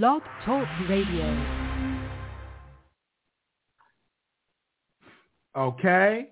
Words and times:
Blog 0.00 0.22
Talk 0.46 0.66
Radio. 0.88 1.28
Okay. 5.54 6.28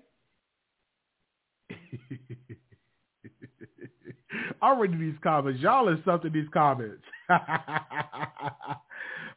I'm 4.63 4.79
reading 4.79 4.99
these 4.99 5.13
comments. 5.21 5.61
Y'all 5.61 5.89
is 5.89 5.99
something 6.05 6.33
these 6.33 6.47
comments. 6.51 7.03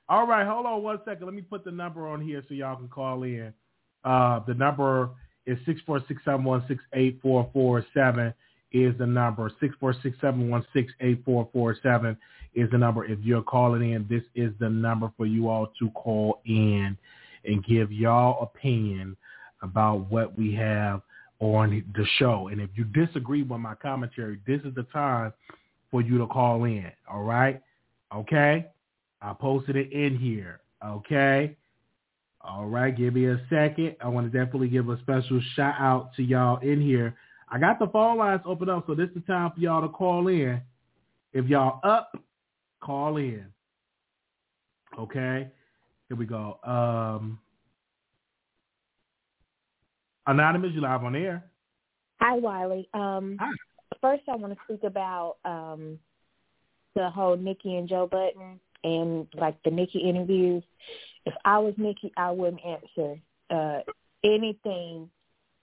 All 0.08 0.26
right, 0.26 0.46
hold 0.46 0.64
on 0.64 0.82
one 0.82 1.00
second. 1.04 1.26
Let 1.26 1.34
me 1.34 1.42
put 1.42 1.62
the 1.62 1.70
number 1.70 2.08
on 2.08 2.22
here 2.22 2.42
so 2.48 2.54
y'all 2.54 2.76
can 2.76 2.88
call 2.88 3.24
in. 3.24 3.52
Uh, 4.04 4.40
the 4.46 4.54
number 4.54 5.10
is 5.44 5.58
six 5.66 5.82
four 5.84 6.02
six 6.08 6.22
is 8.74 8.98
the 8.98 9.06
number. 9.06 9.50
Six 9.60 9.74
four 9.80 9.94
six 10.02 10.18
seven 10.20 10.50
one 10.50 10.66
six 10.74 10.92
eight 11.00 11.22
four 11.24 11.48
four 11.52 11.76
seven 11.82 12.18
is 12.54 12.70
the 12.70 12.78
number. 12.78 13.04
If 13.06 13.20
you're 13.22 13.42
calling 13.42 13.92
in, 13.92 14.06
this 14.10 14.22
is 14.34 14.52
the 14.58 14.68
number 14.68 15.10
for 15.16 15.24
you 15.24 15.48
all 15.48 15.72
to 15.78 15.90
call 15.90 16.42
in 16.44 16.98
and 17.44 17.64
give 17.64 17.92
y'all 17.92 18.42
opinion 18.42 19.16
about 19.62 20.10
what 20.10 20.36
we 20.36 20.54
have 20.54 21.00
on 21.40 21.84
the 21.96 22.06
show. 22.18 22.48
And 22.48 22.60
if 22.60 22.70
you 22.74 22.84
disagree 22.84 23.42
with 23.42 23.60
my 23.60 23.74
commentary, 23.74 24.40
this 24.46 24.60
is 24.62 24.74
the 24.74 24.84
time 24.84 25.32
for 25.90 26.02
you 26.02 26.18
to 26.18 26.26
call 26.26 26.64
in. 26.64 26.90
All 27.10 27.22
right? 27.22 27.62
Okay? 28.14 28.66
I 29.22 29.32
posted 29.32 29.76
it 29.76 29.92
in 29.92 30.18
here. 30.18 30.60
Okay? 30.84 31.56
All 32.40 32.66
right, 32.66 32.94
give 32.94 33.14
me 33.14 33.26
a 33.26 33.40
second. 33.48 33.96
I 34.02 34.08
want 34.08 34.30
to 34.30 34.38
definitely 34.38 34.68
give 34.68 34.88
a 34.90 34.98
special 35.00 35.40
shout 35.54 35.76
out 35.78 36.10
to 36.16 36.22
y'all 36.22 36.58
in 36.58 36.80
here. 36.80 37.16
I 37.54 37.58
got 37.58 37.78
the 37.78 37.86
phone 37.86 38.18
lines 38.18 38.42
open 38.44 38.68
up, 38.68 38.82
so 38.88 38.96
this 38.96 39.08
is 39.10 39.14
the 39.14 39.20
time 39.20 39.52
for 39.54 39.60
y'all 39.60 39.80
to 39.80 39.88
call 39.88 40.26
in. 40.26 40.60
If 41.32 41.46
y'all 41.46 41.78
up, 41.84 42.10
call 42.80 43.16
in. 43.16 43.46
Okay? 44.98 45.48
Here 46.08 46.16
we 46.16 46.26
go. 46.26 46.58
Um, 46.64 47.38
Anonymous, 50.26 50.72
you 50.74 50.80
live 50.80 51.04
on 51.04 51.14
air. 51.14 51.44
Hi, 52.20 52.34
Wiley. 52.34 52.88
Um, 52.92 53.36
Hi. 53.38 53.52
First, 54.00 54.24
I 54.28 54.34
want 54.34 54.52
to 54.52 54.58
speak 54.64 54.82
about 54.82 55.36
um, 55.44 56.00
the 56.96 57.08
whole 57.08 57.36
Nicki 57.36 57.76
and 57.76 57.88
Joe 57.88 58.08
Budden 58.10 58.58
and 58.82 59.28
like 59.34 59.62
the 59.62 59.70
Nicki 59.70 60.00
interviews. 60.00 60.64
If 61.24 61.34
I 61.44 61.60
was 61.60 61.74
Nicki, 61.76 62.10
I 62.16 62.32
wouldn't 62.32 62.62
answer 62.66 63.20
uh, 63.48 63.82
anything 64.24 65.08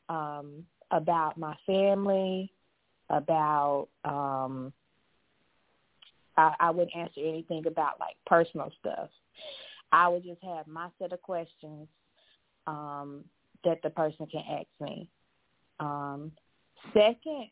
um, 0.07 0.65
about 0.91 1.37
my 1.37 1.55
family, 1.65 2.51
about 3.09 3.87
um, 4.05 4.73
I, 6.37 6.53
I 6.59 6.69
wouldn't 6.71 6.95
answer 6.95 7.21
anything 7.21 7.65
about 7.67 7.99
like 7.99 8.15
personal 8.25 8.71
stuff. 8.79 9.09
I 9.91 10.07
would 10.07 10.23
just 10.23 10.41
have 10.43 10.67
my 10.67 10.87
set 10.99 11.11
of 11.11 11.21
questions 11.21 11.87
um, 12.67 13.23
that 13.63 13.81
the 13.83 13.89
person 13.89 14.27
can 14.27 14.43
ask 14.49 14.67
me. 14.79 15.09
Um, 15.79 16.31
second, 16.93 17.49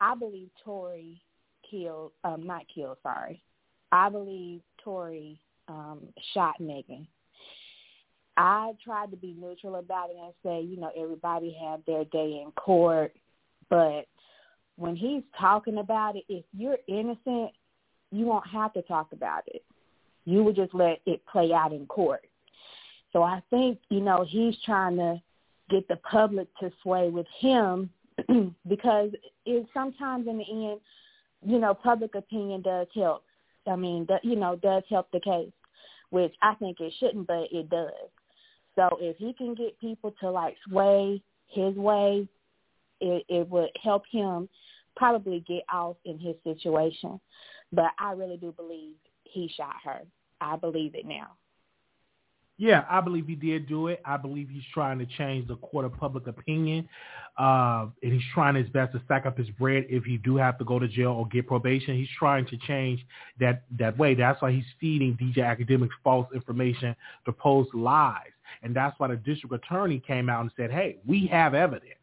I 0.00 0.14
believe 0.14 0.50
Tory 0.64 1.22
killed, 1.70 2.12
um, 2.24 2.46
not 2.46 2.62
killed, 2.74 2.98
sorry. 3.02 3.42
I 3.92 4.08
believe 4.08 4.60
Tory 4.82 5.40
um, 5.68 6.00
shot 6.34 6.60
Megan. 6.60 7.06
I 8.40 8.72
tried 8.82 9.10
to 9.10 9.18
be 9.18 9.36
neutral 9.38 9.76
about 9.76 10.08
it 10.08 10.16
and 10.18 10.32
say, 10.42 10.62
you 10.62 10.80
know, 10.80 10.90
everybody 10.96 11.54
had 11.60 11.84
their 11.86 12.04
day 12.06 12.42
in 12.42 12.50
court, 12.52 13.12
but 13.68 14.06
when 14.76 14.96
he's 14.96 15.22
talking 15.38 15.76
about 15.76 16.16
it, 16.16 16.24
if 16.30 16.44
you're 16.56 16.78
innocent, 16.88 17.50
you 18.10 18.24
won't 18.24 18.46
have 18.46 18.72
to 18.72 18.82
talk 18.82 19.08
about 19.12 19.42
it. 19.46 19.62
You 20.24 20.42
would 20.42 20.56
just 20.56 20.72
let 20.72 21.02
it 21.04 21.20
play 21.26 21.52
out 21.52 21.72
in 21.72 21.84
court. 21.86 22.24
So 23.12 23.22
I 23.22 23.42
think, 23.50 23.78
you 23.90 24.00
know, 24.00 24.24
he's 24.26 24.56
trying 24.64 24.96
to 24.96 25.20
get 25.68 25.86
the 25.88 25.96
public 25.96 26.48
to 26.60 26.72
sway 26.82 27.10
with 27.10 27.26
him 27.40 27.90
because 28.68 29.10
it 29.44 29.66
sometimes 29.74 30.26
in 30.28 30.38
the 30.38 30.44
end, 30.44 30.80
you 31.44 31.58
know, 31.58 31.74
public 31.74 32.14
opinion 32.14 32.62
does 32.62 32.86
help. 32.94 33.22
I 33.70 33.76
mean, 33.76 34.08
you 34.22 34.36
know, 34.36 34.56
does 34.56 34.82
help 34.88 35.10
the 35.10 35.20
case, 35.20 35.52
which 36.08 36.32
I 36.40 36.54
think 36.54 36.80
it 36.80 36.94
shouldn't, 36.98 37.26
but 37.26 37.48
it 37.52 37.68
does. 37.68 37.92
So 38.80 38.96
if 38.98 39.18
he 39.18 39.34
can 39.34 39.54
get 39.54 39.78
people 39.78 40.14
to 40.20 40.30
like 40.30 40.56
sway 40.66 41.22
his 41.48 41.74
way, 41.74 42.26
it, 43.02 43.24
it 43.28 43.48
would 43.50 43.68
help 43.82 44.04
him 44.10 44.48
probably 44.96 45.44
get 45.46 45.64
off 45.70 45.96
in 46.06 46.18
his 46.18 46.34
situation. 46.44 47.20
But 47.72 47.90
I 47.98 48.12
really 48.12 48.38
do 48.38 48.52
believe 48.52 48.94
he 49.24 49.52
shot 49.54 49.76
her. 49.84 50.00
I 50.40 50.56
believe 50.56 50.94
it 50.94 51.04
now. 51.04 51.36
Yeah, 52.56 52.84
I 52.90 53.00
believe 53.00 53.26
he 53.26 53.34
did 53.34 53.68
do 53.68 53.86
it. 53.88 54.02
I 54.04 54.18
believe 54.18 54.48
he's 54.50 54.62
trying 54.74 54.98
to 54.98 55.06
change 55.06 55.48
the 55.48 55.56
court 55.56 55.86
of 55.86 55.96
public 55.96 56.26
opinion, 56.26 56.86
uh, 57.38 57.86
and 58.02 58.12
he's 58.12 58.22
trying 58.34 58.54
his 58.54 58.68
best 58.68 58.92
to 58.92 59.00
stack 59.06 59.24
up 59.24 59.38
his 59.38 59.48
bread 59.58 59.86
if 59.88 60.04
he 60.04 60.18
do 60.18 60.36
have 60.36 60.58
to 60.58 60.64
go 60.66 60.78
to 60.78 60.86
jail 60.86 61.12
or 61.12 61.26
get 61.28 61.46
probation. 61.46 61.96
He's 61.96 62.10
trying 62.18 62.44
to 62.48 62.58
change 62.66 63.00
that 63.40 63.62
that 63.78 63.96
way. 63.96 64.14
That's 64.14 64.42
why 64.42 64.52
he's 64.52 64.66
feeding 64.78 65.16
DJ 65.16 65.38
Akademiks 65.38 65.88
false 66.04 66.26
information 66.34 66.94
to 67.24 67.32
post 67.32 67.74
lies, 67.74 68.28
and 68.62 68.74
that's 68.74 68.98
why 68.98 69.08
the 69.08 69.16
district 69.16 69.54
attorney 69.54 70.02
came 70.06 70.28
out 70.28 70.42
and 70.42 70.50
said, 70.56 70.70
"Hey, 70.70 70.98
we 71.06 71.26
have 71.28 71.54
evidence, 71.54 71.94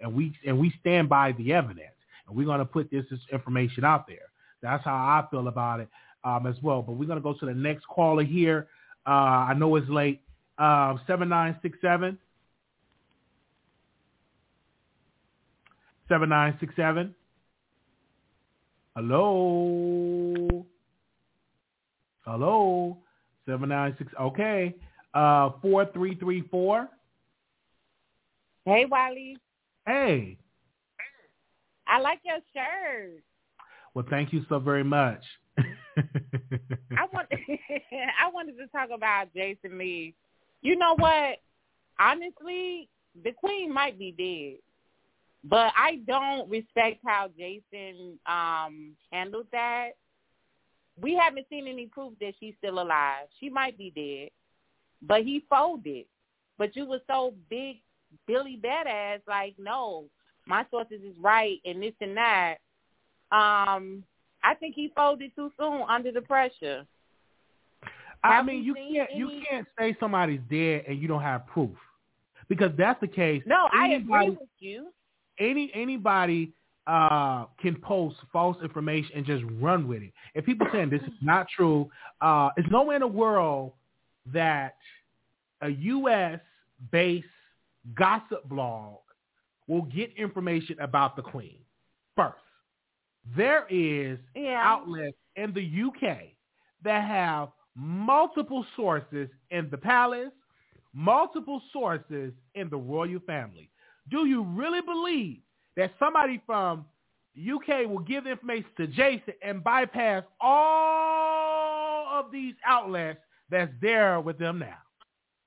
and 0.00 0.14
we 0.14 0.34
and 0.46 0.58
we 0.58 0.72
stand 0.80 1.08
by 1.08 1.32
the 1.32 1.52
evidence, 1.52 1.94
and 2.26 2.36
we're 2.36 2.46
going 2.46 2.58
to 2.58 2.64
put 2.64 2.90
this, 2.90 3.04
this 3.10 3.20
information 3.32 3.84
out 3.84 4.06
there." 4.06 4.30
That's 4.62 4.84
how 4.84 4.94
I 4.94 5.26
feel 5.30 5.48
about 5.48 5.80
it 5.80 5.88
um, 6.24 6.46
as 6.46 6.56
well. 6.62 6.82
But 6.82 6.92
we're 6.92 7.06
going 7.06 7.18
to 7.18 7.22
go 7.22 7.34
to 7.34 7.46
the 7.46 7.54
next 7.54 7.86
caller 7.86 8.24
here. 8.24 8.68
Uh, 9.06 9.48
I 9.48 9.54
know 9.54 9.74
it's 9.76 9.88
late. 9.88 10.20
Uh, 10.58 10.96
7967. 11.06 12.18
7967. 16.08 17.14
Hello. 18.96 20.66
Hello. 22.24 22.98
796. 23.46 24.12
Okay. 24.20 24.74
Uh, 25.12 25.50
4334. 25.62 26.88
Hey, 28.64 28.84
Wiley. 28.84 29.36
Hey. 29.86 30.36
I 31.86 31.98
like 31.98 32.20
your 32.24 32.38
shirt. 32.54 33.22
Well, 33.94 34.06
thank 34.08 34.32
you 34.32 34.44
so 34.48 34.58
very 34.60 34.84
much. 34.84 35.22
I 35.58 37.06
want 37.12 37.28
I 37.32 38.30
wanted 38.32 38.56
to 38.58 38.66
talk 38.68 38.90
about 38.94 39.34
Jason 39.34 39.78
Lee. 39.78 40.14
You 40.62 40.76
know 40.76 40.94
what? 40.96 41.38
Honestly, 41.98 42.88
the 43.24 43.32
queen 43.32 43.72
might 43.72 43.98
be 43.98 44.12
dead. 44.16 44.62
But 45.42 45.72
I 45.76 46.00
don't 46.06 46.48
respect 46.50 47.00
how 47.04 47.28
Jason 47.36 48.18
um 48.26 48.92
handled 49.10 49.46
that. 49.52 49.90
We 51.00 51.14
haven't 51.14 51.46
seen 51.48 51.66
any 51.66 51.86
proof 51.86 52.12
that 52.20 52.34
she's 52.38 52.54
still 52.58 52.80
alive. 52.80 53.26
She 53.40 53.48
might 53.48 53.76
be 53.78 53.90
dead. 53.90 54.30
But 55.02 55.22
he 55.22 55.44
folded. 55.48 56.06
But 56.58 56.76
you 56.76 56.86
were 56.86 57.00
so 57.06 57.34
big 57.48 57.76
Billy 58.26 58.60
Badass, 58.62 59.20
like, 59.26 59.54
no, 59.58 60.04
my 60.46 60.64
sources 60.70 61.00
is 61.02 61.14
right 61.20 61.58
and 61.64 61.82
this 61.82 61.94
and 62.00 62.16
that. 62.16 62.56
Um, 63.32 64.04
I 64.42 64.54
think 64.58 64.74
he 64.74 64.92
folded 64.94 65.32
too 65.36 65.50
soon 65.58 65.82
under 65.88 66.10
the 66.10 66.20
pressure. 66.20 66.86
I 68.22 68.36
Have 68.36 68.46
mean, 68.46 68.62
you 68.64 68.74
can't 68.74 69.14
you 69.14 69.40
can't 69.48 69.66
say 69.78 69.96
somebody's 69.98 70.40
dead 70.50 70.84
and 70.86 71.00
you 71.00 71.08
don't 71.08 71.22
have 71.22 71.46
proof, 71.46 71.70
because 72.48 72.70
that's 72.76 73.00
the 73.00 73.08
case. 73.08 73.42
No, 73.46 73.68
I 73.72 73.88
agree 73.88 73.96
anybody, 73.96 74.30
with 74.30 74.48
you. 74.58 74.88
Any 75.38 75.70
anybody 75.72 76.52
uh, 76.86 77.46
can 77.60 77.76
post 77.76 78.16
false 78.32 78.56
information 78.62 79.12
and 79.14 79.24
just 79.24 79.44
run 79.60 79.88
with 79.88 80.02
it. 80.02 80.12
If 80.34 80.44
people 80.44 80.66
saying 80.72 80.90
this 80.90 81.02
is 81.02 81.14
not 81.22 81.46
true, 81.56 81.88
uh, 82.20 82.50
there's 82.56 82.70
nowhere 82.70 82.96
in 82.96 83.00
the 83.00 83.06
world 83.06 83.72
that 84.26 84.76
a 85.62 85.68
U.S. 85.68 86.40
based 86.90 87.26
gossip 87.94 88.48
blog 88.48 88.98
will 89.66 89.82
get 89.82 90.12
information 90.16 90.78
about 90.80 91.16
the 91.16 91.22
Queen 91.22 91.58
first. 92.16 92.36
There 93.36 93.66
is 93.68 94.18
Yeah. 94.34 94.60
outlets 94.64 95.16
in 95.36 95.52
the 95.52 95.82
UK 95.84 96.34
that 96.82 97.04
have 97.04 97.50
multiple 97.76 98.64
sources 98.76 99.28
in 99.50 99.68
the 99.70 99.78
palace, 99.78 100.32
multiple 100.92 101.62
sources 101.72 102.32
in 102.54 102.68
the 102.68 102.76
royal 102.76 103.20
family. 103.20 103.70
Do 104.10 104.26
you 104.26 104.42
really 104.42 104.80
believe 104.80 105.38
that 105.76 105.92
somebody 105.98 106.42
from 106.46 106.84
UK 107.38 107.86
will 107.88 108.00
give 108.00 108.26
information 108.26 108.70
to 108.76 108.86
Jason 108.88 109.34
and 109.42 109.62
bypass 109.62 110.24
all 110.40 112.06
of 112.08 112.32
these 112.32 112.54
outlets 112.66 113.20
that's 113.50 113.72
there 113.80 114.20
with 114.20 114.38
them 114.38 114.58
now, 114.58 114.78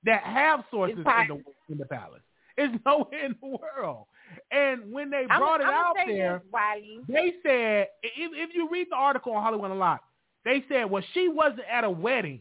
that 0.04 0.22
have 0.22 0.64
sources 0.70 0.98
in 0.98 1.04
the 1.04 1.72
in 1.72 1.78
the 1.78 1.86
palace? 1.86 2.22
It's 2.56 2.74
nowhere 2.86 3.24
in 3.26 3.34
the 3.40 3.48
world. 3.48 4.06
And 4.50 4.92
when 4.92 5.10
they 5.10 5.26
I'm- 5.30 5.40
brought 5.40 5.60
it 5.60 5.66
I'm 5.66 5.74
out 5.74 5.96
there, 6.06 6.38
this, 6.38 6.52
they 7.08 7.32
said 7.42 7.88
if, 8.02 8.32
if 8.34 8.54
you 8.54 8.68
read 8.70 8.88
the 8.90 8.96
article 8.96 9.32
on 9.32 9.42
Hollywood 9.42 9.70
Unlocked, 9.70 10.04
They 10.44 10.64
said, 10.68 10.90
well, 10.90 11.02
she 11.14 11.28
wasn't 11.28 11.62
at 11.70 11.84
a 11.84 11.90
wedding. 11.90 12.40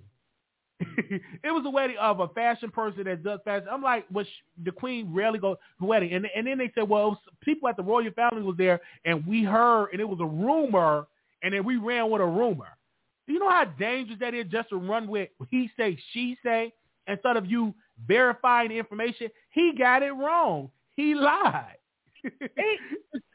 it 0.97 1.51
was 1.51 1.63
a 1.65 1.69
wedding 1.69 1.95
of 1.97 2.19
a 2.19 2.27
fashion 2.29 2.69
person 2.69 3.03
that 3.05 3.23
does 3.23 3.39
fashion. 3.45 3.67
I'm 3.71 3.81
like, 3.81 4.05
well, 4.11 4.25
the 4.63 4.71
queen 4.71 5.13
rarely 5.13 5.39
goes 5.39 5.57
to 5.79 5.85
wedding. 5.85 6.13
And 6.13 6.27
and 6.35 6.45
then 6.47 6.57
they 6.57 6.71
said, 6.75 6.89
well, 6.89 7.21
people 7.41 7.69
at 7.69 7.77
the 7.77 7.83
royal 7.83 8.11
family 8.11 8.41
was 8.41 8.57
there, 8.57 8.81
and 9.05 9.25
we 9.25 9.43
heard, 9.43 9.89
and 9.91 10.01
it 10.01 10.09
was 10.09 10.19
a 10.19 10.25
rumor, 10.25 11.07
and 11.41 11.53
then 11.53 11.63
we 11.63 11.77
ran 11.77 12.09
with 12.09 12.21
a 12.21 12.25
rumor. 12.25 12.75
Do 13.25 13.33
you 13.33 13.39
know 13.39 13.49
how 13.49 13.65
dangerous 13.65 14.19
that 14.19 14.33
is 14.33 14.45
just 14.51 14.69
to 14.69 14.77
run 14.77 15.07
with 15.07 15.29
he 15.49 15.69
say, 15.77 15.97
she 16.11 16.37
say, 16.43 16.73
instead 17.07 17.37
of 17.37 17.45
you 17.45 17.73
verifying 18.05 18.69
the 18.69 18.77
information? 18.77 19.29
He 19.51 19.73
got 19.77 20.03
it 20.03 20.11
wrong. 20.11 20.69
He 20.95 21.15
lied. 21.15 21.77
it, 22.23 22.79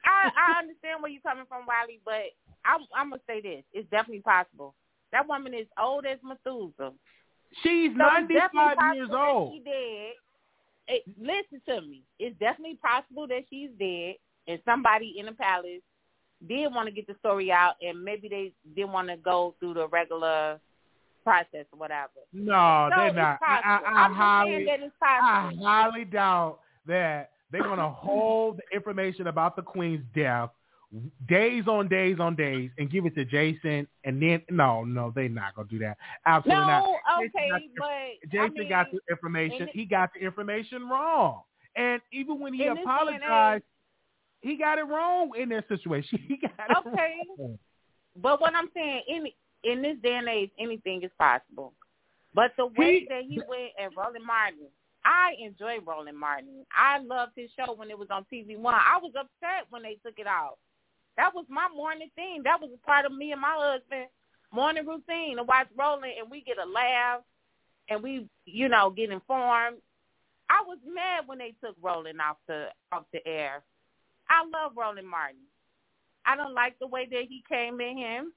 I, 0.04 0.30
I 0.36 0.58
understand 0.60 1.02
where 1.02 1.10
you're 1.10 1.22
coming 1.22 1.44
from, 1.48 1.66
Wiley, 1.66 2.00
but 2.04 2.32
I'm, 2.64 2.80
I'm 2.94 3.10
gonna 3.10 3.22
say 3.26 3.40
this: 3.40 3.64
it's 3.72 3.88
definitely 3.90 4.22
possible. 4.22 4.74
That 5.12 5.28
woman 5.28 5.54
is 5.54 5.66
old 5.80 6.06
as 6.06 6.18
Methuselah. 6.22 6.92
She's 7.62 7.90
so 7.92 7.98
95 7.98 8.76
years 8.94 9.08
old. 9.12 9.54
She 9.54 9.60
dead. 9.64 10.12
It, 10.88 11.02
listen 11.20 11.60
to 11.66 11.86
me. 11.86 12.02
It's 12.18 12.38
definitely 12.38 12.78
possible 12.82 13.26
that 13.28 13.44
she's 13.50 13.70
dead, 13.78 14.16
and 14.46 14.60
somebody 14.64 15.16
in 15.18 15.26
the 15.26 15.32
palace 15.32 15.82
did 16.46 16.72
want 16.72 16.86
to 16.88 16.94
get 16.94 17.06
the 17.06 17.14
story 17.18 17.50
out, 17.50 17.74
and 17.82 18.02
maybe 18.02 18.28
they 18.28 18.52
didn't 18.76 18.92
want 18.92 19.08
to 19.08 19.16
go 19.16 19.54
through 19.58 19.74
the 19.74 19.88
regular 19.88 20.60
process 21.24 21.66
or 21.72 21.78
whatever. 21.78 22.10
No, 22.32 22.88
so 22.92 23.02
they're 23.02 23.12
not. 23.12 23.38
I, 23.42 23.60
I, 23.64 24.06
I 24.06 24.12
highly, 24.12 24.66
I 25.02 25.52
highly 25.60 26.04
doubt 26.04 26.60
that 26.86 27.30
they're 27.50 27.62
going 27.62 27.78
to 27.78 27.88
hold 27.88 28.58
the 28.58 28.76
information 28.76 29.26
about 29.26 29.56
the 29.56 29.62
queen's 29.62 30.04
death 30.14 30.50
days 31.28 31.64
on 31.66 31.86
days 31.88 32.16
on 32.18 32.34
days 32.34 32.70
and 32.78 32.90
give 32.90 33.04
it 33.04 33.14
to 33.14 33.24
Jason 33.24 33.86
and 34.04 34.22
then 34.22 34.42
no, 34.50 34.84
no, 34.84 35.12
they're 35.14 35.28
not 35.28 35.54
gonna 35.54 35.68
do 35.68 35.78
that. 35.80 35.98
Absolutely 36.24 36.64
no, 36.64 36.66
not. 36.66 37.18
okay, 37.18 37.50
Jason 37.50 37.70
but 37.76 38.30
Jason 38.30 38.54
I 38.56 38.60
mean, 38.60 38.68
got 38.68 38.86
the 38.90 39.00
information. 39.10 39.68
He 39.72 39.84
got 39.84 40.10
the 40.14 40.24
information 40.24 40.88
wrong. 40.88 41.42
And 41.76 42.00
even 42.12 42.40
when 42.40 42.54
he 42.54 42.66
apologized, 42.66 43.64
he 44.40 44.56
got 44.56 44.78
it 44.78 44.82
wrong 44.86 45.32
in 45.38 45.48
this 45.48 45.64
situation. 45.68 46.18
He 46.28 46.36
got 46.36 46.86
okay. 46.86 47.16
wrong. 47.38 47.58
But 48.20 48.40
what 48.40 48.54
I'm 48.54 48.70
saying, 48.74 49.02
in 49.08 49.26
in 49.64 49.82
this 49.82 49.96
day 50.02 50.14
and 50.14 50.28
age, 50.28 50.50
anything 50.58 51.02
is 51.02 51.10
possible. 51.18 51.72
But 52.34 52.52
the 52.56 52.66
way 52.66 53.00
He- 53.00 53.06
that 53.08 53.22
he 53.24 53.38
went 53.48 53.72
at 53.82 53.96
Roland 53.96 54.24
Martin, 54.24 54.68
I 55.04 55.34
enjoy 55.40 55.78
Roland 55.84 56.18
Martin. 56.18 56.64
I 56.72 56.98
loved 56.98 57.32
his 57.36 57.50
show 57.58 57.72
when 57.74 57.90
it 57.90 57.98
was 57.98 58.08
on 58.10 58.24
TV 58.32 58.56
One. 58.56 58.74
I 58.74 58.98
was 59.02 59.12
upset 59.18 59.66
when 59.70 59.82
they 59.82 59.98
took 60.04 60.18
it 60.18 60.26
out. 60.26 60.58
That 61.16 61.34
was 61.34 61.46
my 61.48 61.68
morning 61.74 62.10
thing. 62.14 62.42
That 62.44 62.60
was 62.60 62.70
a 62.72 62.86
part 62.86 63.04
of 63.04 63.12
me 63.12 63.32
and 63.32 63.40
my 63.40 63.54
husband 63.56 64.06
morning 64.52 64.86
routine 64.86 65.36
to 65.36 65.42
watch 65.42 65.68
Roland 65.76 66.12
and 66.18 66.30
we 66.30 66.40
get 66.40 66.56
a 66.58 66.64
laugh 66.64 67.20
and 67.88 68.02
we, 68.02 68.26
you 68.46 68.68
know, 68.68 68.90
get 68.90 69.10
informed. 69.10 69.78
I 70.48 70.62
was 70.66 70.78
mad 70.86 71.26
when 71.26 71.38
they 71.38 71.54
took 71.62 71.76
Roland 71.82 72.20
off 72.20 72.36
the 72.46 72.68
off 72.92 73.04
the 73.12 73.26
air. 73.26 73.62
I 74.30 74.44
love 74.44 74.72
Roland 74.76 75.08
Martin. 75.08 75.40
I 76.26 76.36
don't 76.36 76.54
like 76.54 76.78
the 76.78 76.86
way 76.86 77.06
that 77.10 77.24
he 77.28 77.42
came 77.48 77.80
in 77.80 77.96
him 77.96 78.32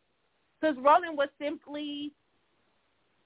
because 0.59 0.77
Roland 0.77 1.17
was 1.17 1.29
simply 1.39 2.13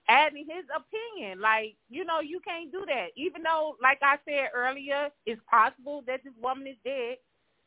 adding 0.08 0.46
his 0.48 0.66
opinion. 0.76 1.40
Like, 1.40 1.76
you 1.90 2.06
know, 2.06 2.20
you 2.20 2.40
can't 2.40 2.72
do 2.72 2.84
that. 2.88 3.08
Even 3.16 3.44
though, 3.44 3.76
like 3.82 4.00
I 4.02 4.18
said 4.26 4.50
earlier, 4.54 5.10
it's 5.26 5.42
possible 5.50 6.04
that 6.08 6.24
this 6.24 6.34
woman 6.42 6.68
is 6.68 6.78
dead. 6.84 7.18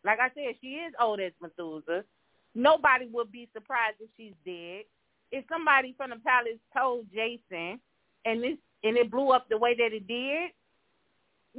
Like 0.05 0.19
I 0.21 0.29
said, 0.35 0.57
she 0.61 0.79
is 0.79 0.93
old 1.01 1.21
as 1.21 1.33
Methuselah. 1.41 2.05
Nobody 2.55 3.07
would 3.13 3.31
be 3.31 3.49
surprised 3.53 3.97
if 4.01 4.09
she's 4.17 4.35
dead. 4.45 4.85
If 5.31 5.45
somebody 5.49 5.95
from 5.97 6.11
the 6.11 6.17
palace 6.17 6.59
told 6.77 7.07
Jason 7.13 7.79
and 8.25 8.43
this 8.43 8.57
and 8.85 8.97
it 8.97 9.11
blew 9.11 9.31
up 9.31 9.49
the 9.49 9.59
way 9.59 9.75
that 9.75 9.93
it 9.93 10.07
did, 10.07 10.51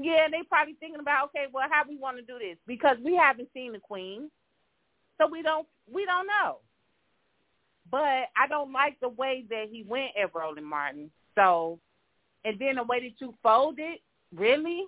yeah, 0.02 0.28
they 0.32 0.44
probably 0.48 0.76
thinking 0.80 1.00
about, 1.02 1.26
okay, 1.26 1.46
well, 1.52 1.68
how 1.70 1.84
we 1.88 1.98
want 1.98 2.18
to 2.18 2.24
do 2.24 2.40
this 2.40 2.58
because 2.66 2.98
we 3.04 3.16
haven't 3.16 3.50
seen 3.54 3.74
the 3.74 3.80
queen, 3.80 4.30
so 5.20 5.28
we 5.28 5.42
don't 5.42 5.68
we 5.92 6.06
don't 6.06 6.28
know. 6.28 6.60
But 7.92 8.30
I 8.38 8.48
don't 8.48 8.72
like 8.72 9.00
the 9.00 9.10
way 9.10 9.46
that 9.50 9.66
he 9.72 9.84
went 9.84 10.12
at 10.22 10.34
Roland 10.34 10.66
Martin. 10.68 11.10
So, 11.36 11.80
and 12.46 12.58
then 12.60 12.76
the 12.76 12.84
way 12.84 13.00
that 13.00 13.20
you 13.20 13.34
folded, 13.42 13.98
really? 14.36 14.86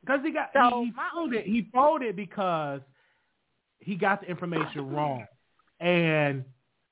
Because 0.00 0.20
he 0.22 0.30
got 0.32 0.50
So, 0.52 0.80
he, 0.80 0.86
he 0.86 0.92
my- 0.92 1.08
folded. 1.14 1.44
He 1.44 1.68
folded 1.72 2.14
because 2.16 2.80
he 3.80 3.96
got 3.96 4.20
the 4.20 4.26
information 4.28 4.90
wrong, 4.94 5.26
and 5.80 6.44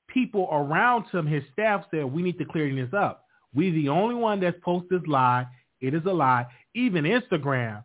people 0.07 0.47
around 0.51 1.05
him, 1.11 1.25
his 1.27 1.43
staff 1.53 1.85
said, 1.91 2.05
"We 2.05 2.21
need 2.21 2.37
to 2.39 2.45
clear 2.45 2.73
this 2.73 2.93
up. 2.93 3.25
We 3.53 3.69
the 3.71 3.89
only 3.89 4.15
one 4.15 4.39
that's 4.39 4.57
posted 4.63 5.01
this 5.03 5.07
lie. 5.07 5.45
It 5.83 5.93
is 5.93 6.01
a 6.05 6.13
lie. 6.13 6.47
Even 6.73 7.03
Instagram 7.03 7.83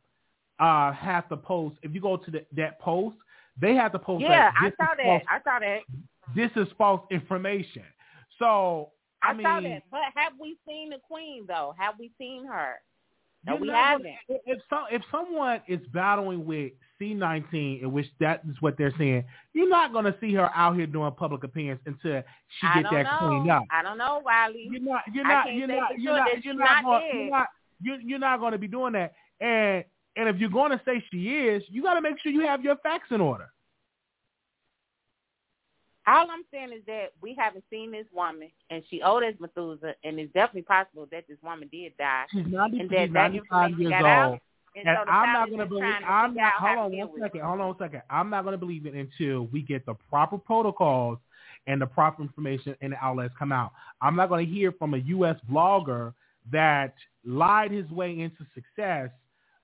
uh 0.61 0.93
have 0.93 1.29
to 1.29 1.37
post. 1.37 1.77
If 1.83 1.95
you 1.95 2.00
go 2.00 2.17
to 2.17 2.31
the, 2.31 2.45
that 2.56 2.81
post, 2.81 3.17
they 3.61 3.75
have 3.75 3.93
to 3.93 3.99
post. 3.99 4.23
Yeah, 4.23 4.50
that 4.50 4.55
I 4.61 4.71
saw 4.71 4.95
that. 4.97 5.05
false- 5.05 5.23
I 5.29 5.39
saw 5.43 5.59
that. 5.59 5.81
This 6.35 6.50
is 6.56 6.69
false 6.79 7.03
information. 7.11 7.83
So 8.39 8.91
I, 9.23 9.31
I, 9.31 9.35
mean, 9.35 9.45
saw 9.45 9.61
that. 9.61 9.83
But 9.91 10.00
have 10.15 10.35
we 10.41 10.56
seen 10.67 10.91
the 10.91 10.99
queen 10.99 11.45
though? 11.47 11.75
Have 11.77 11.95
we 11.99 12.12
seen 12.19 12.47
her? 12.47 12.77
No, 13.47 13.56
we 13.56 13.69
not 13.69 13.93
haven't. 13.93 14.15
if 14.29 14.59
some 14.69 14.85
if 14.91 15.03
someone 15.11 15.61
is 15.69 15.81
battling 15.93 16.44
with 16.44 16.73
C19, 17.01 17.83
in 17.83 17.93
which 17.93 18.06
that 18.21 18.43
is 18.49 18.56
what 18.61 18.77
they're 18.77 18.93
saying, 18.99 19.25
you're 19.53 19.69
not 19.69 19.93
going 19.93 20.05
to 20.05 20.15
see 20.21 20.35
her 20.35 20.51
out 20.55 20.77
here 20.77 20.87
doing 20.87 21.12
public 21.12 21.44
appearance 21.44 21.81
until 21.87 22.23
she 22.61 22.67
I 22.67 22.83
get 22.83 22.91
that 22.91 23.03
know. 23.05 23.29
cleaned 23.29 23.51
up. 23.51 23.62
I 23.71 23.83
don't 23.83 23.99
know, 23.99 24.21
Wiley. 24.25 24.69
You're 24.71 24.81
not. 24.81 25.03
You're 25.12 25.25
not. 25.25 25.55
You're 25.55 25.69
not. 25.69 25.99
You're 25.99 26.17
not. 26.17 26.44
You're 26.44 26.55
not. 26.55 26.83
not 26.83 26.85
going, 26.85 27.11
you're 27.15 27.31
not. 27.31 27.47
You're, 27.81 28.01
you're 28.01 28.19
not 28.19 28.41
going 28.41 28.53
to 28.53 28.59
be 28.59 28.69
doing 28.69 28.93
that. 28.95 29.13
And 29.41 29.85
and 30.17 30.29
if 30.29 30.37
you're 30.39 30.51
going 30.51 30.73
to 30.73 30.81
say 30.85 31.03
she 31.13 31.29
is, 31.29 31.63
you 31.69 31.83
got 31.83 31.95
to 31.95 32.01
make 32.01 32.19
sure 32.21 32.33
you 32.33 32.41
have 32.41 32.63
your 32.63 32.77
facts 32.77 33.09
in 33.11 33.21
order. 33.21 33.51
All 36.09 36.27
I'm 36.31 36.43
saying 36.51 36.73
is 36.73 36.83
that 36.87 37.13
we 37.21 37.37
haven't 37.39 37.65
seen 37.71 37.93
this 37.93 38.07
woman, 38.15 38.51
and 38.71 38.83
she 38.89 39.03
old 39.03 39.23
as 39.23 39.35
Methuselah, 39.39 39.93
and 40.05 40.19
it's 40.19 40.33
definitely 40.33 40.63
possible 40.63 41.07
that 41.13 41.25
this 41.29 41.37
woman 41.43 41.69
did 41.71 41.93
die, 41.99 42.25
She's 42.33 42.47
90, 42.47 42.81
and 42.81 42.91
she's 42.91 42.99
that 42.99 43.13
that 43.13 43.33
95 43.33 43.71
information 43.71 43.81
years 43.81 43.93
old. 43.99 44.07
out. 44.07 44.33
And, 44.75 44.89
And 44.89 44.99
so 45.05 45.11
I'm 45.11 45.33
not 45.33 45.49
going 45.49 45.61
to 45.61 45.67
believe. 45.67 45.85
I'm 46.07 46.35
not. 46.35 46.53
Hold 46.55 46.79
on 46.79 46.97
one 46.97 47.11
second. 47.21 47.41
Hold 47.43 47.61
on 47.61 47.67
one 47.69 47.79
second. 47.79 48.03
I'm 48.09 48.31
not 48.31 48.43
going 48.45 48.53
to 48.55 48.59
believe 48.59 48.87
it 48.87 48.95
until 48.95 49.47
we 49.53 49.63
get 49.63 49.85
the 49.87 49.95
proper 50.09 50.39
protocols 50.39 51.19
and 51.67 51.81
the 51.81 51.87
proper 51.87 52.23
information 52.23 52.75
and 52.81 52.93
the 52.93 52.97
outlets 53.05 53.35
come 53.39 53.53
out. 53.53 53.73
I'm 54.01 54.17
not 54.17 54.31
going 54.31 54.47
to 54.47 54.51
hear 54.53 54.73
from 54.73 54.95
a 54.95 54.99
U.S. 54.99 55.37
blogger 55.51 56.15
that 56.52 56.94
lied 57.24 57.70
his 57.70 57.88
way 57.90 58.19
into 58.20 58.44
success, 58.55 59.10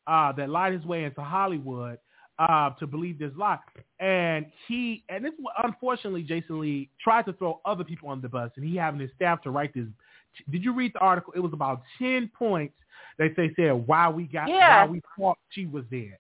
uh, 0.07 0.33
that 0.33 0.51
lied 0.51 0.73
his 0.73 0.85
way 0.85 1.05
into 1.05 1.23
Hollywood 1.23 1.99
uh, 2.39 2.71
to 2.71 2.87
believe 2.87 3.19
this 3.19 3.33
lie. 3.37 3.59
And 4.01 4.47
he, 4.67 5.05
and 5.09 5.25
this 5.25 5.33
unfortunately, 5.63 6.23
Jason 6.23 6.61
Lee 6.61 6.91
tried 7.03 7.27
to 7.27 7.33
throw 7.35 7.61
other 7.65 7.85
people 7.85 8.09
on 8.09 8.21
the 8.21 8.29
bus, 8.29 8.51
and 8.57 8.65
he 8.65 8.77
having 8.77 9.01
his 9.01 9.11
staff 9.17 9.43
to 9.43 9.51
write 9.51 9.73
this. 9.75 9.87
Did 10.51 10.65
you 10.65 10.73
read 10.75 10.93
the 10.95 10.99
article? 10.99 11.33
It 11.37 11.41
was 11.41 11.53
about 11.53 11.83
ten 11.99 12.31
points 12.37 12.75
that 13.19 13.35
they 13.37 13.53
said 13.57 13.87
why 13.87 14.09
we 14.09 14.25
got 14.25 14.49
Yeah. 14.49 14.85
why 14.85 14.91
we 14.91 15.01
thought 15.17 15.39
she 15.51 15.67
was 15.67 15.85
dead. 15.91 16.19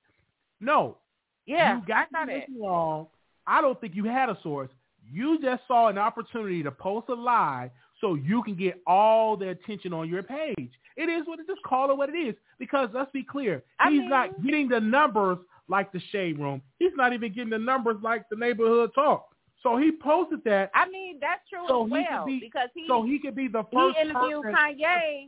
No, 0.60 0.98
Yeah, 1.46 1.76
you 1.80 1.86
got 1.86 2.06
I 2.14 2.20
saw 2.20 2.26
the 2.26 2.32
that. 2.32 2.46
wrong. 2.60 3.08
I 3.46 3.60
don't 3.60 3.78
think 3.80 3.94
you 3.94 4.04
had 4.04 4.28
a 4.30 4.38
source. 4.42 4.70
You 5.10 5.38
just 5.42 5.66
saw 5.66 5.88
an 5.88 5.98
opportunity 5.98 6.62
to 6.62 6.70
post 6.70 7.08
a 7.10 7.14
lie 7.14 7.70
so 8.00 8.14
you 8.14 8.42
can 8.42 8.54
get 8.54 8.80
all 8.86 9.36
the 9.36 9.48
attention 9.50 9.92
on 9.92 10.08
your 10.08 10.22
page. 10.22 10.70
It 10.96 11.08
is 11.08 11.26
what 11.26 11.40
it 11.40 11.46
just 11.46 11.62
call 11.62 11.90
it 11.90 11.96
what 11.96 12.08
it 12.08 12.16
is. 12.16 12.34
Because 12.58 12.88
let's 12.92 13.10
be 13.12 13.22
clear, 13.22 13.62
I 13.80 13.90
he's 13.90 14.00
mean- 14.00 14.08
not 14.10 14.42
getting 14.44 14.68
the 14.68 14.80
numbers 14.80 15.38
like 15.68 15.92
the 15.92 16.00
shade 16.12 16.38
room. 16.38 16.60
He's 16.78 16.92
not 16.94 17.12
even 17.12 17.32
getting 17.32 17.50
the 17.50 17.58
numbers 17.58 17.96
like 18.02 18.28
the 18.30 18.36
neighborhood 18.36 18.90
talk. 18.94 19.28
So 19.62 19.78
he 19.78 19.90
posted 19.92 20.44
that 20.44 20.70
I 20.74 20.86
mean, 20.90 21.18
that's 21.20 21.40
true 21.48 21.64
so 21.66 21.84
as 21.84 21.88
he 21.88 21.92
well 21.92 22.24
could 22.24 22.26
be 22.26 22.40
because 22.40 22.68
he 22.74 22.84
so 22.86 23.02
he 23.02 23.18
could 23.18 23.34
be 23.34 23.48
the 23.48 23.64
he 23.70 23.76
first 23.76 23.96
interviewed 23.98 24.42
person. 24.42 24.54
Kanye. 24.54 25.26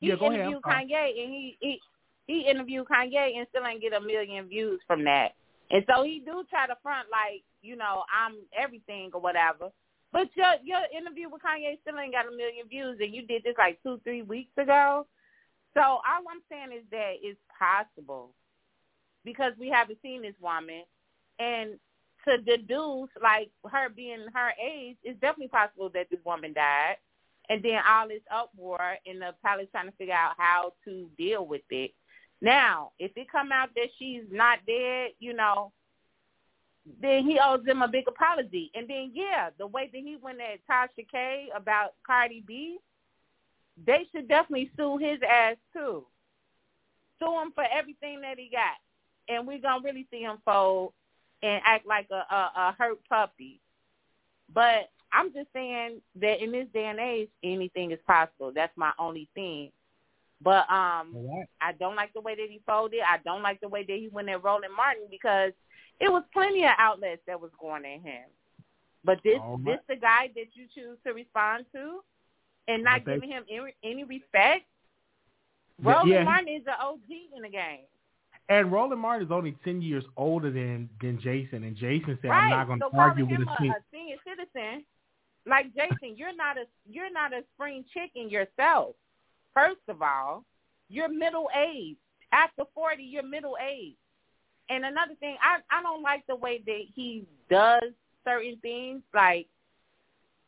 He 0.00 0.08
Yeah, 0.08 0.14
go 0.14 0.26
ahead, 0.26 0.40
interviewed. 0.40 0.62
Kanye, 0.62 1.22
and 1.24 1.32
he, 1.32 1.56
he 1.60 1.80
he 2.28 2.40
interviewed 2.48 2.86
Kanye 2.86 3.36
and 3.36 3.46
still 3.48 3.66
ain't 3.66 3.80
get 3.82 3.94
a 3.94 4.00
million 4.00 4.46
views 4.46 4.80
from 4.86 5.02
that. 5.04 5.30
And 5.70 5.84
so 5.92 6.04
he 6.04 6.22
do 6.24 6.44
try 6.48 6.66
to 6.68 6.76
front 6.82 7.08
like 7.10 7.42
you 7.62 7.74
know 7.74 8.04
I'm 8.16 8.36
everything 8.56 9.10
or 9.12 9.20
whatever. 9.20 9.70
But 10.12 10.28
your 10.34 10.54
your 10.64 10.80
interview 10.96 11.28
with 11.28 11.42
Kanye 11.42 11.80
still 11.82 11.98
ain't 11.98 12.12
got 12.12 12.26
a 12.26 12.30
million 12.30 12.66
views, 12.68 12.98
and 13.00 13.14
you 13.14 13.26
did 13.26 13.42
this 13.44 13.56
like 13.58 13.82
two 13.82 14.00
three 14.04 14.22
weeks 14.22 14.56
ago. 14.56 15.06
So 15.74 15.80
all 15.80 16.02
I'm 16.30 16.42
saying 16.50 16.72
is 16.76 16.84
that 16.90 17.14
it's 17.22 17.38
possible 17.58 18.30
because 19.24 19.52
we 19.58 19.68
haven't 19.68 19.98
seen 20.02 20.22
this 20.22 20.34
woman, 20.40 20.82
and 21.38 21.78
to 22.26 22.38
deduce 22.38 23.10
like 23.22 23.50
her 23.70 23.88
being 23.88 24.26
her 24.34 24.52
age, 24.62 24.96
it's 25.02 25.20
definitely 25.20 25.48
possible 25.48 25.90
that 25.94 26.08
this 26.10 26.20
woman 26.24 26.52
died 26.52 26.96
and 27.48 27.62
then 27.62 27.80
all 27.88 28.08
this 28.08 28.22
uproar 28.30 28.96
and 29.06 29.20
the 29.20 29.34
palace 29.44 29.68
trying 29.72 29.86
to 29.86 29.96
figure 29.96 30.14
out 30.14 30.34
how 30.38 30.72
to 30.84 31.08
deal 31.16 31.46
with 31.46 31.62
it. 31.70 31.92
Now, 32.40 32.92
if 32.98 33.12
it 33.16 33.30
come 33.30 33.50
out 33.52 33.70
that 33.74 33.88
she's 33.98 34.22
not 34.30 34.58
dead, 34.66 35.10
you 35.18 35.32
know, 35.32 35.72
then 37.00 37.24
he 37.24 37.38
owes 37.42 37.64
them 37.64 37.82
a 37.82 37.88
big 37.88 38.08
apology. 38.08 38.70
And 38.74 38.88
then 38.88 39.12
yeah, 39.14 39.50
the 39.58 39.66
way 39.66 39.90
that 39.92 39.98
he 39.98 40.16
went 40.20 40.38
at 40.40 40.60
Tasha 40.68 41.06
K 41.10 41.48
about 41.54 41.94
Cardi 42.06 42.42
B, 42.46 42.78
they 43.86 44.06
should 44.12 44.28
definitely 44.28 44.70
sue 44.76 44.98
his 44.98 45.18
ass 45.28 45.56
too. 45.72 46.04
Sue 47.20 47.40
him 47.40 47.52
for 47.54 47.64
everything 47.72 48.20
that 48.22 48.38
he 48.38 48.50
got, 48.50 48.76
and 49.28 49.46
we're 49.46 49.58
gonna 49.58 49.82
really 49.84 50.06
see 50.10 50.20
him 50.20 50.38
fold 50.44 50.92
and 51.42 51.62
act 51.64 51.86
like 51.86 52.08
a, 52.10 52.34
a, 52.34 52.50
a 52.56 52.76
hurt 52.78 52.98
puppy. 53.08 53.60
But 54.52 54.90
I'm 55.12 55.32
just 55.32 55.48
saying 55.52 56.00
that 56.20 56.42
in 56.42 56.52
this 56.52 56.66
day 56.72 56.86
and 56.86 56.98
age, 56.98 57.28
anything 57.42 57.92
is 57.92 57.98
possible. 58.06 58.52
That's 58.54 58.76
my 58.76 58.92
only 58.98 59.28
thing. 59.34 59.70
But 60.40 60.70
um, 60.70 61.14
right. 61.14 61.46
I 61.60 61.72
don't 61.72 61.96
like 61.96 62.12
the 62.12 62.20
way 62.20 62.34
that 62.36 62.48
he 62.48 62.60
folded. 62.66 63.00
I 63.00 63.18
don't 63.24 63.42
like 63.42 63.60
the 63.60 63.68
way 63.68 63.82
that 63.82 63.96
he 63.96 64.08
went 64.08 64.28
at 64.28 64.42
Roland 64.44 64.74
Martin 64.76 65.04
because 65.10 65.52
it 66.00 66.10
was 66.10 66.22
plenty 66.32 66.64
of 66.64 66.72
outlets 66.78 67.22
that 67.26 67.40
was 67.40 67.50
going 67.60 67.84
at 67.84 68.00
him. 68.00 68.24
But 69.04 69.20
this 69.24 69.38
right. 69.40 69.64
this 69.64 69.78
the 69.88 69.96
guy 69.96 70.30
that 70.34 70.48
you 70.54 70.66
choose 70.74 70.98
to 71.06 71.12
respond 71.12 71.66
to, 71.74 72.00
and 72.66 72.84
not 72.84 73.04
giving 73.04 73.28
him 73.28 73.44
any, 73.50 73.74
any 73.82 74.04
respect. 74.04 74.64
Roland 75.82 76.10
yeah. 76.10 76.24
Martin 76.24 76.48
is 76.48 76.62
an 76.66 76.74
OG 76.80 77.08
in 77.36 77.42
the 77.42 77.48
game. 77.48 77.86
And 78.48 78.72
Roland 78.72 79.00
Martin 79.00 79.26
is 79.26 79.32
only 79.32 79.56
ten 79.64 79.80
years 79.80 80.04
older 80.16 80.50
than 80.50 80.88
than 81.00 81.20
Jason, 81.20 81.64
and 81.64 81.76
Jason 81.76 82.18
said, 82.20 82.28
right. 82.28 82.44
"I'm 82.44 82.50
not 82.50 82.66
going 82.66 82.80
to 82.80 82.88
so 82.90 82.98
argue 82.98 83.26
with 83.26 83.40
a, 83.40 83.64
a 83.64 83.74
senior 83.92 84.16
citizen 84.24 84.84
like 85.46 85.66
Jason. 85.74 86.16
You're 86.16 86.34
not 86.34 86.56
a 86.56 86.64
you're 86.88 87.12
not 87.12 87.32
a 87.32 87.42
spring 87.54 87.84
chicken 87.92 88.30
yourself. 88.30 88.94
First 89.54 89.80
of 89.88 90.02
all, 90.02 90.44
you're 90.88 91.08
middle 91.08 91.48
aged. 91.56 91.98
After 92.32 92.64
forty, 92.74 93.02
you're 93.02 93.22
middle 93.22 93.56
aged. 93.60 93.96
And 94.68 94.84
another 94.84 95.14
thing, 95.20 95.36
I 95.42 95.60
I 95.70 95.82
don't 95.82 96.02
like 96.02 96.26
the 96.26 96.36
way 96.36 96.62
that 96.66 96.82
he 96.94 97.24
does 97.50 97.92
certain 98.24 98.58
things, 98.62 99.02
like 99.14 99.46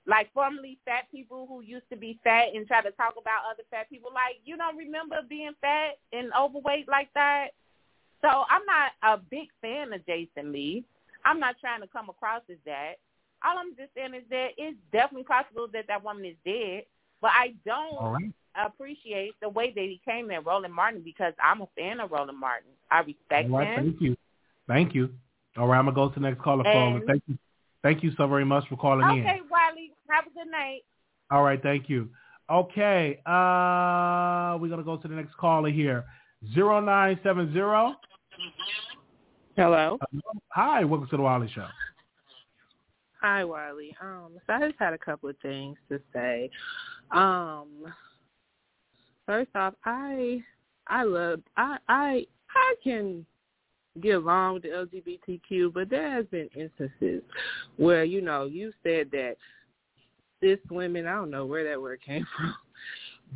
like 0.06 0.32
formerly 0.32 0.78
fat 0.84 1.04
people 1.10 1.46
who 1.46 1.60
used 1.62 1.88
to 1.90 1.96
be 1.96 2.18
fat 2.24 2.48
and 2.54 2.66
try 2.66 2.82
to 2.82 2.90
talk 2.92 3.14
about 3.20 3.44
other 3.50 3.62
fat 3.70 3.88
people. 3.88 4.10
Like 4.12 4.40
you 4.44 4.56
don't 4.56 4.76
remember 4.76 5.16
being 5.28 5.52
fat 5.60 5.98
and 6.12 6.32
overweight 6.38 6.88
like 6.88 7.08
that. 7.14 7.48
So 8.22 8.28
I'm 8.28 8.62
not 8.66 8.92
a 9.02 9.22
big 9.30 9.48
fan 9.62 9.92
of 9.92 10.04
Jason 10.06 10.52
Lee. 10.52 10.84
I'm 11.24 11.40
not 11.40 11.56
trying 11.60 11.80
to 11.80 11.86
come 11.86 12.08
across 12.08 12.42
as 12.50 12.56
that. 12.66 12.94
All 13.44 13.56
I'm 13.58 13.74
just 13.76 13.94
saying 13.94 14.14
is 14.14 14.24
that 14.30 14.48
it's 14.58 14.76
definitely 14.92 15.24
possible 15.24 15.66
that 15.72 15.86
that 15.88 16.04
woman 16.04 16.24
is 16.26 16.36
dead, 16.44 16.84
but 17.20 17.30
I 17.34 17.54
don't 17.64 18.12
right. 18.12 18.32
Appreciate 18.56 19.32
the 19.40 19.48
way 19.48 19.72
that 19.74 19.80
he 19.80 20.00
came 20.04 20.30
at 20.30 20.44
Roland 20.44 20.74
Martin 20.74 21.02
because 21.04 21.32
I'm 21.42 21.62
a 21.62 21.68
fan 21.76 22.00
of 22.00 22.10
Roland 22.10 22.38
Martin. 22.38 22.70
I 22.90 23.00
respect 23.00 23.50
All 23.50 23.58
right, 23.58 23.78
him. 23.78 23.84
Thank 23.84 24.00
you. 24.00 24.16
Thank 24.66 24.94
you. 24.94 25.10
All 25.56 25.66
right, 25.66 25.78
I'm 25.78 25.86
gonna 25.86 25.94
go 25.94 26.08
to 26.08 26.14
the 26.14 26.20
next 26.20 26.40
caller. 26.40 26.64
Caller, 26.64 27.00
thank 27.06 27.22
you. 27.26 27.38
Thank 27.82 28.02
you 28.02 28.12
so 28.16 28.26
very 28.26 28.44
much 28.44 28.68
for 28.68 28.76
calling 28.76 29.04
okay, 29.04 29.20
in. 29.20 29.26
Okay, 29.26 29.40
Wiley. 29.50 29.92
Have 30.08 30.26
a 30.26 30.30
good 30.30 30.50
night. 30.50 30.80
All 31.30 31.42
right, 31.42 31.60
thank 31.62 31.88
you. 31.88 32.08
Okay, 32.50 33.20
uh, 33.26 34.58
we're 34.58 34.68
gonna 34.68 34.82
go 34.82 34.96
to 34.96 35.08
the 35.08 35.14
next 35.14 35.36
caller 35.36 35.70
here. 35.70 36.04
Zero 36.54 36.80
nine 36.80 37.18
seven 37.22 37.52
zero. 37.52 37.94
Hello. 39.56 39.98
Hi, 40.48 40.84
welcome 40.84 41.08
to 41.10 41.16
the 41.16 41.22
Wiley 41.22 41.50
Show. 41.54 41.66
Hi, 43.20 43.44
Wiley. 43.44 43.94
Um, 44.00 44.38
so 44.46 44.54
I 44.54 44.66
just 44.66 44.78
had 44.78 44.94
a 44.94 44.98
couple 44.98 45.28
of 45.28 45.36
things 45.42 45.76
to 45.90 46.00
say. 46.12 46.50
Um, 47.10 47.68
first 49.30 49.50
off, 49.54 49.74
I 49.84 50.42
I 50.88 51.04
love 51.04 51.40
I 51.56 51.78
I 51.88 52.26
I 52.52 52.74
can 52.82 53.24
get 54.00 54.16
along 54.16 54.54
with 54.54 54.64
the 54.64 54.70
LGBTQ, 54.70 55.72
but 55.72 55.88
there 55.88 56.10
has 56.10 56.26
been 56.26 56.48
instances 56.56 57.22
where 57.76 58.02
you 58.02 58.22
know 58.22 58.46
you 58.46 58.72
said 58.82 59.08
that 59.12 59.36
cis 60.42 60.58
women 60.68 61.06
I 61.06 61.12
don't 61.12 61.30
know 61.30 61.46
where 61.46 61.62
that 61.62 61.80
word 61.80 62.00
came 62.04 62.26
from, 62.36 62.54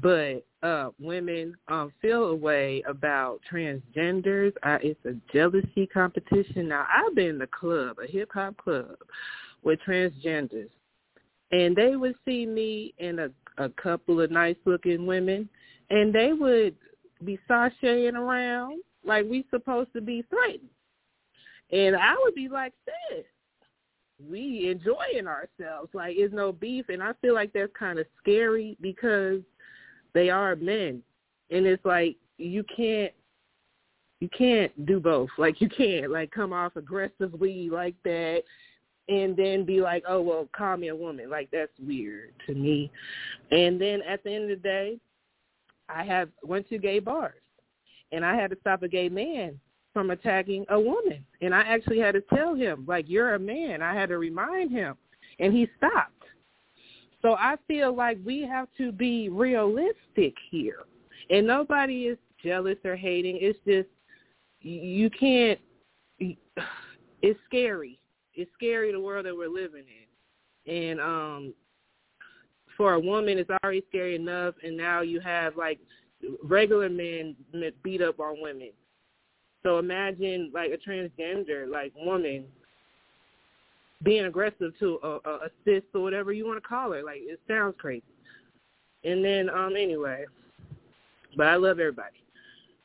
but 0.02 0.44
uh 0.66 0.90
women 0.98 1.54
um 1.68 1.92
feel 2.02 2.24
a 2.24 2.34
way 2.34 2.82
about 2.88 3.38
transgenders. 3.50 4.52
Uh, 4.64 4.78
it's 4.82 4.98
a 5.04 5.14
jealousy 5.32 5.86
competition. 5.86 6.66
Now 6.66 6.88
i've 6.92 7.14
been 7.14 7.36
in 7.36 7.42
a 7.42 7.46
club 7.46 7.98
a 8.02 8.10
hip 8.10 8.30
hop 8.34 8.56
club 8.56 8.96
with 9.62 9.78
transgenders 9.86 10.70
and 11.52 11.76
they 11.76 11.94
would 11.94 12.16
see 12.24 12.46
me 12.46 12.94
and 12.98 13.20
a 13.20 13.30
a 13.58 13.68
couple 13.68 14.20
of 14.20 14.32
nice 14.32 14.56
looking 14.64 15.06
women 15.06 15.48
and 15.90 16.14
they 16.14 16.32
would 16.32 16.74
be 17.24 17.38
sashaying 17.48 18.14
around 18.14 18.82
like 19.04 19.24
we 19.28 19.44
supposed 19.50 19.92
to 19.92 20.00
be 20.00 20.24
threatened 20.30 20.68
and 21.72 21.96
i 21.96 22.14
would 22.22 22.34
be 22.34 22.48
like 22.48 22.72
sis 22.84 23.24
we 24.28 24.70
enjoying 24.70 25.26
ourselves 25.26 25.90
like 25.92 26.14
it's 26.16 26.34
no 26.34 26.52
beef 26.52 26.86
and 26.88 27.02
i 27.02 27.12
feel 27.20 27.34
like 27.34 27.52
that's 27.52 27.72
kind 27.78 27.98
of 27.98 28.06
scary 28.22 28.76
because 28.80 29.40
they 30.14 30.30
are 30.30 30.56
men. 30.56 31.02
And 31.50 31.66
it's 31.66 31.84
like 31.84 32.16
you 32.38 32.64
can't 32.74 33.12
you 34.20 34.28
can't 34.36 34.86
do 34.86 35.00
both. 35.00 35.28
Like 35.36 35.60
you 35.60 35.68
can't 35.68 36.10
like 36.10 36.30
come 36.30 36.52
off 36.52 36.76
aggressively 36.76 37.68
like 37.68 37.96
that 38.04 38.42
and 39.08 39.36
then 39.36 39.66
be 39.66 39.80
like, 39.80 40.04
Oh 40.08 40.22
well, 40.22 40.48
call 40.56 40.76
me 40.78 40.88
a 40.88 40.96
woman. 40.96 41.28
Like 41.28 41.50
that's 41.52 41.72
weird 41.78 42.32
to 42.46 42.54
me. 42.54 42.90
And 43.50 43.78
then 43.80 44.00
at 44.08 44.24
the 44.24 44.32
end 44.32 44.50
of 44.50 44.62
the 44.62 44.68
day, 44.68 44.98
I 45.88 46.04
have 46.04 46.30
went 46.42 46.68
to 46.68 46.78
gay 46.78 46.98
bars 46.98 47.34
and 48.12 48.24
I 48.24 48.34
had 48.34 48.50
to 48.50 48.56
stop 48.60 48.82
a 48.82 48.88
gay 48.88 49.08
man 49.08 49.58
from 49.92 50.10
attacking 50.10 50.66
a 50.68 50.78
woman. 50.78 51.24
And 51.40 51.54
I 51.54 51.60
actually 51.60 52.00
had 52.00 52.14
to 52.14 52.20
tell 52.34 52.54
him, 52.54 52.84
like, 52.86 53.06
you're 53.08 53.34
a 53.34 53.38
man. 53.38 53.80
I 53.80 53.94
had 53.94 54.08
to 54.10 54.18
remind 54.18 54.70
him. 54.70 54.96
And 55.38 55.52
he 55.52 55.68
stopped. 55.78 56.10
So 57.22 57.34
I 57.34 57.56
feel 57.66 57.94
like 57.94 58.18
we 58.24 58.42
have 58.42 58.68
to 58.76 58.92
be 58.92 59.30
realistic 59.30 60.34
here. 60.50 60.80
And 61.30 61.46
nobody 61.46 62.04
is 62.04 62.18
jealous 62.42 62.76
or 62.84 62.96
hating. 62.96 63.38
It's 63.40 63.58
just 63.66 63.88
you 64.60 65.08
can't 65.08 65.58
it's 67.22 67.40
scary. 67.46 67.98
It's 68.34 68.50
scary 68.52 68.92
the 68.92 69.00
world 69.00 69.24
that 69.24 69.34
we're 69.34 69.48
living 69.48 69.84
in. 70.66 70.72
And 70.72 71.00
um 71.00 71.54
for 72.76 72.94
a 72.94 73.00
woman 73.00 73.38
it's 73.38 73.50
already 73.62 73.82
scary 73.88 74.16
enough 74.16 74.54
and 74.62 74.76
now 74.76 75.00
you 75.00 75.20
have 75.20 75.56
like 75.56 75.78
regular 76.42 76.88
men 76.88 77.36
beat 77.82 78.02
up 78.02 78.20
on 78.20 78.40
women. 78.40 78.70
So 79.62 79.78
imagine 79.78 80.50
like 80.52 80.72
a 80.72 80.90
transgender 80.90 81.68
like 81.68 81.92
woman 81.96 82.44
being 84.02 84.26
aggressive 84.26 84.78
to 84.78 84.98
a, 85.02 85.08
a, 85.08 85.34
a 85.34 85.48
cis 85.64 85.82
or 85.94 86.02
whatever 86.02 86.32
you 86.32 86.46
want 86.46 86.62
to 86.62 86.68
call 86.68 86.92
her. 86.92 87.02
Like 87.02 87.20
it 87.20 87.40
sounds 87.48 87.74
crazy. 87.78 88.02
And 89.04 89.24
then 89.24 89.48
um 89.50 89.74
anyway, 89.76 90.24
but 91.36 91.46
I 91.46 91.56
love 91.56 91.78
everybody. 91.78 92.16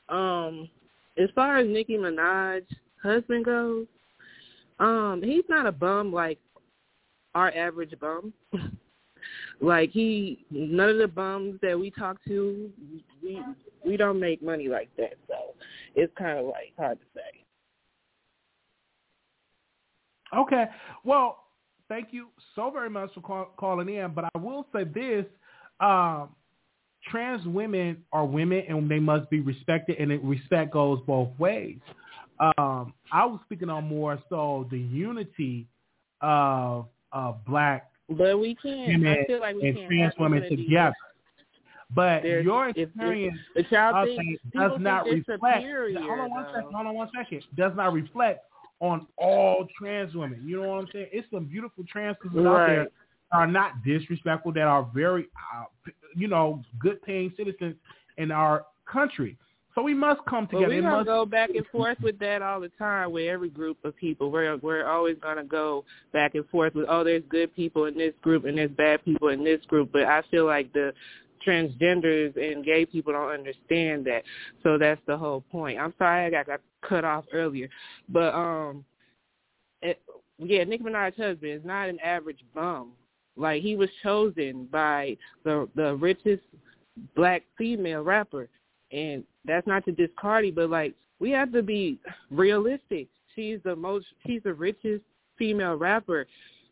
Um, 0.09 0.69
as 1.17 1.29
far 1.35 1.57
as 1.57 1.67
Nicki 1.67 1.97
Minaj 1.97 2.63
husband 3.03 3.45
goes, 3.45 3.85
um, 4.79 5.21
he's 5.23 5.43
not 5.49 5.67
a 5.67 5.71
bum 5.71 6.11
like 6.11 6.39
our 7.35 7.51
average 7.55 7.93
bum. 7.99 8.33
like 9.61 9.91
he, 9.91 10.45
none 10.51 10.89
of 10.89 10.97
the 10.97 11.07
bums 11.07 11.59
that 11.61 11.77
we 11.77 11.91
talk 11.91 12.17
to, 12.25 12.69
we 13.23 13.41
we 13.85 13.97
don't 13.97 14.19
make 14.19 14.41
money 14.41 14.67
like 14.67 14.89
that. 14.97 15.13
So 15.27 15.53
it's 15.95 16.13
kind 16.17 16.39
of 16.39 16.45
like 16.45 16.73
hard 16.77 16.99
to 16.99 17.05
say. 17.15 17.43
Okay. 20.37 20.65
Well, 21.03 21.45
thank 21.87 22.09
you 22.11 22.27
so 22.55 22.69
very 22.69 22.89
much 22.89 23.13
for 23.13 23.21
call, 23.21 23.51
calling 23.57 23.89
in. 23.89 24.13
But 24.13 24.25
I 24.35 24.37
will 24.37 24.65
say 24.73 24.83
this. 24.83 25.25
Um, 25.79 26.29
trans 27.07 27.45
women 27.45 27.97
are 28.11 28.25
women 28.25 28.63
and 28.67 28.89
they 28.89 28.99
must 28.99 29.29
be 29.29 29.39
respected 29.39 29.97
and 29.99 30.11
it, 30.11 30.23
respect 30.23 30.71
goes 30.71 30.99
both 31.07 31.29
ways. 31.39 31.77
Um, 32.39 32.93
I 33.11 33.25
was 33.25 33.39
speaking 33.45 33.69
on 33.69 33.85
more 33.85 34.21
so 34.29 34.67
the 34.71 34.79
unity 34.79 35.67
of 36.21 36.87
of 37.11 37.43
black 37.45 37.88
but 38.09 38.39
we 38.39 38.55
can't. 38.55 38.87
women 38.87 39.17
I 39.23 39.25
feel 39.25 39.39
like 39.39 39.55
we 39.55 39.67
and 39.69 39.77
can't 39.77 39.87
trans 39.89 40.13
women 40.19 40.49
together. 40.49 40.95
But 41.93 42.21
There's, 42.21 42.45
your 42.45 42.69
experience 42.69 43.39
if, 43.55 43.65
if 43.65 43.71
y'all 43.71 44.05
think, 44.05 44.19
think, 44.19 44.53
does 44.53 44.79
not 44.79 45.05
reflect. 45.05 45.41
Superior, 45.41 45.99
hold 45.99 46.19
on 46.19 46.29
one 46.29 46.43
though. 46.43 46.53
second. 46.53 46.73
Hold 46.73 46.87
on 46.87 46.95
one 46.95 47.09
second. 47.15 47.43
Does 47.57 47.71
not 47.75 47.93
reflect 47.93 48.45
on 48.79 49.07
all 49.17 49.67
trans 49.77 50.13
women. 50.13 50.41
You 50.45 50.61
know 50.61 50.69
what 50.69 50.81
I'm 50.81 50.87
saying? 50.93 51.07
It's 51.11 51.27
some 51.31 51.45
beautiful 51.45 51.83
trans 51.91 52.15
women 52.23 52.45
out 52.47 52.67
there 52.67 52.83
that 52.83 52.91
are 53.31 53.47
not 53.47 53.83
disrespectful, 53.83 54.53
that 54.53 54.63
are 54.63 54.87
very, 54.93 55.27
uh, 55.55 55.65
you 56.15 56.27
know, 56.27 56.61
good 56.79 57.01
paying 57.01 57.33
citizens 57.35 57.75
in 58.17 58.31
our 58.31 58.65
country. 58.91 59.37
So 59.75 59.83
we 59.83 59.93
must 59.93 60.19
come 60.25 60.47
Well, 60.51 60.61
together. 60.63 60.75
we're 60.75 60.81
gonna 60.81 60.95
must- 60.97 61.05
go 61.05 61.25
back 61.25 61.51
and 61.51 61.65
forth 61.67 61.99
with 62.01 62.17
that 62.19 62.41
all 62.41 62.59
the 62.59 62.69
time 62.69 63.11
with 63.11 63.27
every 63.27 63.49
group 63.49 63.77
of 63.85 63.95
people. 63.95 64.31
We're 64.31 64.57
we're 64.57 64.85
always 64.85 65.17
gonna 65.19 65.43
go 65.43 65.85
back 66.11 66.35
and 66.35 66.47
forth 66.49 66.73
with 66.75 66.85
oh, 66.89 67.03
there's 67.03 67.23
good 67.29 67.55
people 67.55 67.85
in 67.85 67.95
this 67.97 68.13
group 68.21 68.45
and 68.45 68.57
there's 68.57 68.71
bad 68.71 69.03
people 69.05 69.29
in 69.29 69.43
this 69.43 69.63
group. 69.65 69.91
But 69.91 70.03
I 70.05 70.21
feel 70.31 70.45
like 70.45 70.73
the 70.73 70.93
transgenders 71.45 72.35
and 72.35 72.65
gay 72.65 72.85
people 72.85 73.13
don't 73.13 73.29
understand 73.31 74.05
that. 74.05 74.23
So 74.63 74.77
that's 74.77 75.01
the 75.07 75.17
whole 75.17 75.41
point. 75.51 75.79
I'm 75.79 75.93
sorry 75.97 76.25
I 76.25 76.29
got, 76.29 76.47
got 76.47 76.61
cut 76.81 77.05
off 77.05 77.25
earlier, 77.31 77.69
but 78.09 78.33
um, 78.33 78.83
it, 79.81 80.01
yeah, 80.37 80.63
Nicki 80.65 80.83
Minaj's 80.83 81.15
husband 81.15 81.51
is 81.51 81.63
not 81.63 81.87
an 81.89 81.99
average 82.01 82.43
bum. 82.53 82.91
Like 83.37 83.61
he 83.61 83.75
was 83.77 83.89
chosen 84.03 84.67
by 84.71 85.15
the 85.43 85.69
the 85.75 85.95
richest 85.95 86.43
black 87.15 87.43
female 87.57 88.01
rapper, 88.01 88.49
and 88.91 89.23
that's 89.45 89.67
not 89.67 89.85
to 89.85 89.91
diss 89.91 90.09
Cardi, 90.19 90.51
but 90.51 90.69
like 90.69 90.93
we 91.19 91.31
have 91.31 91.51
to 91.53 91.61
be 91.61 91.99
realistic. 92.31 93.07
She's 93.35 93.59
the 93.63 93.75
most, 93.75 94.05
she's 94.25 94.41
the 94.43 94.53
richest 94.53 95.03
female 95.37 95.75
rapper. 95.75 96.27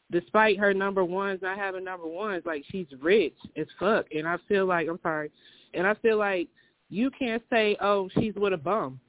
Despite 0.09 0.57
her 0.57 0.73
number 0.73 1.03
ones 1.03 1.41
not 1.41 1.57
having 1.57 1.83
number 1.83 2.07
ones, 2.07 2.43
like 2.45 2.63
she's 2.71 2.87
rich 3.01 3.35
as 3.57 3.67
fuck. 3.77 4.05
And 4.15 4.25
I 4.25 4.37
feel 4.47 4.65
like 4.65 4.87
I'm 4.87 4.99
sorry, 5.03 5.31
and 5.73 5.85
I 5.85 5.93
feel 5.95 6.17
like 6.17 6.47
you 6.89 7.11
can't 7.11 7.43
say, 7.49 7.75
oh, 7.81 8.09
she's 8.17 8.33
with 8.35 8.53
a 8.53 8.57
bum. 8.57 8.99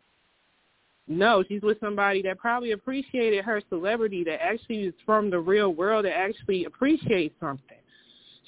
No, 1.06 1.42
she's 1.48 1.62
with 1.62 1.80
somebody 1.80 2.20
that 2.22 2.38
probably 2.38 2.72
appreciated 2.72 3.44
her 3.44 3.62
celebrity, 3.70 4.24
that 4.24 4.42
actually 4.42 4.84
is 4.84 4.94
from 5.06 5.30
the 5.30 5.38
real 5.38 5.72
world, 5.72 6.04
that 6.04 6.16
actually 6.16 6.64
appreciates 6.64 7.34
something. 7.40 7.78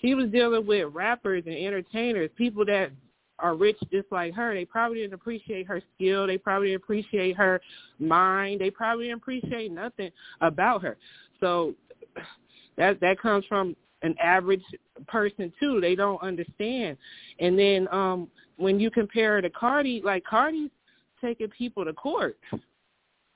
She 0.02 0.14
was 0.14 0.31
dealing 0.31 0.67
with 0.67 0.93
rappers 0.93 1.45
and 1.47 1.55
entertainers, 1.55 2.31
people 2.37 2.64
that 2.67 2.90
are 3.42 3.54
rich 3.54 3.78
just 3.92 4.11
like 4.11 4.35
her. 4.35 4.54
They 4.54 4.64
probably 4.64 4.99
didn't 4.99 5.14
appreciate 5.14 5.66
her 5.66 5.82
skill. 5.94 6.26
They 6.26 6.38
probably 6.38 6.68
didn't 6.68 6.82
appreciate 6.82 7.37
her 7.37 7.61
mind. 7.99 8.61
They 8.61 8.70
probably 8.70 9.06
didn't 9.06 9.23
appreciate 9.23 9.73
nothing 9.73 10.11
about 10.40 10.82
her. 10.82 10.97
So 11.40 11.75
that 12.76 13.00
that 13.00 13.20
comes 13.20 13.44
from 13.47 13.76
an 14.02 14.14
average 14.23 14.64
person 15.06 15.52
too. 15.61 15.80
They 15.80 15.94
don't 15.94 16.23
understand. 16.23 16.97
And 17.38 17.59
then 17.59 17.88
um 17.92 18.28
when 18.56 18.78
you 18.78 18.90
compare 18.90 19.35
her 19.35 19.42
to 19.42 19.50
Cardi, 19.50 20.02
like 20.04 20.25
Cardi's 20.25 20.70
taking 21.20 21.49
people 21.49 21.85
to 21.85 21.92
court. 21.92 22.38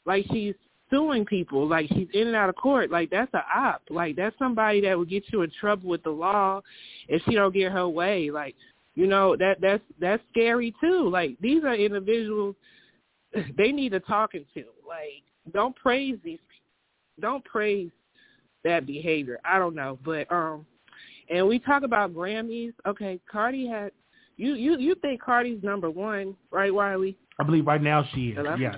Like 0.06 0.26
she's 0.32 0.54
suing 0.90 1.24
people. 1.24 1.66
Like 1.66 1.88
she's 1.88 2.08
in 2.12 2.28
and 2.28 2.36
out 2.36 2.48
of 2.48 2.56
court. 2.56 2.90
Like 2.90 3.10
that's 3.10 3.32
a 3.34 3.42
op. 3.54 3.82
Like 3.90 4.16
that's 4.16 4.36
somebody 4.38 4.80
that 4.82 4.96
will 4.96 5.04
get 5.04 5.24
you 5.32 5.42
in 5.42 5.50
trouble 5.60 5.88
with 5.88 6.02
the 6.02 6.10
law 6.10 6.60
if 7.08 7.22
she 7.24 7.34
don't 7.34 7.54
get 7.54 7.72
her 7.72 7.88
way. 7.88 8.30
Like 8.30 8.54
you 8.94 9.06
know 9.06 9.36
that 9.36 9.60
that's 9.60 9.82
that's 10.00 10.22
scary 10.30 10.74
too. 10.80 11.08
Like 11.10 11.36
these 11.40 11.64
are 11.64 11.74
individuals 11.74 12.54
they 13.56 13.72
need 13.72 13.94
a 13.94 14.00
talking 14.00 14.44
to. 14.54 14.64
Like 14.86 15.22
don't 15.52 15.74
praise 15.76 16.18
these 16.24 16.38
don't 17.20 17.44
praise 17.44 17.90
that 18.64 18.86
behavior. 18.86 19.38
I 19.44 19.58
don't 19.58 19.74
know, 19.74 19.98
but 20.04 20.30
um 20.32 20.66
and 21.30 21.46
we 21.46 21.58
talk 21.58 21.82
about 21.82 22.14
Grammys. 22.14 22.74
Okay, 22.86 23.20
Cardi 23.30 23.66
had 23.66 23.92
you 24.36 24.54
you 24.54 24.78
you 24.78 24.94
think 24.96 25.22
Cardi's 25.22 25.62
number 25.62 25.90
1, 25.90 26.34
right 26.50 26.72
Wiley? 26.72 27.16
I 27.38 27.44
believe 27.44 27.66
right 27.66 27.82
now 27.82 28.04
she 28.14 28.28
is. 28.28 28.36
Hello? 28.36 28.54
Yes. 28.54 28.76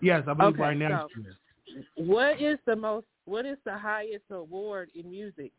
Yes, 0.00 0.24
I 0.26 0.34
believe 0.34 0.54
Okay, 0.54 0.62
right 0.62 0.76
now 0.76 1.08
so- 1.08 1.08
she 1.14 1.28
is. 1.28 1.36
What 1.96 2.40
is 2.40 2.58
the 2.66 2.76
most 2.76 3.06
what 3.24 3.46
is 3.46 3.56
the 3.64 3.76
highest 3.76 4.24
award 4.30 4.90
in 4.94 5.10
music? 5.10 5.52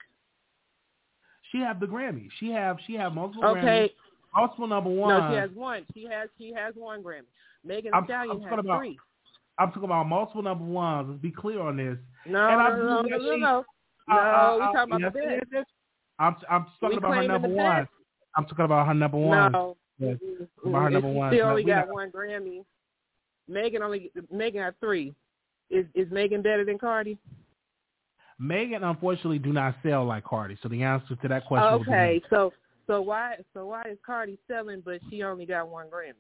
She 1.51 1.59
have 1.59 1.79
the 1.79 1.85
Grammy. 1.85 2.27
She 2.39 2.49
have 2.51 2.77
she 2.87 2.93
have 2.95 3.13
multiple 3.13 3.45
Okay, 3.49 3.91
Grammys, 3.91 4.39
multiple 4.41 4.67
number 4.67 4.89
one. 4.89 5.09
no, 5.19 5.31
she 5.31 5.37
has 5.37 5.49
one. 5.51 5.85
She 5.93 6.03
has 6.05 6.29
she 6.37 6.51
has 6.53 6.73
one 6.75 7.03
Grammy. 7.03 7.23
Megan 7.63 7.91
Thee 7.93 7.99
Stallion 8.05 8.41
has 8.41 8.59
about- 8.59 8.79
three. 8.79 8.99
I'm 9.57 9.69
talking 9.69 9.85
about 9.85 10.07
multiple 10.07 10.41
number 10.43 10.65
ones. 10.65 11.07
Let's 11.09 11.21
be 11.21 11.31
clear 11.31 11.61
on 11.61 11.77
this. 11.77 11.97
No, 12.25 12.45
And 12.45 12.61
I 12.61 12.69
no, 12.69 12.75
no, 12.77 13.01
no, 13.01 13.17
no, 13.17 13.19
she- 13.35 13.39
no. 13.39 13.65
Uh, 14.07 14.13
No, 14.13 14.19
uh, 14.19 14.53
we 14.55 14.59
talking 14.77 14.93
about 14.95 15.01
yes, 15.01 15.13
the 15.13 15.45
best. 15.57 15.69
I'm 16.19 16.35
I'm 16.49 16.65
talking 16.79 16.89
We 16.89 16.97
about 16.97 17.15
her 17.15 17.23
number 17.27 17.47
one. 17.47 17.87
I'm 18.35 18.45
talking 18.45 18.65
about 18.65 18.87
her 18.87 18.93
number 18.93 19.17
one. 19.17 19.51
No, 19.51 19.77
Yes. 19.97 20.17
About 20.65 20.81
her 20.83 20.89
number 20.89 21.07
one. 21.09 21.35
No, 21.35 21.41
only 21.43 21.63
we 21.63 21.67
got 21.67 21.87
not- 21.87 21.93
one 21.95 22.11
Grammy. 22.11 22.65
Megan 23.47 23.81
only 23.81 24.11
Megan 24.31 24.61
got 24.63 24.75
three. 24.79 25.13
Is 25.69 25.85
is 25.95 26.11
Megan 26.11 26.41
better 26.41 26.65
than 26.65 26.77
Cardi? 26.77 27.17
Megan, 28.39 28.83
unfortunately, 28.83 29.39
do 29.39 29.53
not 29.53 29.75
sell 29.81 30.05
like 30.05 30.25
Cardi. 30.25 30.57
So 30.61 30.69
the 30.69 30.83
answer 30.83 31.15
to 31.15 31.27
that 31.27 31.45
question 31.45 31.81
Okay, 31.81 32.21
so 32.29 32.51
so 32.87 33.01
why 33.01 33.37
so 33.53 33.67
why 33.67 33.83
is 33.89 33.97
Cardi 34.05 34.37
selling 34.47 34.81
but 34.83 34.99
she 35.09 35.23
only 35.23 35.45
got 35.45 35.69
one 35.69 35.87
Grammy? 35.87 36.13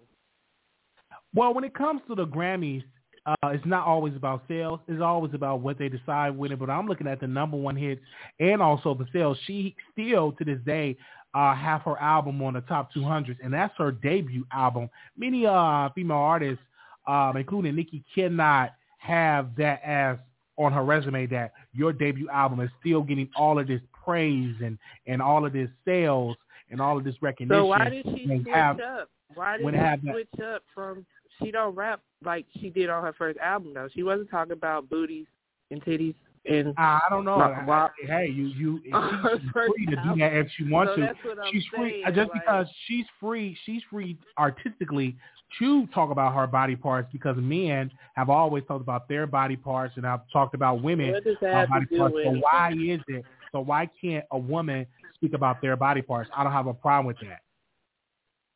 Well, 1.33 1.53
when 1.53 1.63
it 1.63 1.75
comes 1.75 2.01
to 2.07 2.15
the 2.15 2.25
Grammys, 2.25 2.83
uh, 3.25 3.49
it's 3.49 3.65
not 3.65 3.85
always 3.85 4.15
about 4.15 4.43
sales. 4.47 4.79
It's 4.87 5.01
always 5.01 5.33
about 5.33 5.61
what 5.61 5.77
they 5.79 5.89
decide 5.89 6.37
with 6.37 6.51
it. 6.51 6.59
But 6.59 6.69
I'm 6.69 6.87
looking 6.87 7.07
at 7.07 7.19
the 7.19 7.27
number 7.27 7.57
one 7.57 7.75
hits 7.75 8.01
and 8.39 8.61
also 8.61 8.93
the 8.93 9.05
sales. 9.11 9.37
She 9.45 9.75
still, 9.91 10.31
to 10.33 10.45
this 10.45 10.59
day, 10.65 10.95
uh, 11.33 11.53
have 11.55 11.81
her 11.81 11.97
album 11.99 12.41
on 12.41 12.53
the 12.53 12.61
top 12.61 12.93
200s, 12.93 13.37
and 13.43 13.53
that's 13.53 13.73
her 13.77 13.91
debut 13.91 14.45
album. 14.53 14.89
Many 15.17 15.45
uh, 15.45 15.89
female 15.93 16.17
artists, 16.17 16.63
um, 17.07 17.35
including 17.35 17.75
Nicki, 17.75 18.03
cannot 18.13 18.71
have 18.99 19.55
that 19.57 19.81
as 19.83 20.17
on 20.57 20.71
her 20.71 20.83
resume 20.83 21.25
that 21.27 21.53
your 21.73 21.91
debut 21.91 22.29
album 22.29 22.59
is 22.59 22.69
still 22.79 23.01
getting 23.01 23.29
all 23.35 23.59
of 23.59 23.67
this 23.67 23.81
praise 24.05 24.55
and, 24.63 24.77
and 25.07 25.21
all 25.21 25.45
of 25.45 25.53
this 25.53 25.69
sales 25.83 26.37
and 26.71 26.81
all 26.81 26.97
of 26.97 27.03
this 27.03 27.15
recognition. 27.21 27.61
So 27.61 27.65
why 27.65 27.89
did 27.89 28.05
she 28.05 28.25
switch 28.25 28.47
have- 28.53 28.79
up? 28.79 29.09
Why 29.33 29.57
did 29.57 29.69
she 29.69 29.77
have 29.77 30.01
that- 30.03 30.11
switch 30.13 30.45
up 30.45 30.63
from 30.73 31.05
she 31.43 31.51
don't 31.51 31.75
rap 31.75 31.99
like 32.23 32.45
she 32.59 32.69
did 32.69 32.89
on 32.89 33.03
her 33.03 33.13
first 33.13 33.37
album 33.39 33.73
though. 33.73 33.89
She 33.93 34.03
wasn't 34.03 34.29
talking 34.29 34.53
about 34.53 34.89
booties 34.89 35.25
and 35.71 35.83
titties 35.83 36.15
and 36.47 36.73
I 36.77 37.01
I 37.05 37.09
don't 37.09 37.25
know. 37.25 37.37
Why- 37.37 37.65
I- 37.67 37.83
I- 37.83 38.07
hey, 38.07 38.29
you 38.29 38.47
you 38.47 38.81
she's 38.85 39.51
free 39.51 39.85
to 39.87 39.95
do 39.95 40.19
that 40.19 40.33
if 40.33 40.47
she 40.57 40.69
wants 40.69 40.93
so 40.95 41.01
to. 41.01 41.13
She's 41.51 41.63
free 41.75 41.91
saying. 41.91 42.03
uh, 42.05 42.11
just 42.11 42.31
like, 42.31 42.41
because 42.41 42.67
she's 42.87 43.05
free. 43.19 43.57
She's 43.65 43.81
free 43.89 44.17
artistically 44.37 45.15
to 45.59 45.87
talk 45.87 46.11
about 46.11 46.33
her 46.33 46.47
body 46.47 46.75
parts 46.75 47.07
because 47.11 47.37
men 47.37 47.91
have 48.15 48.29
always 48.29 48.63
talked 48.67 48.81
about 48.81 49.07
their 49.07 49.27
body 49.27 49.55
parts 49.55 49.93
and 49.95 50.05
I've 50.05 50.21
talked 50.33 50.55
about 50.55 50.81
women 50.81 51.11
what 51.13 51.23
does 51.23 51.37
that 51.41 51.65
uh, 51.65 51.67
body 51.67 51.85
parts. 51.97 52.15
So 52.23 52.31
why 52.41 52.71
is 52.73 52.99
it? 53.07 53.25
So 53.51 53.61
why 53.61 53.89
can't 54.01 54.25
a 54.31 54.37
woman 54.37 54.85
speak 55.13 55.33
about 55.33 55.61
their 55.61 55.77
body 55.77 56.01
parts? 56.01 56.29
I 56.35 56.43
don't 56.43 56.51
have 56.51 56.67
a 56.67 56.73
problem 56.73 57.05
with 57.05 57.17
that. 57.21 57.39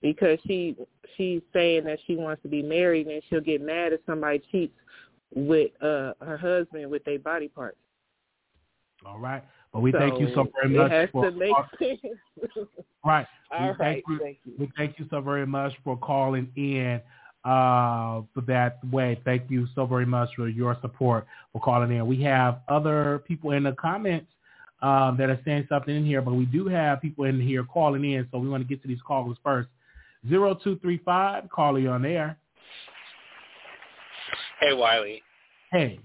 because 0.02 0.39
she 0.45 0.75
she's 1.15 1.41
saying 1.54 1.86
that 1.86 1.99
she 2.06 2.15
wants 2.15 2.41
to 2.43 2.49
be 2.49 2.62
married 2.62 3.08
and 3.08 3.21
she'll 3.30 3.39
get 3.41 3.62
mad 3.62 3.93
if 3.93 4.02
somebody 4.06 4.41
cheats 4.52 4.73
with 5.36 5.72
uh 5.82 6.13
her 6.22 6.38
husband 6.38 6.89
with 6.89 7.04
their 7.06 7.20
body 7.20 7.48
parts. 7.48 7.78
All 9.06 9.20
right, 9.20 9.44
but 9.72 9.82
we 9.82 9.92
thank 9.92 10.20
you 10.20 10.30
so 10.36 10.48
very 10.62 10.74
it 10.74 10.78
much 10.78 10.92
has 10.92 11.10
for 11.12 11.30
to 11.30 11.38
make 11.38 11.56
sense. 11.80 12.00
right. 13.06 13.26
All 13.52 13.62
We 13.62 13.68
right, 13.70 13.78
thank 13.78 14.04
you. 14.08 14.20
thank 14.20 14.38
you. 14.44 14.54
We 14.60 14.72
thank 14.78 15.00
you 15.00 15.06
so 15.10 15.22
very 15.22 15.46
much 15.46 15.74
for 15.84 15.98
calling 15.98 16.52
in 16.56 17.02
uh, 17.46 18.22
for 18.34 18.42
that 18.48 18.80
way. 18.92 19.20
Thank 19.26 19.50
you 19.50 19.68
so 19.74 19.86
very 19.86 20.06
much 20.06 20.30
for 20.36 20.48
your 20.48 20.78
support 20.82 21.26
for 21.54 21.62
calling 21.62 21.92
in. 21.92 22.06
We 22.06 22.22
have 22.24 22.60
other 22.68 23.24
people 23.28 23.52
in 23.52 23.63
the 23.63 23.72
comments 23.72 24.28
um, 24.82 25.18
that 25.18 25.30
are 25.30 25.39
saying 25.46 25.65
something 25.70 25.96
in 25.96 26.06
here, 26.06 26.22
but 26.22 26.34
we 26.34 26.46
do 26.46 26.68
have 26.68 27.02
people 27.02 27.26
in 27.26 27.39
here 27.39 27.63
calling 27.63 28.04
in, 28.04 28.28
so 28.32 28.38
we 28.38 28.50
want 28.50 28.62
to 28.62 28.68
get 28.68 28.82
to 28.82 28.88
these 28.88 29.02
callers 29.06 29.38
first. 29.44 29.70
Zero 30.28 30.54
two 30.54 30.78
three 30.80 31.00
five, 31.06 31.50
caller, 31.50 31.80
you 31.80 31.89
on 31.89 32.06
air. 32.06 32.38
Hey, 34.60 34.74
Wiley. 34.74 35.22
Hey, 35.72 36.00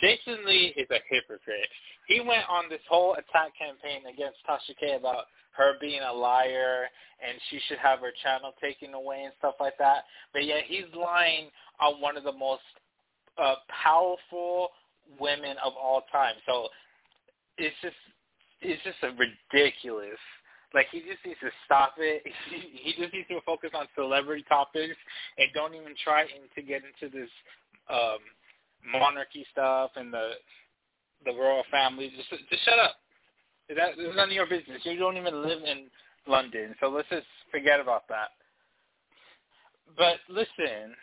Jason 0.00 0.44
Lee 0.44 0.74
is 0.76 0.86
a 0.90 1.00
hypocrite. 1.08 1.68
He 2.08 2.20
went 2.20 2.44
on 2.48 2.64
this 2.68 2.80
whole 2.88 3.14
attack 3.14 3.52
campaign 3.58 4.02
against 4.12 4.38
Tasha 4.48 4.76
K 4.78 4.96
about 4.96 5.24
her 5.56 5.74
being 5.80 6.00
a 6.02 6.12
liar 6.12 6.86
and 7.26 7.38
she 7.48 7.60
should 7.66 7.78
have 7.78 8.00
her 8.00 8.12
channel 8.22 8.52
taken 8.60 8.92
away 8.94 9.22
and 9.24 9.32
stuff 9.38 9.54
like 9.60 9.78
that. 9.78 10.04
But 10.32 10.44
yet 10.44 10.64
he's 10.66 10.92
lying 10.94 11.48
on 11.80 12.00
one 12.00 12.16
of 12.16 12.24
the 12.24 12.32
most 12.32 12.62
uh, 13.38 13.54
powerful 13.68 14.70
women 15.18 15.56
of 15.64 15.72
all 15.80 16.04
time. 16.12 16.34
So 16.46 16.68
it's 17.58 17.76
just 17.82 17.96
it's 18.60 18.82
just 18.82 18.96
a 19.02 19.10
ridiculous. 19.16 20.18
Like 20.74 20.88
he 20.90 21.00
just 21.00 21.24
needs 21.24 21.38
to 21.40 21.50
stop 21.64 21.94
it. 21.98 22.22
He, 22.50 22.92
just 23.00 23.14
needs 23.14 23.28
to 23.28 23.40
focus 23.46 23.70
on 23.74 23.86
celebrity 23.94 24.44
topics 24.48 24.96
and 25.38 25.48
don't 25.54 25.74
even 25.74 25.94
try 26.02 26.24
to 26.26 26.62
get 26.62 26.82
into 26.84 27.14
this 27.16 27.30
um 27.88 28.18
monarchy 28.92 29.46
stuff 29.52 29.90
and 29.96 30.12
the 30.12 30.32
the 31.24 31.32
royal 31.32 31.62
family. 31.70 32.12
Just 32.16 32.28
just 32.50 32.64
shut 32.64 32.78
up. 32.78 32.96
That 33.68 33.96
it's 33.96 34.16
none 34.16 34.28
of 34.28 34.34
your 34.34 34.46
business. 34.46 34.82
You 34.84 34.98
don't 34.98 35.16
even 35.16 35.42
live 35.42 35.62
in 35.64 35.86
London, 36.26 36.74
so 36.80 36.88
let's 36.88 37.08
just 37.08 37.26
forget 37.50 37.80
about 37.80 38.06
that. 38.08 38.30
But 39.96 40.16
listen, 40.28 40.94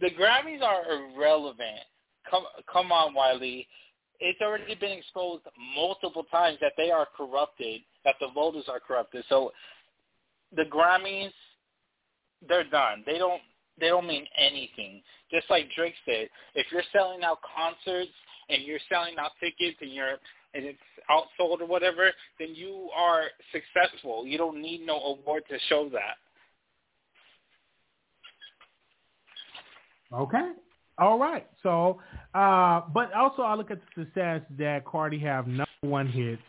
the 0.00 0.10
Grammys 0.10 0.62
are 0.62 0.82
irrelevant. 0.92 1.80
Come 2.30 2.44
come 2.70 2.92
on, 2.92 3.14
Wiley. 3.14 3.66
It's 4.20 4.40
already 4.40 4.74
been 4.74 4.92
exposed 4.98 5.44
multiple 5.76 6.24
times 6.24 6.58
that 6.60 6.72
they 6.76 6.90
are 6.90 7.06
corrupted, 7.16 7.82
that 8.04 8.14
the 8.20 8.28
voters 8.34 8.64
are 8.68 8.80
corrupted. 8.80 9.24
So 9.28 9.52
the 10.54 10.64
Grammys, 10.64 11.32
they're 12.46 12.68
done. 12.68 13.02
They 13.06 13.18
don't 13.18 13.40
they 13.80 13.88
don't 13.88 14.06
mean 14.06 14.26
anything. 14.36 15.02
Just 15.30 15.48
like 15.50 15.68
Drake 15.76 15.94
said, 16.04 16.28
if 16.54 16.66
you're 16.72 16.82
selling 16.92 17.22
out 17.22 17.38
concerts 17.56 18.10
and 18.48 18.62
you're 18.62 18.80
selling 18.88 19.14
out 19.18 19.32
tickets 19.40 19.78
and 19.80 19.92
you're 19.92 20.16
and 20.54 20.64
it's 20.64 20.78
outsold 21.10 21.60
or 21.60 21.66
whatever, 21.66 22.10
then 22.38 22.54
you 22.54 22.88
are 22.96 23.24
successful. 23.52 24.26
You 24.26 24.38
don't 24.38 24.60
need 24.60 24.84
no 24.86 24.98
award 24.98 25.44
to 25.50 25.58
show 25.68 25.88
that. 25.90 26.16
okay. 30.12 30.52
All 30.98 31.18
right. 31.18 31.46
So, 31.62 32.00
uh, 32.34 32.80
but 32.92 33.12
also 33.12 33.42
I 33.42 33.54
look 33.54 33.70
at 33.70 33.78
the 33.94 34.04
success 34.04 34.40
that 34.58 34.84
Cardi 34.84 35.18
have 35.20 35.46
number 35.46 35.66
one 35.82 36.08
hits. 36.08 36.42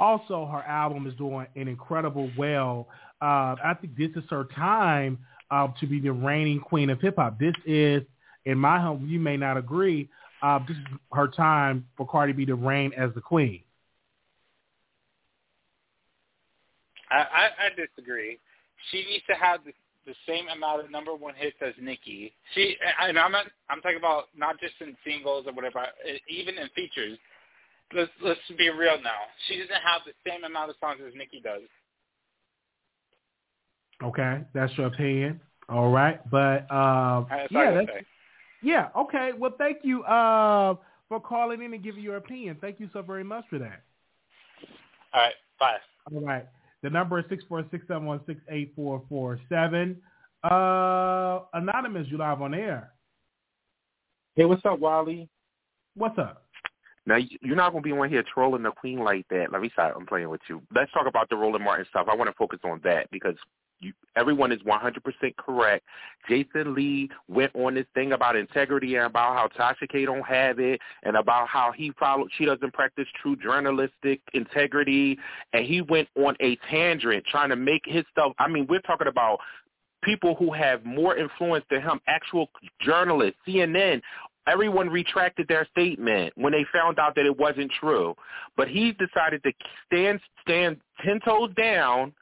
Also, 0.00 0.46
her 0.46 0.62
album 0.62 1.06
is 1.06 1.14
doing 1.14 1.46
an 1.56 1.68
incredible 1.68 2.30
well. 2.36 2.88
Uh, 3.22 3.54
I 3.62 3.76
think 3.80 3.96
this 3.96 4.10
is 4.16 4.24
her 4.30 4.44
time 4.54 5.18
uh, 5.50 5.68
to 5.80 5.86
be 5.86 6.00
the 6.00 6.12
reigning 6.12 6.60
queen 6.60 6.90
of 6.90 7.00
hip 7.00 7.16
hop. 7.16 7.38
This 7.38 7.54
is, 7.64 8.02
in 8.44 8.58
my 8.58 8.80
home, 8.80 9.06
you 9.06 9.20
may 9.20 9.36
not 9.36 9.56
agree. 9.56 10.08
Uh, 10.42 10.58
this 10.66 10.76
is 10.76 10.84
her 11.12 11.28
time 11.28 11.86
for 11.96 12.06
Cardi 12.06 12.32
B 12.32 12.44
to 12.46 12.54
reign 12.54 12.92
as 12.96 13.10
the 13.14 13.20
queen. 13.20 13.62
I, 17.10 17.16
I, 17.16 17.44
I 17.66 17.68
disagree. 17.76 18.38
She 18.90 18.98
needs 19.08 19.24
to 19.28 19.34
have 19.34 19.60
the, 19.64 19.72
the 20.04 20.14
same 20.28 20.48
amount 20.48 20.84
of 20.84 20.90
number 20.90 21.14
one 21.14 21.34
hits 21.34 21.56
as 21.62 21.72
Nicki. 21.80 22.32
She 22.54 22.76
and 23.00 23.18
I'm 23.18 23.32
not, 23.32 23.46
I'm 23.70 23.80
talking 23.80 23.98
about 23.98 24.24
not 24.36 24.60
just 24.60 24.74
in 24.80 24.96
singles 25.06 25.46
or 25.46 25.52
whatever, 25.52 25.86
even 26.28 26.58
in 26.58 26.68
features. 26.74 27.18
Let's 27.92 28.10
let's 28.22 28.40
be 28.56 28.70
real 28.70 29.00
now. 29.02 29.10
She 29.46 29.58
doesn't 29.58 29.70
have 29.70 30.02
the 30.06 30.12
same 30.28 30.44
amount 30.44 30.70
of 30.70 30.76
songs 30.80 31.00
as 31.06 31.12
Nicki 31.14 31.40
does. 31.40 31.62
Okay, 34.02 34.40
that's 34.52 34.76
your 34.76 34.86
opinion. 34.86 35.40
All 35.68 35.90
right, 35.90 36.18
but 36.30 36.66
uh, 36.70 37.24
yeah, 37.50 37.72
that's, 37.72 37.88
yeah. 38.62 38.88
Okay, 38.96 39.30
well, 39.38 39.54
thank 39.56 39.78
you 39.82 40.02
uh, 40.04 40.74
for 41.08 41.20
calling 41.20 41.62
in 41.62 41.72
and 41.72 41.82
giving 41.82 42.02
your 42.02 42.16
opinion. 42.16 42.56
Thank 42.60 42.80
you 42.80 42.88
so 42.92 43.02
very 43.02 43.24
much 43.24 43.44
for 43.48 43.58
that. 43.58 43.82
All 45.12 45.20
right, 45.20 45.34
bye. 45.60 45.76
All 46.12 46.20
right. 46.20 46.46
The 46.82 46.90
number 46.90 47.18
is 47.18 47.24
six 47.30 47.44
four 47.48 47.64
six 47.70 47.86
seven 47.88 48.04
one 48.04 48.20
six 48.26 48.40
eight 48.50 48.72
four 48.76 49.02
four 49.08 49.38
seven. 49.48 49.96
Uh, 50.42 51.40
anonymous, 51.54 52.06
you 52.10 52.18
live 52.18 52.42
on 52.42 52.52
air. 52.52 52.90
Hey, 54.34 54.44
what's 54.44 54.64
up, 54.66 54.78
Wally? 54.78 55.28
What's 55.94 56.18
up? 56.18 56.43
Now 57.06 57.18
you're 57.40 57.56
not 57.56 57.72
gonna 57.72 57.82
be 57.82 57.92
on 57.92 58.08
here 58.08 58.22
trolling 58.22 58.62
the 58.62 58.70
queen 58.70 58.98
like 58.98 59.26
that. 59.28 59.52
Let 59.52 59.60
me 59.60 59.70
stop. 59.72 59.94
I'm 59.96 60.06
playing 60.06 60.30
with 60.30 60.40
you. 60.48 60.62
Let's 60.74 60.92
talk 60.92 61.06
about 61.06 61.28
the 61.28 61.36
Roland 61.36 61.64
Martin 61.64 61.86
stuff. 61.90 62.06
I 62.10 62.14
want 62.14 62.30
to 62.30 62.36
focus 62.36 62.60
on 62.64 62.80
that 62.84 63.10
because 63.10 63.36
you, 63.80 63.92
everyone 64.16 64.52
is 64.52 64.60
100% 64.62 65.36
correct. 65.36 65.84
Jason 66.28 66.74
Lee 66.74 67.10
went 67.28 67.54
on 67.54 67.74
this 67.74 67.86
thing 67.94 68.12
about 68.12 68.36
integrity 68.36 68.96
and 68.96 69.04
about 69.04 69.36
how 69.36 69.48
Tasha 69.48 69.88
K 69.88 70.06
don't 70.06 70.24
have 70.26 70.58
it 70.58 70.80
and 71.02 71.16
about 71.16 71.48
how 71.48 71.72
he 71.72 71.92
followed, 71.98 72.30
she 72.36 72.44
doesn't 72.44 72.72
practice 72.72 73.06
true 73.20 73.36
journalistic 73.36 74.20
integrity. 74.32 75.18
And 75.52 75.66
he 75.66 75.82
went 75.82 76.08
on 76.16 76.36
a 76.40 76.56
tangent 76.70 77.24
trying 77.26 77.50
to 77.50 77.56
make 77.56 77.82
his 77.84 78.04
stuff. 78.10 78.32
I 78.38 78.48
mean, 78.48 78.66
we're 78.68 78.80
talking 78.80 79.08
about 79.08 79.38
people 80.02 80.34
who 80.34 80.52
have 80.52 80.84
more 80.84 81.16
influence 81.16 81.64
than 81.70 81.82
him, 81.82 82.00
actual 82.06 82.48
journalists, 82.80 83.38
CNN, 83.46 84.00
everyone 84.46 84.88
retracted 84.88 85.48
their 85.48 85.66
statement 85.70 86.32
when 86.36 86.52
they 86.52 86.64
found 86.72 86.98
out 86.98 87.14
that 87.14 87.26
it 87.26 87.38
wasn't 87.38 87.70
true. 87.80 88.14
But 88.56 88.68
he 88.68 88.92
decided 88.92 89.42
to 89.42 89.52
stand 89.86 90.20
stand 90.42 90.76
ten 91.04 91.20
toes 91.24 91.50
down 91.56 92.12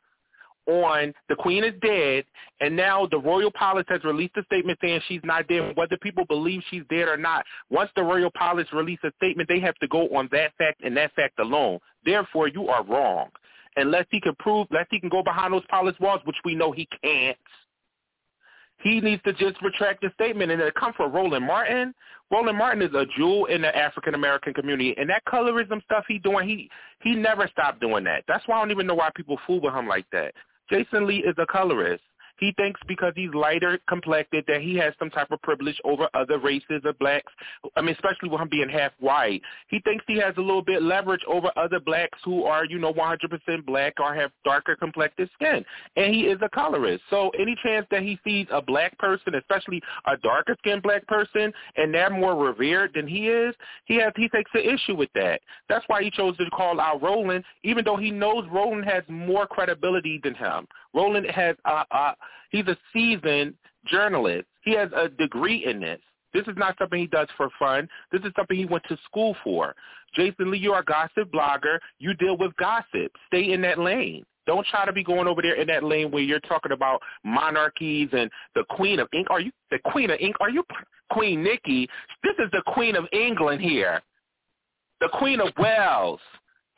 on 0.66 1.12
the 1.28 1.34
queen 1.34 1.64
is 1.64 1.74
dead, 1.82 2.24
and 2.60 2.76
now 2.76 3.06
the 3.10 3.18
royal 3.18 3.50
palace 3.50 3.86
has 3.88 4.02
released 4.04 4.36
a 4.36 4.44
statement 4.44 4.78
saying 4.80 5.00
she's 5.08 5.20
not 5.24 5.48
dead, 5.48 5.72
whether 5.76 5.96
people 5.96 6.24
believe 6.24 6.62
she's 6.70 6.84
dead 6.88 7.08
or 7.08 7.16
not. 7.16 7.44
Once 7.70 7.90
the 7.96 8.02
royal 8.02 8.30
palace 8.34 8.68
releases 8.72 9.04
a 9.04 9.12
statement, 9.16 9.48
they 9.48 9.58
have 9.58 9.74
to 9.76 9.88
go 9.88 10.08
on 10.16 10.28
that 10.30 10.52
fact 10.58 10.82
and 10.84 10.96
that 10.96 11.12
fact 11.14 11.38
alone. 11.40 11.78
Therefore, 12.04 12.48
you 12.48 12.68
are 12.68 12.84
wrong. 12.84 13.28
Unless 13.76 14.06
he 14.10 14.20
can 14.20 14.34
prove, 14.38 14.66
unless 14.70 14.86
he 14.90 15.00
can 15.00 15.08
go 15.08 15.22
behind 15.22 15.52
those 15.52 15.66
palace 15.68 15.96
walls, 15.98 16.20
which 16.24 16.36
we 16.44 16.54
know 16.54 16.70
he 16.70 16.86
can't, 17.02 17.36
he 18.82 19.00
needs 19.00 19.22
to 19.22 19.32
just 19.32 19.60
retract 19.62 20.02
the 20.02 20.10
statement 20.14 20.50
and 20.50 20.60
it 20.60 20.74
come 20.74 20.92
from 20.94 21.12
Roland 21.12 21.46
Martin. 21.46 21.94
Roland 22.30 22.58
Martin 22.58 22.82
is 22.82 22.94
a 22.94 23.06
jewel 23.16 23.46
in 23.46 23.62
the 23.62 23.76
African 23.76 24.14
American 24.14 24.54
community, 24.54 24.94
and 24.98 25.08
that 25.10 25.24
colorism 25.26 25.82
stuff 25.84 26.04
he 26.08 26.18
doing, 26.18 26.48
he 26.48 26.70
he 27.02 27.14
never 27.14 27.46
stopped 27.48 27.80
doing 27.80 28.04
that. 28.04 28.24
That's 28.26 28.46
why 28.46 28.56
I 28.56 28.60
don't 28.60 28.70
even 28.70 28.86
know 28.86 28.94
why 28.94 29.10
people 29.14 29.38
fool 29.46 29.60
with 29.60 29.74
him 29.74 29.86
like 29.86 30.06
that. 30.12 30.32
Jason 30.70 31.06
Lee 31.06 31.18
is 31.18 31.34
a 31.38 31.46
colorist. 31.46 32.02
He 32.38 32.52
thinks 32.56 32.80
because 32.88 33.12
he's 33.14 33.32
lighter 33.34 33.78
complected 33.88 34.44
that 34.48 34.62
he 34.62 34.76
has 34.76 34.94
some 34.98 35.10
type 35.10 35.30
of 35.30 35.40
privilege 35.42 35.80
over 35.84 36.08
other 36.14 36.38
races 36.38 36.82
of 36.84 36.98
blacks. 36.98 37.32
I 37.76 37.80
mean, 37.80 37.94
especially 37.94 38.28
with 38.28 38.40
him 38.40 38.48
being 38.48 38.68
half 38.68 38.92
white. 38.98 39.42
He 39.68 39.80
thinks 39.80 40.04
he 40.08 40.18
has 40.18 40.34
a 40.36 40.40
little 40.40 40.62
bit 40.62 40.82
leverage 40.82 41.22
over 41.26 41.50
other 41.56 41.80
blacks 41.80 42.18
who 42.24 42.44
are, 42.44 42.64
you 42.64 42.78
know, 42.78 42.92
100% 42.92 43.66
black 43.66 43.94
or 44.00 44.14
have 44.14 44.30
darker 44.44 44.76
complected 44.76 45.30
skin. 45.34 45.64
And 45.96 46.14
he 46.14 46.22
is 46.22 46.38
a 46.42 46.48
colorist. 46.48 47.02
So 47.10 47.30
any 47.38 47.56
chance 47.62 47.86
that 47.90 48.02
he 48.02 48.18
sees 48.24 48.46
a 48.50 48.60
black 48.60 48.98
person, 48.98 49.34
especially 49.34 49.82
a 50.06 50.16
darker 50.16 50.56
skinned 50.58 50.82
black 50.82 51.06
person, 51.06 51.52
and 51.76 51.92
they're 51.94 52.10
more 52.10 52.36
revered 52.36 52.92
than 52.94 53.06
he 53.06 53.28
is, 53.28 53.54
he 53.84 53.96
has 53.96 54.12
he 54.16 54.28
takes 54.28 54.50
an 54.54 54.62
issue 54.62 54.94
with 54.94 55.10
that. 55.14 55.40
That's 55.68 55.84
why 55.88 56.02
he 56.02 56.10
chose 56.10 56.36
to 56.36 56.50
call 56.50 56.80
out 56.80 57.02
Roland, 57.02 57.44
even 57.62 57.84
though 57.84 57.96
he 57.96 58.10
knows 58.10 58.44
Roland 58.50 58.84
has 58.84 59.02
more 59.08 59.46
credibility 59.46 60.20
than 60.22 60.34
him. 60.34 60.66
Roland 60.94 61.26
has 61.30 61.56
uh, 61.64 61.84
uh, 61.90 62.12
he's 62.50 62.66
a 62.66 62.76
seasoned 62.92 63.54
journalist. 63.86 64.46
He 64.62 64.74
has 64.76 64.90
a 64.94 65.08
degree 65.08 65.64
in 65.66 65.80
this. 65.80 66.00
This 66.32 66.46
is 66.46 66.54
not 66.56 66.76
something 66.78 66.98
he 66.98 67.06
does 67.06 67.28
for 67.36 67.50
fun. 67.58 67.88
This 68.10 68.22
is 68.22 68.32
something 68.36 68.56
he 68.56 68.64
went 68.64 68.84
to 68.88 68.96
school 69.04 69.36
for. 69.44 69.74
Jason 70.14 70.50
Lee, 70.50 70.58
you're 70.58 70.78
a 70.78 70.84
gossip 70.84 71.30
blogger. 71.32 71.78
You 71.98 72.14
deal 72.14 72.36
with 72.36 72.56
gossip. 72.56 73.12
Stay 73.26 73.52
in 73.52 73.60
that 73.62 73.78
lane. 73.78 74.24
Don't 74.46 74.66
try 74.66 74.84
to 74.84 74.92
be 74.92 75.04
going 75.04 75.28
over 75.28 75.40
there 75.40 75.54
in 75.54 75.68
that 75.68 75.84
lane 75.84 76.10
where 76.10 76.22
you're 76.22 76.40
talking 76.40 76.72
about 76.72 77.00
monarchies 77.24 78.08
and 78.12 78.30
the 78.54 78.64
Queen 78.70 78.98
of 78.98 79.08
Ink. 79.12 79.28
Are 79.30 79.40
you 79.40 79.52
the 79.70 79.78
Queen 79.84 80.10
of 80.10 80.18
Ink? 80.20 80.36
Are 80.40 80.50
you 80.50 80.64
Queen 81.10 81.42
Nicki? 81.42 81.88
This 82.24 82.34
is 82.38 82.50
the 82.50 82.62
Queen 82.66 82.96
of 82.96 83.04
England 83.12 83.60
here. 83.60 84.00
The 85.00 85.08
Queen 85.12 85.40
of 85.40 85.52
Wales. 85.58 86.20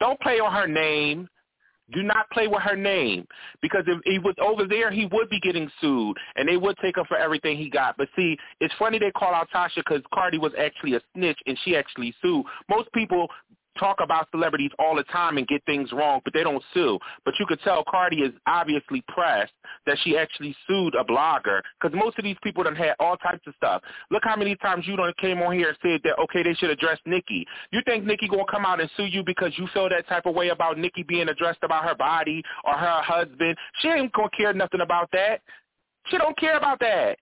Don't 0.01 0.21
play 0.21 0.41
on 0.41 0.53
her 0.53 0.67
name. 0.67 1.29
Do 1.93 2.03
not 2.03 2.31
play 2.31 2.49
with 2.49 2.63
her 2.63 2.77
name 2.77 3.27
because 3.61 3.85
if 3.87 4.01
he 4.05 4.19
was 4.19 4.35
over 4.41 4.65
there, 4.67 4.91
he 4.91 5.07
would 5.07 5.29
be 5.29 5.39
getting 5.41 5.71
sued, 5.81 6.17
and 6.37 6.49
they 6.49 6.57
would 6.57 6.77
take 6.79 6.97
him 6.97 7.05
for 7.07 7.19
everything 7.19 7.59
he 7.59 7.69
got. 7.69 7.97
But 7.99 8.09
see, 8.17 8.39
it's 8.61 8.73
funny 8.79 8.99
they 8.99 9.11
call 9.11 9.35
out 9.35 9.49
Tasha 9.55 9.77
because 9.77 10.03
Cardi 10.13 10.39
was 10.39 10.53
actually 10.59 10.95
a 10.95 11.01
snitch 11.15 11.39
and 11.47 11.59
she 11.65 11.77
actually 11.77 12.15
sued. 12.23 12.45
Most 12.71 12.91
people 12.93 13.29
talk 13.79 13.99
about 14.01 14.29
celebrities 14.31 14.71
all 14.79 14.97
the 14.97 15.05
time 15.05 15.39
and 15.39 15.47
get 15.47 15.65
things 15.65 15.93
wrong, 15.93 16.21
but 16.25 16.33
they 16.33 16.43
don't 16.43 16.63
sue. 16.73 16.99
But 17.25 17.35
you 17.39 17.47
could 17.47 17.61
tell 17.63 17.85
Cardi 17.89 18.23
is 18.23 18.33
obviously 18.47 19.03
pressed 19.09 19.53
that 19.87 19.99
she 20.03 20.17
actually 20.17 20.57
sued 20.67 20.95
a 20.95 21.05
blogger 21.05 21.61
because 21.81 21.97
most 21.97 22.19
of 22.19 22.25
these 22.25 22.37
people 22.43 22.65
done 22.65 22.77
had 22.77 22.95
all 22.99 23.17
types 23.17 23.47
of 23.47 23.55
stuff. 23.57 23.83
Look 24.11 24.23
how 24.25 24.37
many 24.37 24.57
times 24.57 24.87
you 24.87 24.97
done 24.97 25.13
came 25.21 25.43
on 25.43 25.55
here 25.57 25.69
and 25.69 25.79
said 25.83 26.01
that, 26.05 26.19
okay, 26.23 26.43
they 26.43 26.55
should 26.55 26.71
address 26.71 26.99
Nicki. 27.07 27.47
You 27.73 27.81
think 27.85 28.05
Nicki 28.05 28.29
going 28.29 28.47
to 28.47 28.53
come 28.53 28.65
out 28.65 28.81
and 28.81 28.91
sue 28.97 29.05
you 29.07 29.23
because 29.25 29.53
you 29.57 29.69
feel 29.73 29.89
that 29.89 30.09
type 30.09 30.27
of 30.27 30.35
way 30.35 30.49
about 30.49 30.79
Nicki 30.79 31.03
being 31.03 31.29
addressed 31.29 31.63
about 31.63 31.85
her 31.85 31.95
body 31.95 32.43
or 32.65 32.75
her 32.75 33.01
husband? 33.03 33.57
She 33.81 33.89
ain't 33.89 34.13
going 34.13 34.31
to 34.31 34.37
care 34.37 34.53
nothing 34.53 34.81
about 34.81 35.11
that. 35.13 35.41
She 36.07 36.19
don't 36.19 36.37
care 36.39 36.57
about 36.57 36.81
that. 36.81 37.19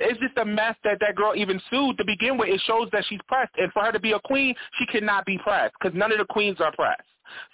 It's 0.00 0.18
just 0.18 0.36
a 0.38 0.44
mess 0.44 0.76
that 0.84 0.98
that 1.00 1.14
girl 1.14 1.34
even 1.36 1.60
sued 1.70 1.98
to 1.98 2.04
begin 2.04 2.38
with. 2.38 2.48
It 2.48 2.60
shows 2.66 2.88
that 2.92 3.04
she's 3.08 3.20
pressed. 3.28 3.52
And 3.58 3.70
for 3.72 3.82
her 3.82 3.92
to 3.92 4.00
be 4.00 4.12
a 4.12 4.20
queen, 4.20 4.54
she 4.78 4.86
cannot 4.86 5.26
be 5.26 5.38
pressed 5.38 5.74
because 5.80 5.96
none 5.96 6.10
of 6.10 6.18
the 6.18 6.24
queens 6.24 6.60
are 6.60 6.72
pressed. 6.72 7.02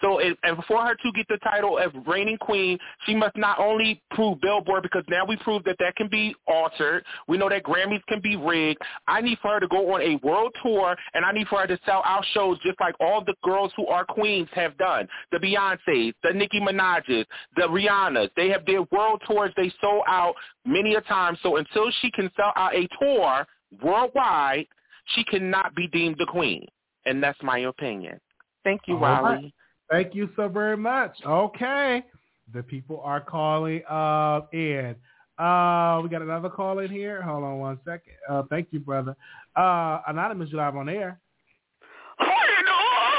So, 0.00 0.18
it, 0.18 0.36
and 0.42 0.56
for 0.64 0.84
her 0.84 0.94
to 0.94 1.12
get 1.12 1.26
the 1.28 1.38
title 1.38 1.78
of 1.78 1.92
reigning 2.06 2.38
queen, 2.38 2.78
she 3.04 3.14
must 3.14 3.36
not 3.36 3.58
only 3.58 4.02
prove 4.10 4.40
Billboard 4.40 4.82
because 4.82 5.04
now 5.08 5.24
we 5.24 5.36
prove 5.36 5.64
that 5.64 5.76
that 5.78 5.96
can 5.96 6.08
be 6.08 6.34
altered. 6.46 7.04
We 7.28 7.38
know 7.38 7.48
that 7.48 7.62
Grammys 7.62 8.04
can 8.08 8.20
be 8.20 8.36
rigged. 8.36 8.80
I 9.06 9.20
need 9.20 9.38
for 9.40 9.52
her 9.54 9.60
to 9.60 9.68
go 9.68 9.94
on 9.94 10.02
a 10.02 10.16
world 10.26 10.54
tour, 10.62 10.96
and 11.14 11.24
I 11.24 11.32
need 11.32 11.48
for 11.48 11.60
her 11.60 11.66
to 11.66 11.78
sell 11.84 12.02
out 12.04 12.24
shows 12.32 12.58
just 12.60 12.80
like 12.80 12.94
all 13.00 13.24
the 13.24 13.34
girls 13.42 13.72
who 13.76 13.86
are 13.86 14.04
queens 14.04 14.48
have 14.52 14.76
done. 14.78 15.08
The 15.32 15.38
Beyonces, 15.38 16.14
the 16.22 16.32
Nicki 16.32 16.60
Minaj's, 16.60 17.26
the 17.56 17.62
Rihannas. 17.62 18.30
They 18.36 18.48
have 18.48 18.64
their 18.66 18.82
world 18.90 19.22
tours. 19.26 19.52
They 19.56 19.72
sold 19.80 20.04
out 20.06 20.34
many 20.64 20.94
a 20.94 21.00
time. 21.02 21.36
So 21.42 21.56
until 21.56 21.90
she 22.00 22.10
can 22.10 22.30
sell 22.36 22.52
out 22.56 22.74
a 22.74 22.88
tour 23.00 23.46
worldwide, 23.82 24.66
she 25.14 25.24
cannot 25.24 25.74
be 25.74 25.88
deemed 25.88 26.16
the 26.18 26.26
queen. 26.26 26.66
And 27.04 27.22
that's 27.22 27.40
my 27.42 27.60
opinion. 27.60 28.20
Thank 28.64 28.82
you, 28.86 28.96
Wally. 28.96 29.54
Thank 29.90 30.14
you 30.14 30.28
so 30.36 30.48
very 30.48 30.76
much. 30.76 31.16
Okay. 31.24 32.04
The 32.52 32.62
people 32.62 33.00
are 33.02 33.20
calling 33.20 33.82
uh, 33.88 34.42
in. 34.52 34.96
Uh, 35.38 36.00
we 36.02 36.08
got 36.08 36.22
another 36.22 36.48
call 36.48 36.78
in 36.78 36.90
here. 36.90 37.20
Hold 37.22 37.44
on 37.44 37.58
one 37.58 37.78
second. 37.84 38.14
Uh, 38.28 38.42
thank 38.48 38.68
you, 38.70 38.80
brother. 38.80 39.14
Uh, 39.54 40.00
Anonymous, 40.06 40.50
you 40.50 40.56
live 40.56 40.76
on 40.76 40.88
air. 40.88 41.20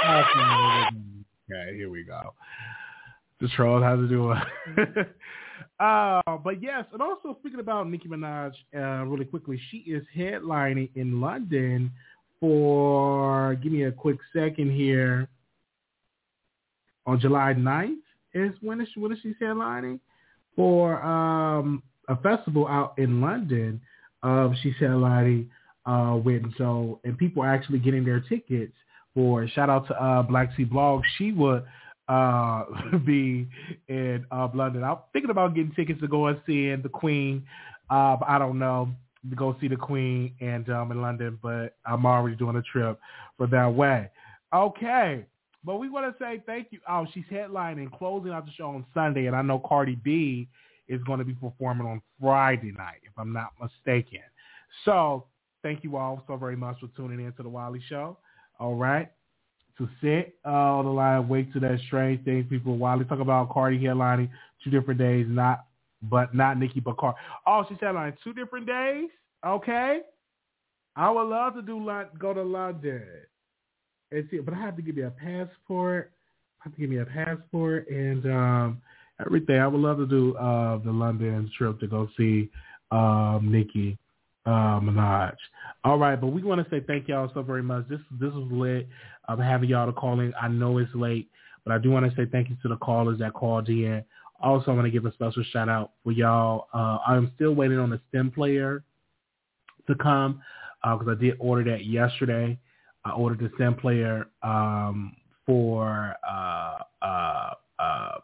Okay, 0.09 1.75
here 1.75 1.89
we 1.89 2.03
go. 2.03 2.33
The 3.39 3.47
troll 3.49 3.81
has 3.81 3.99
to 3.99 4.07
do 4.07 4.31
it. 4.31 4.37
uh, 5.79 6.21
but 6.43 6.61
yes, 6.61 6.85
and 6.91 7.01
also 7.01 7.37
speaking 7.39 7.59
about 7.59 7.89
Nicki 7.89 8.07
Minaj, 8.07 8.53
uh, 8.75 9.05
really 9.05 9.25
quickly, 9.25 9.59
she 9.69 9.77
is 9.79 10.03
headlining 10.15 10.89
in 10.95 11.21
London 11.21 11.91
for. 12.39 13.55
Give 13.61 13.71
me 13.71 13.83
a 13.83 13.91
quick 13.91 14.17
second 14.33 14.71
here 14.71 15.29
on 17.07 17.19
July 17.19 17.55
9th 17.57 17.95
is 18.33 18.53
when 18.61 18.79
is, 18.81 18.89
when 18.95 19.11
is 19.11 19.19
she 19.23 19.33
headlining 19.41 19.99
for 20.55 21.01
um, 21.01 21.81
a 22.07 22.15
festival 22.17 22.67
out 22.67 22.93
in 22.97 23.21
London. 23.21 23.81
Um, 24.23 24.55
she's 24.61 24.73
headlining 24.79 25.47
uh, 25.85 26.17
with 26.17 26.43
so, 26.57 26.99
and 27.03 27.17
people 27.17 27.43
are 27.43 27.53
actually 27.53 27.79
getting 27.79 28.03
their 28.03 28.19
tickets 28.19 28.73
for. 29.13 29.47
Shout 29.47 29.69
out 29.69 29.87
to 29.87 30.03
uh, 30.03 30.21
Black 30.23 30.49
Sea 30.55 30.65
Blog. 30.65 31.03
She 31.17 31.31
would 31.31 31.63
uh, 32.09 32.63
be 33.05 33.47
in 33.87 34.25
uh, 34.31 34.47
London. 34.53 34.83
I'm 34.83 34.97
thinking 35.13 35.31
about 35.31 35.55
getting 35.55 35.73
tickets 35.73 36.01
to 36.01 36.07
go 36.07 36.27
and 36.27 36.39
see 36.45 36.75
the 36.75 36.89
Queen. 36.89 37.45
Uh, 37.89 38.17
I 38.27 38.37
don't 38.37 38.59
know 38.59 38.89
to 39.29 39.35
go 39.35 39.55
see 39.59 39.67
the 39.67 39.75
Queen 39.75 40.33
and 40.39 40.69
um, 40.69 40.91
in 40.91 41.01
London, 41.01 41.39
but 41.41 41.75
I'm 41.85 42.05
already 42.05 42.35
doing 42.35 42.55
a 42.55 42.61
trip 42.61 42.99
for 43.37 43.47
that 43.47 43.73
way. 43.73 44.09
Okay. 44.53 45.25
But 45.67 45.79
we 45.79 45.89
want 45.89 46.17
to 46.17 46.23
say 46.23 46.41
thank 46.45 46.67
you. 46.71 46.79
Oh, 46.89 47.05
she's 47.13 47.25
headlining, 47.29 47.91
closing 47.91 48.31
out 48.31 48.45
the 48.45 48.53
show 48.53 48.67
on 48.67 48.85
Sunday, 48.93 49.25
and 49.25 49.35
I 49.35 49.41
know 49.41 49.59
Cardi 49.59 49.95
B 49.95 50.47
is 50.87 51.03
going 51.03 51.19
to 51.19 51.25
be 51.25 51.33
performing 51.33 51.85
on 51.85 52.01
Friday 52.21 52.71
night, 52.71 53.01
if 53.03 53.11
I'm 53.17 53.33
not 53.33 53.49
mistaken. 53.61 54.21
So 54.85 55.25
thank 55.63 55.83
you 55.83 55.97
all 55.97 56.23
so 56.25 56.37
very 56.37 56.55
much 56.55 56.79
for 56.79 56.87
tuning 56.95 57.19
in 57.19 57.33
to 57.33 57.43
the 57.43 57.49
Wiley 57.49 57.81
Show. 57.89 58.17
All 58.61 58.75
right. 58.75 59.11
To 59.77 59.89
sit 60.01 60.35
uh, 60.45 60.51
on 60.51 60.85
the 60.85 60.91
line, 60.91 61.27
wait 61.27 61.51
to 61.51 61.59
that 61.59 61.79
strange 61.85 62.23
things 62.23 62.45
people 62.49 62.77
Wiley 62.77 63.03
talk 63.03 63.19
about 63.19 63.49
Cardi 63.49 63.77
headlining 63.77 64.29
two 64.63 64.69
different 64.69 65.01
days, 65.01 65.25
not 65.27 65.65
but 66.01 66.33
not 66.33 66.57
Nicki 66.57 66.79
but 66.79 66.95
Cardi. 66.95 67.17
Oh, 67.45 67.65
she's 67.67 67.77
headlining 67.79 68.15
two 68.23 68.31
different 68.31 68.67
days. 68.67 69.09
Okay. 69.45 69.99
I 70.95 71.11
would 71.11 71.23
love 71.23 71.55
to 71.55 71.61
do 71.61 71.85
go 72.17 72.33
to 72.33 72.41
London 72.41 73.03
and 74.11 74.27
see, 74.31 74.39
but 74.39 74.53
I 74.53 74.57
have 74.57 74.75
to 74.75 74.81
give 74.81 74.95
me 74.95 75.03
a 75.03 75.11
passport. 75.11 76.11
I 76.59 76.63
have 76.65 76.73
to 76.73 76.79
give 76.79 76.89
me 76.89 76.99
a 76.99 77.05
passport 77.05 77.87
and 77.89 78.25
um, 78.25 78.81
everything. 79.25 79.59
I 79.59 79.67
would 79.67 79.81
love 79.81 79.97
to 79.97 80.07
do 80.07 80.35
uh, 80.37 80.77
the 80.83 80.91
London 80.91 81.49
trip 81.57 81.79
to 81.79 81.87
go 81.87 82.07
see 82.17 82.49
um, 82.91 83.49
Nicki 83.51 83.97
uh, 84.45 84.79
Minaj. 84.79 85.35
All 85.83 85.97
right, 85.97 86.19
but 86.19 86.27
we 86.27 86.41
want 86.43 86.63
to 86.63 86.69
say 86.69 86.83
thank 86.85 87.07
y'all 87.07 87.29
so 87.33 87.41
very 87.41 87.63
much. 87.63 87.87
This 87.89 87.99
this 88.19 88.33
was 88.33 88.47
lit. 88.51 88.87
I'm 89.27 89.39
having 89.39 89.69
y'all 89.69 89.85
to 89.85 89.93
call 89.93 90.19
in. 90.21 90.33
I 90.41 90.47
know 90.47 90.77
it's 90.77 90.93
late, 90.95 91.29
but 91.65 91.73
I 91.73 91.77
do 91.77 91.91
want 91.91 92.09
to 92.09 92.15
say 92.15 92.29
thank 92.29 92.49
you 92.49 92.57
to 92.61 92.69
the 92.69 92.77
callers 92.77 93.19
that 93.19 93.33
called 93.33 93.67
in. 93.67 94.03
Also, 94.41 94.71
I 94.71 94.75
want 94.75 94.85
to 94.85 94.91
give 94.91 95.05
a 95.05 95.13
special 95.13 95.43
shout 95.51 95.67
out 95.67 95.91
for 96.03 96.11
y'all. 96.11 96.67
Uh, 96.73 96.99
I'm 97.05 97.31
still 97.35 97.53
waiting 97.53 97.79
on 97.79 97.89
the 97.89 97.99
stem 98.09 98.31
player 98.31 98.83
to 99.87 99.95
come 99.95 100.41
because 100.83 101.07
uh, 101.07 101.11
I 101.11 101.15
did 101.15 101.35
order 101.39 101.69
that 101.71 101.85
yesterday. 101.85 102.57
I 103.07 103.11
ordered 103.11 103.39
the 103.39 103.51
stem 103.55 103.75
player 103.75 104.27
um, 104.43 105.15
for 105.45 106.15
uh, 106.29 106.77
uh, 107.01 107.53
uh, 107.79 108.17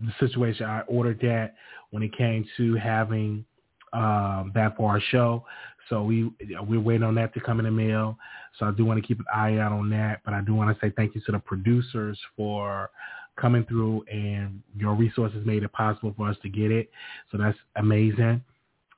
the 0.00 0.12
situation. 0.18 0.66
I 0.66 0.80
ordered 0.82 1.20
that 1.20 1.54
when 1.90 2.02
it 2.02 2.16
came 2.16 2.44
to 2.56 2.74
having 2.74 3.44
um, 3.92 4.50
that 4.54 4.76
for 4.76 4.90
our 4.90 5.00
show. 5.00 5.44
So 5.88 6.02
we 6.02 6.30
we're 6.66 6.80
waiting 6.80 7.04
on 7.04 7.14
that 7.16 7.32
to 7.34 7.40
come 7.40 7.60
in 7.60 7.66
the 7.66 7.70
mail. 7.70 8.18
So 8.58 8.66
I 8.66 8.72
do 8.72 8.84
want 8.84 9.00
to 9.00 9.06
keep 9.06 9.18
an 9.18 9.26
eye 9.32 9.58
out 9.58 9.72
on 9.72 9.90
that. 9.90 10.20
But 10.24 10.34
I 10.34 10.40
do 10.40 10.54
want 10.54 10.76
to 10.76 10.84
say 10.86 10.92
thank 10.96 11.14
you 11.14 11.20
to 11.26 11.32
the 11.32 11.38
producers 11.38 12.18
for 12.36 12.90
coming 13.36 13.64
through 13.64 14.04
and 14.10 14.62
your 14.76 14.94
resources 14.94 15.44
made 15.44 15.62
it 15.62 15.72
possible 15.72 16.14
for 16.16 16.28
us 16.28 16.36
to 16.42 16.48
get 16.48 16.70
it. 16.70 16.90
So 17.30 17.38
that's 17.38 17.58
amazing. 17.76 18.42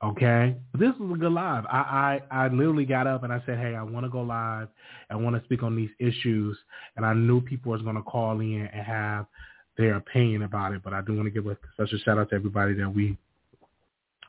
Okay, 0.05 0.55
this 0.75 0.93
was 1.01 1.11
a 1.15 1.19
good 1.19 1.33
live. 1.33 1.65
I, 1.67 2.21
I 2.31 2.45
I 2.45 2.49
literally 2.49 2.85
got 2.85 3.07
up 3.07 3.23
and 3.23 3.33
I 3.33 3.43
said, 3.47 3.59
hey, 3.59 3.75
I 3.75 3.83
want 3.83 4.05
to 4.05 4.11
go 4.11 4.21
live. 4.21 4.69
I 5.09 5.17
want 5.17 5.37
to 5.37 5.45
speak 5.45 5.63
on 5.63 5.75
these 5.75 5.89
issues, 5.99 6.57
and 6.97 7.07
I 7.07 7.15
knew 7.15 7.41
people 7.41 7.73
was 7.73 7.81
going 7.81 7.97
to 7.97 8.03
call 8.03 8.41
in 8.41 8.69
and 8.73 8.87
have 8.87 9.27
their 9.79 9.97
opinion 9.97 10.43
about 10.43 10.75
it. 10.75 10.83
But 10.85 10.93
I 10.93 11.01
do 11.01 11.15
want 11.15 11.27
to 11.27 11.31
give 11.31 11.47
a 11.47 11.57
special 11.73 11.99
shout 12.05 12.19
out 12.19 12.29
to 12.31 12.37
everybody 12.37 12.75
that 12.75 12.95
we 12.95 13.17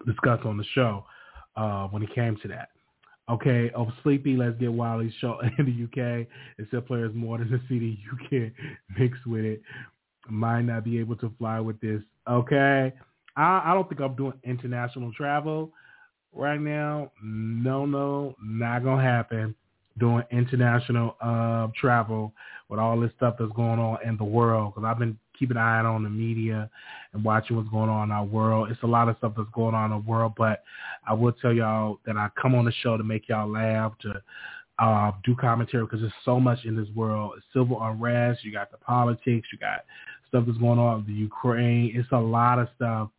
discussed 0.06 0.46
on 0.46 0.58
the 0.58 0.64
show 0.74 1.06
uh, 1.58 1.88
when 1.88 2.02
it 2.02 2.16
came 2.16 2.38
to 2.44 2.48
that. 2.48 2.70
Okay, 3.30 3.70
oh 3.76 3.92
Sleepy, 4.04 4.38
let's 4.38 4.58
get 4.58 4.72
Wiley's 4.72 5.12
show 5.20 5.40
in 5.60 5.66
the 5.66 5.84
UK. 5.84 6.28
It 6.58 6.68
still 6.70 6.82
players 6.82 7.14
more 7.14 7.40
than 7.40 7.52
the 7.52 7.60
CD 7.68 8.00
you 8.02 8.28
can 8.30 8.54
mix 8.98 9.18
with 9.26 9.44
it. 9.44 9.62
Might 10.30 10.62
not 10.62 10.86
be 10.86 10.98
able 11.00 11.18
to 11.18 11.32
fly 11.38 11.60
with 11.60 11.80
this. 11.82 12.02
Okay. 12.30 12.94
I, 13.38 13.62
I 13.66 13.74
don't 13.74 13.88
think 13.88 14.02
I'm 14.02 14.16
doing 14.16 14.34
international 14.44 15.14
travel 15.14 15.72
right 16.34 16.60
now. 16.60 17.12
No, 17.24 17.86
no, 17.86 18.36
not 18.44 18.84
gonna 18.84 19.02
happen. 19.02 19.56
Doing 20.00 20.24
international 20.32 21.16
uh, 21.22 21.68
travel 21.80 22.34
with 22.70 22.80
all 22.80 23.00
this 23.00 23.12
stuff 23.16 23.36
that's 23.40 23.52
going 23.54 23.80
on 23.80 24.00
in 24.06 24.18
the 24.18 24.24
world 24.24 24.74
because 24.74 24.88
I've 24.88 25.00
been 25.00 25.18
keeping 25.38 25.58
an 25.58 25.64
eye 25.64 25.80
on 25.80 26.04
the 26.04 26.10
media 26.10 26.70
and 27.14 27.24
watching 27.24 27.56
what's 27.56 27.70
going 27.70 27.90
on 27.90 28.10
in 28.10 28.12
our 28.12 28.26
world. 28.26 28.70
It's 28.72 28.84
a 28.84 28.88
lot 28.88 29.08
of 29.08 29.18
stuff 29.18 29.34
that's 29.38 29.50
going 29.54 29.76
on 29.76 29.92
in 29.92 30.02
the 30.02 30.10
world, 30.10 30.34
but 30.38 30.64
I 31.08 31.14
will 31.14 31.32
tell 31.32 31.54
y'all 31.54 32.00
that 32.06 32.18
I 32.18 32.30
come 32.40 32.56
on 32.56 32.66
the 32.66 32.74
show 32.84 32.98
to 32.98 33.04
make 33.04 33.30
y'all 33.30 33.50
laugh, 33.50 33.94
to 34.02 34.22
uh, 34.80 35.12
do 35.24 35.36
commentary 35.36 35.84
because 35.84 36.02
there's 36.02 36.14
so 36.26 36.40
much 36.40 36.60
in 36.66 36.76
this 36.76 36.90
world. 36.96 37.34
civil 37.54 37.82
unrest, 37.82 38.44
you 38.44 38.52
got 38.52 38.72
the 38.72 38.78
politics, 38.78 39.48
you 39.52 39.58
got 39.58 39.86
stuff 40.28 40.44
that's 40.46 40.58
going 40.60 40.80
on 40.80 40.98
with 40.98 41.08
the 41.08 41.14
Ukraine. 41.14 41.92
It's 41.96 42.12
a 42.12 42.18
lot 42.20 42.60
of 42.60 42.68
stuff 42.76 43.10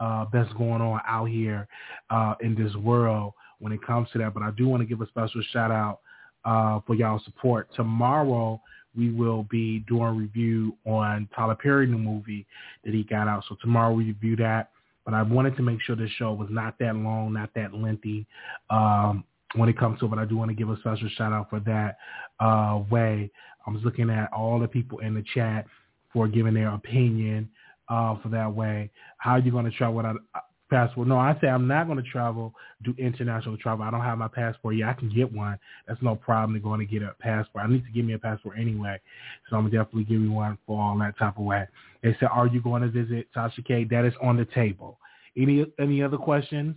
uh, 0.00 0.26
that's 0.32 0.52
going 0.54 0.80
on 0.80 1.00
out 1.06 1.26
here 1.26 1.66
uh, 2.10 2.34
in 2.40 2.54
this 2.54 2.74
world 2.76 3.32
when 3.58 3.72
it 3.72 3.82
comes 3.84 4.08
to 4.12 4.18
that. 4.18 4.34
But 4.34 4.42
I 4.42 4.50
do 4.52 4.68
want 4.68 4.80
to 4.82 4.86
give 4.86 5.00
a 5.00 5.06
special 5.08 5.42
shout 5.52 5.70
out 5.70 6.00
uh, 6.44 6.80
for 6.86 6.94
y'all 6.94 7.20
support. 7.24 7.68
Tomorrow 7.74 8.60
we 8.96 9.10
will 9.10 9.44
be 9.44 9.80
doing 9.80 10.16
review 10.16 10.74
on 10.84 11.28
Tyler 11.34 11.54
Perry 11.54 11.86
new 11.86 11.98
movie 11.98 12.46
that 12.84 12.94
he 12.94 13.04
got 13.04 13.28
out. 13.28 13.44
So 13.48 13.56
tomorrow 13.60 13.92
we 13.92 14.04
review 14.04 14.36
that. 14.36 14.70
But 15.04 15.14
I 15.14 15.22
wanted 15.22 15.56
to 15.56 15.62
make 15.62 15.80
sure 15.80 15.96
this 15.96 16.10
show 16.18 16.32
was 16.32 16.48
not 16.50 16.78
that 16.80 16.94
long, 16.94 17.32
not 17.32 17.50
that 17.54 17.72
lengthy 17.72 18.26
um, 18.68 19.24
when 19.54 19.68
it 19.68 19.78
comes 19.78 20.00
to 20.00 20.06
it. 20.06 20.08
But 20.08 20.18
I 20.18 20.26
do 20.26 20.36
want 20.36 20.50
to 20.50 20.54
give 20.54 20.68
a 20.68 20.76
special 20.78 21.08
shout 21.16 21.32
out 21.32 21.48
for 21.48 21.60
that 21.60 21.96
uh, 22.40 22.82
way. 22.90 23.30
I 23.66 23.70
was 23.70 23.82
looking 23.84 24.10
at 24.10 24.30
all 24.32 24.58
the 24.58 24.68
people 24.68 24.98
in 24.98 25.14
the 25.14 25.24
chat 25.34 25.66
for 26.12 26.28
giving 26.28 26.54
their 26.54 26.70
opinion 26.70 27.48
uh, 27.88 28.16
for 28.22 28.28
that 28.28 28.52
way. 28.52 28.90
How 29.18 29.32
are 29.32 29.38
you 29.38 29.50
going 29.50 29.64
to 29.64 29.70
travel 29.70 29.96
without 29.96 30.16
a 30.34 30.40
passport? 30.70 31.08
No, 31.08 31.18
I 31.18 31.36
say 31.40 31.48
I'm 31.48 31.66
not 31.66 31.86
going 31.86 32.02
to 32.02 32.10
travel, 32.10 32.54
do 32.82 32.94
international 32.98 33.56
travel. 33.56 33.84
I 33.84 33.90
don't 33.90 34.02
have 34.02 34.18
my 34.18 34.28
passport 34.28 34.76
yet. 34.76 34.88
I 34.88 34.92
can 34.94 35.12
get 35.14 35.32
one. 35.32 35.58
That's 35.86 36.02
no 36.02 36.14
problem 36.14 36.54
to 36.54 36.60
going 36.60 36.80
to 36.80 36.86
get 36.86 37.02
a 37.02 37.14
passport. 37.20 37.64
I 37.64 37.68
need 37.68 37.84
to 37.84 37.92
give 37.92 38.04
me 38.04 38.14
a 38.14 38.18
passport 38.18 38.58
anyway. 38.58 39.00
So 39.48 39.56
I'm 39.56 39.64
definitely 39.66 40.04
give 40.04 40.20
me 40.20 40.28
one 40.28 40.58
for 40.66 40.80
all 40.80 40.98
that 40.98 41.18
type 41.18 41.38
of 41.38 41.44
way. 41.44 41.66
They 42.02 42.16
said, 42.20 42.28
are 42.32 42.46
you 42.46 42.60
going 42.60 42.82
to 42.82 42.88
visit 42.88 43.28
Tasha 43.34 43.64
K? 43.66 43.84
That 43.84 44.04
is 44.04 44.14
on 44.22 44.36
the 44.36 44.46
table. 44.46 44.98
Any 45.36 45.66
any 45.78 46.02
other 46.02 46.16
questions? 46.16 46.76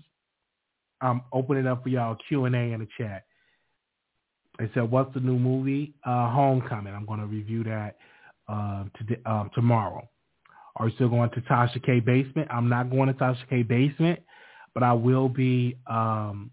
I'm 1.02 1.22
opening 1.34 1.66
up 1.66 1.84
for 1.84 1.90
y'all 1.90 2.16
Q&A 2.28 2.48
in 2.48 2.80
the 2.80 2.88
chat. 2.98 3.26
They 4.60 4.70
said, 4.74 4.92
what's 4.92 5.14
the 5.14 5.20
new 5.20 5.40
movie? 5.40 5.96
Uh, 6.06 6.30
Homecoming. 6.30 6.94
I'm 6.94 7.06
going 7.06 7.20
to 7.20 7.26
review 7.26 7.64
that 7.64 7.98
uh, 8.48 8.84
uh, 9.26 9.46
tomorrow. 9.56 10.08
Are 10.82 10.90
still 10.90 11.10
going 11.10 11.30
to 11.30 11.42
Tasha 11.42 11.84
K 11.86 12.00
basement? 12.00 12.48
I'm 12.50 12.68
not 12.68 12.90
going 12.90 13.08
to 13.08 13.14
Tasha 13.14 13.48
K 13.48 13.62
basement, 13.62 14.20
but 14.74 14.82
I 14.82 14.94
will 14.94 15.30
be 15.30 15.78
um, 15.86 16.50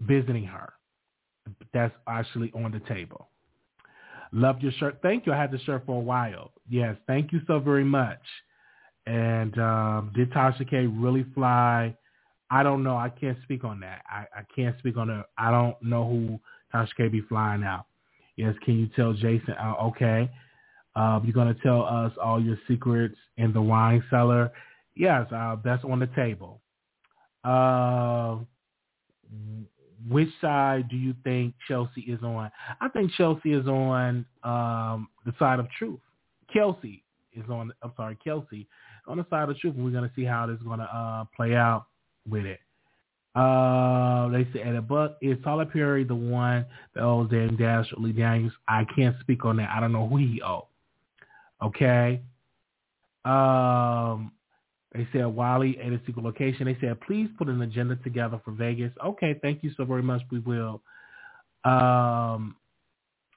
visiting 0.00 0.44
her. 0.44 0.72
That's 1.74 1.92
actually 2.08 2.50
on 2.54 2.72
the 2.72 2.80
table. 2.92 3.28
Love 4.32 4.62
your 4.62 4.72
shirt. 4.72 5.00
Thank 5.02 5.26
you. 5.26 5.34
I 5.34 5.36
had 5.36 5.50
the 5.50 5.58
shirt 5.58 5.84
for 5.84 5.96
a 5.96 6.00
while. 6.00 6.52
Yes, 6.66 6.96
thank 7.06 7.30
you 7.30 7.42
so 7.46 7.58
very 7.58 7.84
much. 7.84 8.22
And 9.06 9.58
um, 9.58 10.10
did 10.14 10.32
Tasha 10.32 10.68
K 10.68 10.86
really 10.86 11.26
fly? 11.34 11.94
I 12.50 12.62
don't 12.62 12.82
know. 12.82 12.96
I 12.96 13.10
can't 13.10 13.36
speak 13.42 13.64
on 13.64 13.80
that. 13.80 14.00
I, 14.08 14.24
I 14.34 14.44
can't 14.56 14.78
speak 14.78 14.96
on 14.96 15.10
it. 15.10 15.26
I 15.36 15.50
don't 15.50 15.76
know 15.82 16.08
who 16.08 16.40
Tasha 16.72 16.96
K 16.96 17.08
be 17.08 17.20
flying 17.20 17.64
out. 17.64 17.84
Yes, 18.36 18.54
can 18.64 18.78
you 18.78 18.88
tell 18.96 19.12
Jason? 19.12 19.56
Uh, 19.62 19.74
okay. 19.88 20.30
Uh, 20.96 21.20
you're 21.24 21.32
going 21.32 21.54
to 21.54 21.60
tell 21.62 21.84
us 21.84 22.12
all 22.22 22.42
your 22.42 22.58
secrets 22.68 23.16
in 23.36 23.52
the 23.52 23.62
wine 23.62 24.02
cellar. 24.10 24.50
Yes, 24.96 25.26
uh, 25.32 25.56
that's 25.64 25.84
on 25.84 26.00
the 26.00 26.08
table. 26.08 26.60
Uh, 27.44 28.38
which 30.08 30.28
side 30.40 30.88
do 30.88 30.96
you 30.96 31.14
think 31.24 31.54
Chelsea 31.68 32.02
is 32.02 32.20
on? 32.22 32.50
I 32.80 32.88
think 32.88 33.12
Chelsea 33.12 33.52
is 33.52 33.66
on 33.66 34.26
um, 34.42 35.08
the 35.24 35.32
side 35.38 35.58
of 35.60 35.66
truth. 35.78 36.00
Kelsey 36.52 37.04
is 37.32 37.48
on. 37.48 37.72
I'm 37.82 37.92
sorry, 37.96 38.18
Kelsey 38.22 38.66
on 39.06 39.18
the 39.18 39.26
side 39.30 39.48
of 39.48 39.58
truth, 39.58 39.74
and 39.74 39.84
we're 39.84 39.90
going 39.90 40.08
to 40.08 40.14
see 40.14 40.24
how 40.24 40.46
this 40.46 40.56
is 40.56 40.62
going 40.62 40.78
to 40.78 40.84
uh, 40.84 41.24
play 41.36 41.54
out 41.54 41.86
with 42.28 42.44
it. 42.44 42.60
Uh, 43.34 44.28
they 44.28 44.46
said 44.52 44.66
at 44.66 44.76
a 44.76 44.82
buck 44.82 45.16
is 45.22 45.38
Tyler 45.44 45.64
Perry 45.64 46.02
the 46.02 46.14
one 46.14 46.66
that 46.94 47.02
owes 47.02 47.30
Dan 47.30 47.56
Dash 47.56 47.86
Lee 47.96 48.12
Daniels. 48.12 48.52
I 48.66 48.84
can't 48.96 49.14
speak 49.20 49.44
on 49.44 49.56
that. 49.58 49.70
I 49.70 49.78
don't 49.78 49.92
know 49.92 50.08
who 50.08 50.16
he 50.16 50.40
owes. 50.44 50.64
Okay. 51.62 52.20
Um, 53.24 54.32
they 54.94 55.06
said 55.12 55.26
Wiley 55.26 55.78
at 55.80 55.92
a 55.92 56.00
secret 56.06 56.24
location. 56.24 56.66
They 56.66 56.76
said, 56.80 57.00
please 57.00 57.28
put 57.38 57.48
an 57.48 57.62
agenda 57.62 57.96
together 57.96 58.40
for 58.44 58.52
Vegas. 58.52 58.92
Okay, 59.04 59.38
thank 59.42 59.62
you 59.62 59.70
so 59.76 59.84
very 59.84 60.02
much. 60.02 60.22
We 60.30 60.40
will. 60.40 60.82
Um, 61.64 62.56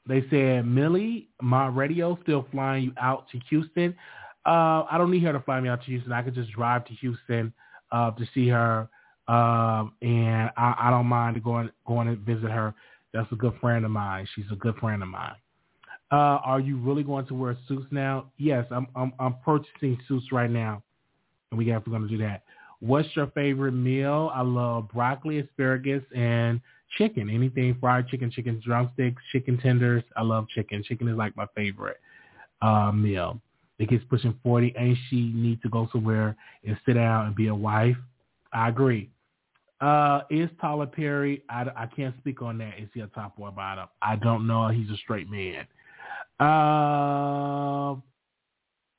they 0.07 0.25
said, 0.29 0.65
Millie, 0.65 1.29
my 1.41 1.67
radio 1.67 2.17
still 2.23 2.47
flying 2.51 2.85
you 2.85 2.93
out 2.99 3.29
to 3.31 3.39
Houston. 3.49 3.95
Uh, 4.45 4.83
I 4.89 4.95
don't 4.97 5.11
need 5.11 5.23
her 5.23 5.33
to 5.33 5.39
fly 5.41 5.59
me 5.59 5.69
out 5.69 5.81
to 5.81 5.87
Houston. 5.87 6.11
I 6.11 6.21
could 6.21 6.35
just 6.35 6.51
drive 6.51 6.85
to 6.85 6.93
Houston 6.95 7.53
uh, 7.91 8.11
to 8.11 8.25
see 8.33 8.49
her 8.49 8.89
um, 9.27 9.93
and 10.01 10.49
I, 10.57 10.75
I 10.77 10.89
don't 10.89 11.05
mind 11.05 11.41
going 11.43 11.69
going 11.87 12.07
to 12.07 12.15
visit 12.15 12.51
her. 12.51 12.73
That's 13.13 13.31
a 13.31 13.35
good 13.35 13.53
friend 13.61 13.85
of 13.85 13.91
mine. 13.91 14.27
She's 14.35 14.45
a 14.51 14.55
good 14.55 14.75
friend 14.77 15.01
of 15.01 15.07
mine. 15.07 15.35
Uh, 16.13 16.39
are 16.45 16.59
you 16.59 16.77
really 16.77 17.01
going 17.01 17.25
to 17.25 17.33
wear 17.33 17.57
suits 17.67 17.87
now? 17.89 18.27
Yes, 18.37 18.67
I'm 18.69 18.85
I'm, 18.95 19.13
I'm 19.19 19.33
purchasing 19.43 19.97
suits 20.07 20.31
right 20.31 20.49
now, 20.49 20.83
and 21.49 21.57
we 21.57 21.67
have 21.69 21.83
to 21.85 21.89
going 21.89 22.03
to 22.03 22.07
do 22.07 22.19
that. 22.19 22.43
What's 22.81 23.07
your 23.15 23.27
favorite 23.27 23.71
meal? 23.71 24.29
I 24.31 24.41
love 24.41 24.89
broccoli, 24.93 25.39
asparagus, 25.39 26.03
and 26.15 26.61
chicken. 26.99 27.31
Anything 27.31 27.75
fried 27.79 28.09
chicken, 28.09 28.29
chicken 28.29 28.61
drumsticks, 28.63 29.23
chicken 29.31 29.57
tenders. 29.57 30.03
I 30.15 30.21
love 30.21 30.47
chicken. 30.49 30.83
Chicken 30.83 31.07
is 31.07 31.17
like 31.17 31.35
my 31.35 31.47
favorite 31.55 31.99
uh, 32.61 32.91
meal. 32.91 33.41
It 33.79 33.89
gets 33.89 34.03
pushing 34.07 34.37
40. 34.43 34.75
Ain't 34.77 34.97
she 35.09 35.31
need 35.33 35.63
to 35.63 35.69
go 35.69 35.89
somewhere 35.91 36.35
and 36.63 36.77
sit 36.85 36.93
down 36.93 37.25
and 37.25 37.35
be 37.35 37.47
a 37.47 37.55
wife? 37.55 37.97
I 38.53 38.69
agree. 38.69 39.09
Uh, 39.81 40.21
is 40.29 40.47
Tyler 40.61 40.85
Perry? 40.85 41.41
I, 41.49 41.65
I 41.75 41.87
can't 41.87 42.15
speak 42.19 42.43
on 42.43 42.59
that. 42.59 42.77
Is 42.77 42.89
he 42.93 42.99
a 42.99 43.07
top 43.07 43.33
or 43.39 43.51
bottom? 43.51 43.87
I 44.03 44.15
don't 44.15 44.45
know. 44.45 44.67
He's 44.67 44.91
a 44.91 44.97
straight 44.97 45.27
man. 45.27 45.65
Uh, 46.39 47.95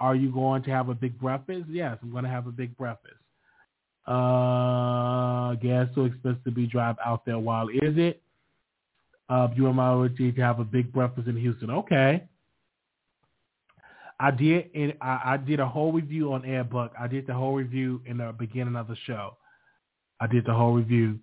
are 0.01 0.15
you 0.15 0.31
going 0.33 0.63
to 0.63 0.71
have 0.71 0.89
a 0.89 0.95
big 0.95 1.19
breakfast? 1.19 1.67
Yes, 1.69 1.99
I'm 2.03 2.11
going 2.11 2.25
to 2.25 2.31
have 2.31 2.47
a 2.47 2.53
big 2.53 2.77
breakfast. 2.77 3.17
Uh, 4.07 5.55
gas 5.55 5.89
so 5.95 6.05
expensive 6.05 6.45
to 6.45 6.51
be 6.51 6.67
drive 6.67 6.97
out 7.05 7.25
there. 7.25 7.39
While 7.39 7.69
is 7.69 7.97
it? 7.97 8.21
Uh, 9.29 9.49
you 9.57 9.67
and 9.67 9.77
my 9.77 10.09
to 10.09 10.33
have 10.33 10.61
a 10.61 10.65
big 10.65 10.93
breakfast 10.93 11.27
in 11.27 11.37
Houston. 11.37 11.71
Okay. 11.71 12.25
I 14.21 14.31
did, 14.31 14.71
and 14.75 14.95
I, 15.01 15.21
I 15.25 15.37
did 15.39 15.61
a 15.61 15.67
whole 15.67 15.91
review 15.91 16.35
on 16.35 16.43
Airbuck. 16.43 16.91
I 16.99 17.09
did 17.09 17.27
the 17.27 17.35
whole 17.35 17.55
review 17.55 18.01
in 18.07 18.19
the 18.19 18.35
beginning 18.39 18.77
of 18.77 18.89
the 18.89 18.97
show. 19.07 19.37
I 20.21 20.27
did 20.27 20.45
the 20.45 20.55
whole 20.55 20.75
review. 20.75 21.19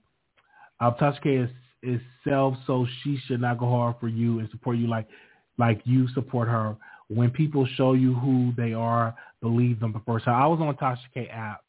Uh, 0.79 0.91
Tasha 0.91 1.43
is 1.45 1.49
is 1.83 2.01
self, 2.27 2.55
so 2.67 2.85
she 3.01 3.17
should 3.25 3.41
not 3.41 3.57
go 3.57 3.67
hard 3.67 3.95
for 3.99 4.07
you 4.07 4.39
and 4.39 4.49
support 4.51 4.77
you 4.77 4.87
like 4.87 5.07
like 5.57 5.81
you 5.83 6.07
support 6.09 6.47
her. 6.47 6.75
When 7.07 7.29
people 7.29 7.67
show 7.75 7.93
you 7.93 8.13
who 8.13 8.53
they 8.55 8.73
are, 8.73 9.13
believe 9.41 9.79
them 9.79 9.91
the 9.91 10.01
first 10.05 10.25
time. 10.25 10.41
I 10.41 10.47
was 10.47 10.59
on 10.61 10.75
Tasha 10.75 10.99
K 11.13 11.27
app. 11.27 11.63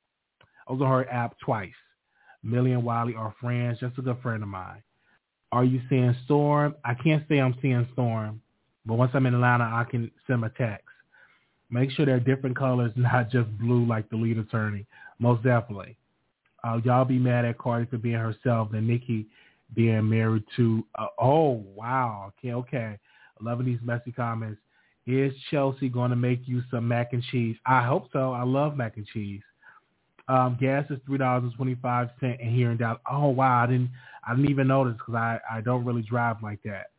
I 0.69 0.73
was 0.73 0.81
on 0.81 0.89
her 0.89 1.11
app 1.11 1.39
twice. 1.41 1.73
Millie 2.43 2.73
and 2.73 2.85
Wiley 2.85 3.15
are 3.15 3.35
friends, 3.41 3.81
just 3.81 3.99
a 3.99 4.03
good 4.03 4.21
friend 4.23 4.43
of 4.43 4.49
mine. 4.49 4.83
Are 5.53 5.65
you 5.65 5.81
seeing 5.89 6.15
Storm? 6.25 6.75
I 6.85 6.95
can't 6.95 7.25
say 7.29 7.39
I'm 7.39 7.55
seeing 7.61 7.87
Storm, 7.93 8.41
but 8.87 8.95
once 8.95 9.13
I'm 9.15 9.27
in 9.27 9.35
Atlanta, 9.35 9.65
I 9.65 9.85
can 9.89 10.11
send 10.27 10.45
a 10.45 10.49
text. 10.51 10.87
Make 11.71 11.91
sure 11.91 12.07
they're 12.07 12.21
different 12.21 12.57
colors, 12.57 12.93
not 12.97 13.31
just 13.31 13.51
blue 13.59 13.85
like 13.87 14.09
the 14.11 14.17
lead 14.17 14.39
attorney. 14.39 14.87
Most 15.19 15.43
definitely. 15.43 15.97
Uh, 16.65 16.81
y'all 16.85 17.05
be 17.05 17.19
mad 17.19 17.45
at 17.45 17.59
Cardi 17.59 17.87
for 17.87 17.99
being 17.99 18.15
herself 18.15 18.73
and 18.73 18.87
Nicki 18.87 19.27
being 19.75 20.09
married 20.09 20.45
to. 20.57 20.85
Uh, 20.97 21.07
oh 21.21 21.65
wow. 21.75 22.33
Okay, 22.39 22.55
okay. 22.55 22.99
Loving 23.43 23.67
these 23.67 23.81
messy 23.83 24.13
comments. 24.13 24.61
Is 25.07 25.33
Chelsea 25.51 25.89
going 25.89 26.11
to 26.11 26.17
make 26.17 26.47
you 26.47 26.63
some 26.71 26.87
mac 26.87 27.13
and 27.13 27.23
cheese? 27.31 27.57
I 27.67 27.85
hope 27.85 28.09
so. 28.13 28.33
I 28.33 28.45
love 28.45 28.77
mac 28.77 28.97
and 28.97 29.07
cheese. 29.07 29.43
Um, 30.29 30.57
gas 30.61 30.85
is 30.91 30.99
three 31.05 31.19
dollars 31.19 31.43
and 31.43 31.55
twenty 31.55 31.75
five 31.75 32.11
cent, 32.21 32.41
and 32.41 32.55
here 32.55 32.71
in 32.71 32.77
Dallas. 32.77 33.01
Oh 33.11 33.29
wow, 33.29 33.65
I 33.65 33.67
didn't 33.67 33.91
I 34.27 34.35
didn't 34.35 34.51
even 34.51 34.69
notice 34.69 34.95
because 34.95 35.15
I 35.15 35.41
I 35.51 35.61
don't 35.61 35.85
really 35.85 36.03
drive 36.03 36.37
like 36.43 36.63
that. 36.63 36.91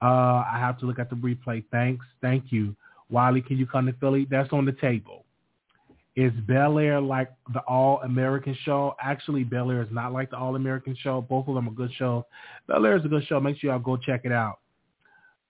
Uh, 0.00 0.42
I 0.50 0.56
have 0.58 0.78
to 0.80 0.86
look 0.86 0.98
at 0.98 1.10
the 1.10 1.16
replay. 1.16 1.62
Thanks, 1.70 2.04
thank 2.22 2.50
you, 2.50 2.74
Wiley. 3.10 3.42
Can 3.42 3.58
you 3.58 3.66
come 3.66 3.86
to 3.86 3.92
Philly? 4.00 4.26
That's 4.30 4.52
on 4.52 4.64
the 4.64 4.72
table. 4.72 5.26
Is 6.16 6.32
Bel 6.46 6.78
Air 6.78 7.00
like 7.00 7.30
the 7.52 7.60
All 7.60 8.00
American 8.02 8.56
show? 8.64 8.94
Actually, 9.00 9.44
Bel 9.44 9.70
Air 9.70 9.82
is 9.82 9.88
not 9.92 10.12
like 10.12 10.30
the 10.30 10.38
All 10.38 10.56
American 10.56 10.96
show. 11.00 11.20
Both 11.20 11.48
of 11.48 11.54
them 11.54 11.68
are 11.68 11.72
good 11.72 11.92
shows. 11.94 12.24
Bel 12.66 12.84
Air 12.84 12.96
is 12.96 13.04
a 13.04 13.08
good 13.08 13.24
show. 13.26 13.38
Make 13.38 13.58
sure 13.58 13.70
y'all 13.70 13.78
go 13.78 13.96
check 13.96 14.22
it 14.24 14.32
out. 14.32 14.58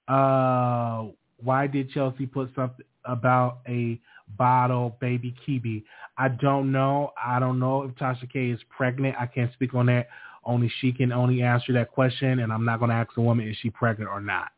Uh, 0.08 1.06
why 1.42 1.66
did 1.66 1.90
Chelsea 1.90 2.26
put 2.26 2.50
something 2.54 2.84
about 3.04 3.58
a 3.66 4.00
bottle 4.38 4.96
baby 5.00 5.34
Kibi? 5.46 5.84
I 6.18 6.28
don't 6.28 6.72
know. 6.72 7.12
I 7.22 7.38
don't 7.38 7.58
know 7.58 7.82
if 7.82 7.94
Tasha 7.96 8.30
K 8.30 8.50
is 8.50 8.60
pregnant. 8.68 9.16
I 9.18 9.26
can't 9.26 9.52
speak 9.52 9.74
on 9.74 9.86
that. 9.86 10.08
Only 10.44 10.70
she 10.80 10.92
can 10.92 11.12
only 11.12 11.42
answer 11.42 11.72
that 11.74 11.92
question, 11.92 12.40
and 12.40 12.52
I'm 12.52 12.64
not 12.64 12.80
going 12.80 12.90
to 12.90 12.96
ask 12.96 13.10
a 13.16 13.20
woman 13.20 13.48
is 13.48 13.56
she 13.62 13.70
pregnant 13.70 14.10
or 14.10 14.20
not. 14.20 14.50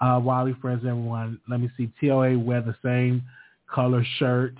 Uh, 0.00 0.20
Wiley 0.22 0.54
friends, 0.60 0.84
everyone. 0.86 1.40
Let 1.48 1.60
me 1.60 1.70
see. 1.76 1.90
TOA 2.00 2.38
wear 2.38 2.60
the 2.60 2.74
same 2.82 3.22
color 3.66 4.04
shirt. 4.18 4.54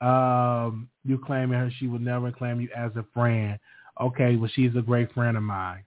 Um, 0.00 0.88
you 1.04 1.18
claiming 1.18 1.58
her, 1.58 1.70
she 1.78 1.86
would 1.86 2.02
never 2.02 2.30
claim 2.30 2.60
you 2.60 2.68
as 2.76 2.90
a 2.96 3.04
friend. 3.14 3.58
Okay, 4.00 4.36
well, 4.36 4.50
she's 4.54 4.74
a 4.76 4.82
great 4.82 5.12
friend 5.14 5.36
of 5.36 5.42
mine. 5.42 5.82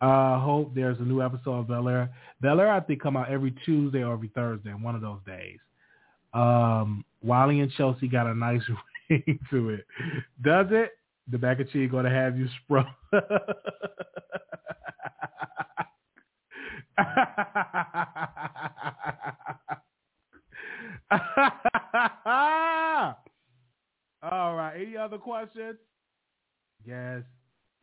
Uh, 0.00 0.38
hope 0.38 0.74
there's 0.74 0.98
a 1.00 1.02
new 1.02 1.20
episode 1.22 1.58
of 1.60 1.68
Bel 1.68 1.88
Air. 1.88 2.10
Bel 2.40 2.60
Air, 2.60 2.70
I 2.70 2.80
think, 2.80 3.02
come 3.02 3.16
out 3.16 3.30
every 3.30 3.52
Tuesday 3.64 4.02
or 4.02 4.12
every 4.12 4.28
Thursday, 4.28 4.70
one 4.70 4.94
of 4.94 5.00
those 5.00 5.18
days. 5.26 5.58
Um, 6.34 7.04
and 7.22 7.72
Chelsea 7.76 8.06
got 8.06 8.26
a 8.26 8.34
nice 8.34 8.62
ring 9.10 9.38
to 9.50 9.70
it. 9.70 9.86
Does 10.42 10.66
it? 10.70 10.92
The 11.30 11.38
mac 11.38 11.58
and 11.60 11.68
cheese 11.70 11.90
going 11.90 12.04
to 12.04 12.10
have 12.10 12.38
you 12.38 12.48
sprung. 12.64 12.86
All 24.22 24.54
right. 24.54 24.74
Any 24.76 24.96
other 24.96 25.18
questions? 25.18 25.78
Gas. 26.86 27.22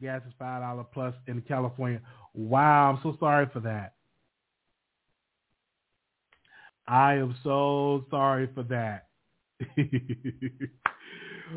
Gas 0.06 0.22
is 0.28 0.34
five 0.38 0.62
dollar 0.62 0.84
plus 0.84 1.16
in 1.28 1.42
California. 1.42 2.00
Wow, 2.36 2.92
I'm 2.92 3.00
so 3.02 3.18
sorry 3.20 3.48
for 3.52 3.60
that. 3.62 3.94
I 6.88 7.16
am 7.16 7.36
so 7.44 8.06
sorry 8.12 8.48
for 8.54 8.62
that. 8.64 9.08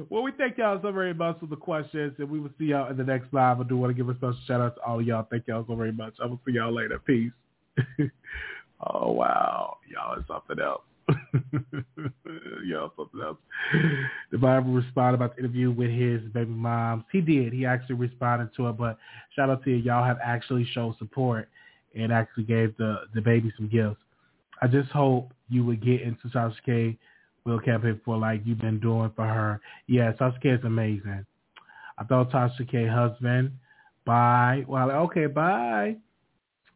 well, 0.09 0.23
we 0.23 0.33
thank 0.39 0.57
y'all 0.57 0.81
so 0.81 0.91
very 0.93 1.13
much 1.13 1.39
for 1.41 1.47
the 1.47 1.57
questions, 1.57 2.15
and 2.19 2.31
we 2.31 2.41
will 2.41 2.49
see 2.59 2.67
y'all 2.67 2.91
in 2.91 2.97
the 2.97 3.05
next 3.05 3.35
live. 3.35 3.61
I 3.61 3.65
do 3.65 3.77
want 3.77 3.91
to 3.91 3.95
give 3.95 4.09
a 4.09 4.15
special 4.15 4.39
shout 4.47 4.63
out 4.63 4.77
to 4.77 4.81
all 4.83 5.03
y'all. 5.03 5.27
Thank 5.31 5.47
y'all 5.47 5.67
so 5.69 5.75
very 5.75 5.93
much. 5.93 6.15
I 6.23 6.25
will 6.25 6.41
see 6.47 6.55
y'all 6.55 6.75
later. 6.75 6.99
Peace. 6.99 7.33
oh 8.81 9.13
wow, 9.13 9.77
y'all 9.93 10.19
are 10.19 10.25
something 10.27 10.59
else. 10.65 10.88
Yo, 12.65 12.93
something 12.97 13.21
else. 13.23 13.39
The 14.31 14.39
Bible 14.39 14.73
responded 14.73 15.15
about 15.15 15.37
the 15.37 15.43
interview 15.43 15.71
with 15.71 15.91
his 15.91 16.21
baby 16.33 16.51
moms. 16.51 17.05
He 17.13 17.21
did. 17.21 17.53
He 17.53 17.65
actually 17.65 17.97
responded 17.97 18.51
to 18.57 18.69
it, 18.69 18.77
but 18.77 18.99
shout 19.35 19.51
out 19.51 19.65
to 19.65 19.71
you. 19.71 19.77
Y'all 19.77 20.05
have 20.05 20.19
actually 20.23 20.67
showed 20.73 20.97
support 20.99 21.49
and 21.95 22.13
actually 22.13 22.45
gave 22.45 22.77
the, 22.77 23.01
the 23.15 23.21
baby 23.21 23.53
some 23.57 23.69
gifts. 23.69 24.01
I 24.61 24.67
just 24.67 24.91
hope 24.91 25.33
you 25.49 25.65
would 25.65 25.85
get 25.85 26.03
into 26.03 26.53
K 26.65 26.99
will 27.45 27.61
campaign 27.61 28.01
for 28.05 28.19
like 28.19 28.43
you've 28.45 28.61
been 28.61 28.81
doing 28.81 29.11
for 29.17 29.25
her. 29.27 29.61
Yeah, 29.87 30.13
K 30.43 30.51
is 30.51 30.65
amazing. 30.65 31.25
I 31.97 32.05
thought 32.05 32.31
K 32.71 32.87
husband. 32.87 33.53
Bye. 34.05 34.65
Well, 34.69 34.91
okay, 34.91 35.27
bye. 35.27 35.97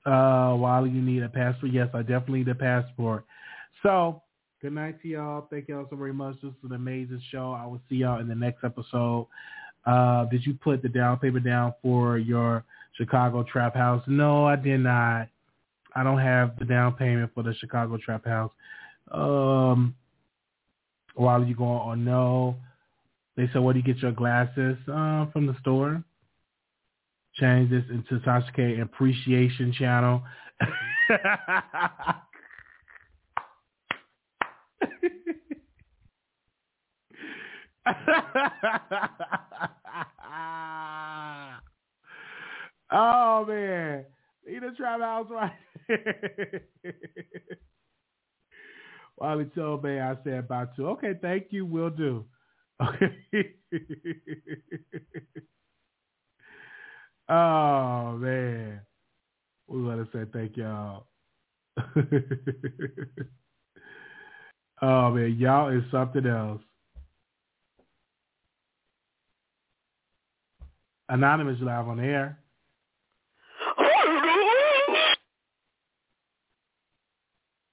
Uh, 0.05 0.55
while 0.55 0.87
you 0.87 1.01
need 1.01 1.23
a 1.23 1.29
passport, 1.29 1.73
yes, 1.73 1.89
I 1.95 2.01
definitely 2.01 2.41
need 2.41 2.49
a 2.49 2.55
passport. 2.55 3.25
So 3.83 4.23
good 4.61 4.73
night 4.73 5.03
to 5.03 5.09
y'all. 5.09 5.49
Thank 5.51 5.69
y'all 5.69 5.87
so 5.91 5.97
very 5.97 6.13
much. 6.13 6.37
This 6.43 6.51
is 6.51 6.71
an 6.71 6.77
amazing 6.77 7.21
show. 7.31 7.53
I 7.53 7.67
will 7.67 7.81
see 7.89 7.97
y'all 7.97 8.21
in 8.21 8.29
the 8.29 8.35
next 8.35 8.63
episode. 8.63 9.27
Uh, 9.85 10.27
did 10.27 10.47
you 10.47 10.55
put 10.55 10.83
the 10.83 10.89
down 10.89 11.19
payment 11.19 11.45
down 11.45 11.75
for 11.83 12.17
your 12.17 12.65
Chicago 12.97 13.43
Trap 13.43 13.75
House? 13.75 14.03
No, 14.07 14.47
I 14.47 14.55
did 14.55 14.79
not. 14.79 15.29
I 15.97 16.05
don't 16.05 16.21
have 16.21 16.59
the 16.59 16.65
down 16.65 16.95
payment 16.95 17.33
for 17.35 17.43
the 17.43 17.55
Chicago 17.55 17.99
Trap 17.99 18.25
House. 18.25 18.53
Um, 19.11 19.97
while 21.15 21.45
you 21.45 21.57
going 21.57 21.81
on 21.81 22.05
no, 22.05 22.57
they 23.37 23.49
said, 23.53 23.63
where 23.63 23.75
do 23.75 23.81
you 23.81 23.85
get 23.85 23.99
your 23.99 24.13
glasses? 24.13 24.77
Uh, 24.89 25.27
from 25.33 25.47
the 25.47 25.57
store. 25.61 26.05
Change 27.35 27.71
this 27.71 27.85
into 27.91 28.21
K 28.55 28.79
Appreciation 28.81 29.73
Channel. 29.73 30.23
oh 42.93 43.45
man, 43.49 44.05
eat 44.49 44.63
a 44.63 44.71
trap 44.77 45.01
house 45.01 45.27
right. 45.31 45.51
Wally 49.19 49.47
told 49.55 49.83
me 49.85 49.99
I 50.01 50.15
said 50.25 50.35
about 50.35 50.77
to. 50.77 50.89
Okay, 50.91 51.15
thank 51.21 51.47
you. 51.51 51.67
Will 51.67 51.91
do. 51.91 52.25
Okay. 52.83 53.55
oh 57.29 58.17
man, 58.17 58.81
we 59.67 59.83
want 59.83 60.11
to 60.11 60.19
say 60.19 60.25
thank 60.33 60.57
y'all. 60.57 61.07
oh 64.83 65.11
man, 65.11 65.37
y'all 65.39 65.69
is 65.77 65.83
something 65.91 66.27
else. 66.27 66.63
Anonymous 71.13 71.59
live 71.61 71.89
on 71.89 71.99
the 71.99 72.05
air. 72.05 72.39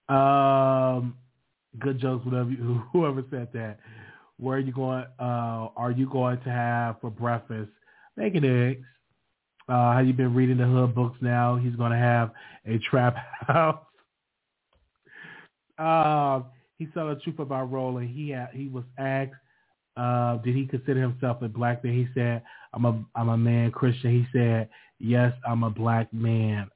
Um, 0.09 1.15
good 1.79 2.01
jokes, 2.01 2.25
whatever. 2.25 2.49
You, 2.49 2.83
whoever 2.91 3.23
said 3.31 3.47
that. 3.53 3.79
Where 4.35 4.57
are 4.57 4.59
you 4.59 4.73
going? 4.73 5.05
Uh, 5.17 5.69
are 5.77 5.91
you 5.95 6.09
going 6.09 6.41
to 6.41 6.49
have 6.49 6.99
for 6.99 7.09
breakfast? 7.09 7.69
Bacon 8.17 8.43
eggs. 8.43 8.85
Uh, 9.69 9.93
have 9.93 10.05
you 10.05 10.13
been 10.13 10.33
reading 10.33 10.57
the 10.57 10.65
hood 10.65 10.93
books 10.93 11.17
now? 11.21 11.55
He's 11.55 11.75
going 11.75 11.93
to 11.93 11.97
have 11.97 12.31
a 12.65 12.77
trap 12.79 13.15
house. 13.47 13.79
Uh, 15.77 16.41
he 16.77 16.89
saw 16.93 17.07
the 17.07 17.21
truth 17.21 17.39
about 17.39 17.71
rolling. 17.71 18.09
He 18.09 18.31
had, 18.31 18.49
he 18.51 18.67
was 18.67 18.83
asked, 18.97 19.31
uh, 19.99 20.37
did 20.37 20.55
he 20.55 20.65
consider 20.65 21.01
himself 21.01 21.41
a 21.41 21.49
black 21.49 21.83
man? 21.83 21.93
He 21.93 22.07
said, 22.13 22.41
I'm 22.73 22.85
a 22.85 23.03
I'm 23.15 23.29
a 23.29 23.37
man 23.37 23.71
Christian. 23.71 24.11
He 24.11 24.25
said, 24.31 24.69
yes, 24.99 25.33
I'm 25.45 25.63
a 25.63 25.69
black 25.69 26.13
man. 26.13 26.69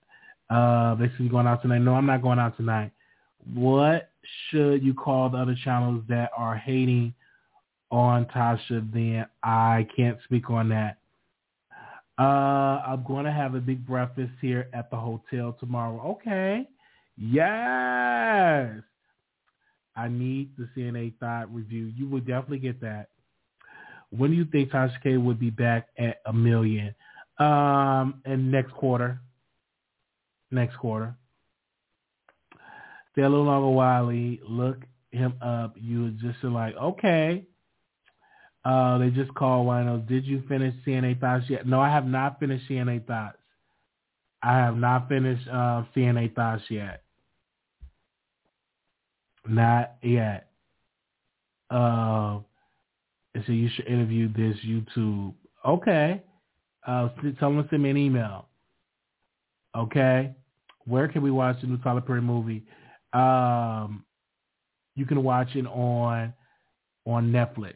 Uh, 0.50 0.96
basically 0.96 1.30
going 1.30 1.48
out 1.48 1.62
tonight. 1.62 1.80
No, 1.80 1.96
I'm 1.96 2.06
not 2.06 2.22
going 2.22 2.38
out 2.38 2.58
tonight. 2.58 2.92
What 3.54 4.10
should 4.50 4.84
you 4.84 4.94
call 4.94 5.30
the 5.30 5.38
other 5.38 5.56
channels 5.64 6.04
that 6.10 6.32
are 6.38 6.58
hating 6.58 7.14
on 7.92 8.26
Tasha? 8.26 8.92
Then 8.94 9.26
I 9.42 9.88
can't 9.96 10.18
speak 10.26 10.50
on 10.50 10.68
that. 10.70 10.98
Uh, 12.20 12.84
I'm 12.86 13.06
going 13.08 13.26
to 13.26 13.32
have 13.32 13.56
a 13.56 13.60
big 13.60 13.88
breakfast 13.88 14.32
here 14.42 14.68
at 14.74 14.92
the 14.92 14.98
hotel 14.98 15.56
tomorrow. 15.60 16.02
Okay. 16.20 16.68
Yes. 17.18 18.82
I 19.96 20.08
need 20.10 20.50
the 20.58 20.68
CNA 20.76 21.14
thought 21.20 21.54
review. 21.54 21.92
You 21.96 22.08
will 22.08 22.20
definitely 22.20 22.60
get 22.60 22.82
that. 22.82 23.08
When 24.16 24.32
do 24.32 24.38
you 24.38 24.46
think 24.46 24.72
Tasha 24.72 25.02
K 25.02 25.18
would 25.18 25.40
be 25.40 25.50
back 25.50 25.88
at 25.98 26.18
a 26.26 26.34
million? 26.34 26.94
Um, 27.40 28.22
in 28.26 28.52
next 28.52 28.72
quarter. 28.74 29.20
Next 30.52 30.76
quarter. 30.78 31.16
Stay 33.14 33.24
a 33.24 33.30
little 33.30 33.46
longer, 33.46 33.70
Wiley. 33.70 34.40
Look 34.48 34.78
him 35.12 35.36
up. 35.42 35.76
You 35.80 36.12
just 36.12 36.44
like, 36.44 36.76
okay. 36.76 37.44
Uh, 38.66 38.98
they 38.98 39.10
just 39.10 39.34
called 39.36 39.68
Wino. 39.68 40.08
Did 40.08 40.26
you 40.26 40.44
finish 40.48 40.74
CNA 40.86 41.20
Thoughts 41.20 41.46
yet? 41.50 41.68
No, 41.68 41.82
I 41.82 41.90
have 41.90 42.06
not 42.06 42.40
finished 42.40 42.70
CNA 42.70 43.06
Thoughts. 43.06 43.38
I 44.42 44.58
have 44.58 44.78
not 44.78 45.10
finished 45.10 45.48
uh, 45.48 45.84
CNA 45.96 46.36
Thoughts 46.36 46.64
yet. 46.70 47.04
Not 49.48 49.96
yet. 50.02 50.50
Uh, 51.70 52.40
so 53.36 53.52
you 53.52 53.70
should 53.76 53.88
interview 53.88 54.32
this 54.32 54.58
YouTube. 54.66 55.34
Okay. 55.66 56.22
Uh, 56.86 57.10
tell 57.40 57.52
them 57.52 57.64
to 57.64 57.70
send 57.70 57.84
me 57.84 57.90
an 57.90 57.98
email. 57.98 58.48
Okay. 59.76 60.36
Where 60.86 61.08
can 61.08 61.22
we 61.22 61.32
watch 61.32 61.62
the 61.62 61.68
new 61.68 61.78
Tyler 61.78 62.02
Perry 62.02 62.22
movie? 62.22 62.64
Um, 63.14 64.04
you 64.96 65.06
can 65.06 65.24
watch 65.24 65.56
it 65.56 65.66
on 65.66 66.34
on 67.06 67.32
Netflix. 67.32 67.76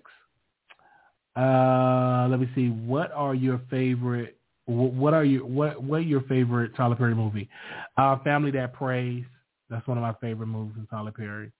Uh, 1.35 2.27
let 2.29 2.39
me 2.39 2.49
see. 2.55 2.69
What 2.69 3.11
are 3.11 3.35
your 3.35 3.61
favorite? 3.69 4.37
What 4.65 5.13
are 5.13 5.23
your 5.23 5.45
what 5.45 5.81
what 5.81 6.05
your 6.05 6.21
favorite 6.21 6.75
Tyler 6.75 6.95
Perry 6.95 7.15
movie? 7.15 7.49
Uh, 7.97 8.17
Family 8.19 8.51
That 8.51 8.73
Preys. 8.73 9.25
That's 9.69 9.87
one 9.87 9.97
of 9.97 10.01
my 10.01 10.13
favorite 10.21 10.47
movies 10.47 10.75
in 10.77 10.87
Tyler 10.87 11.11
Perry. 11.11 11.51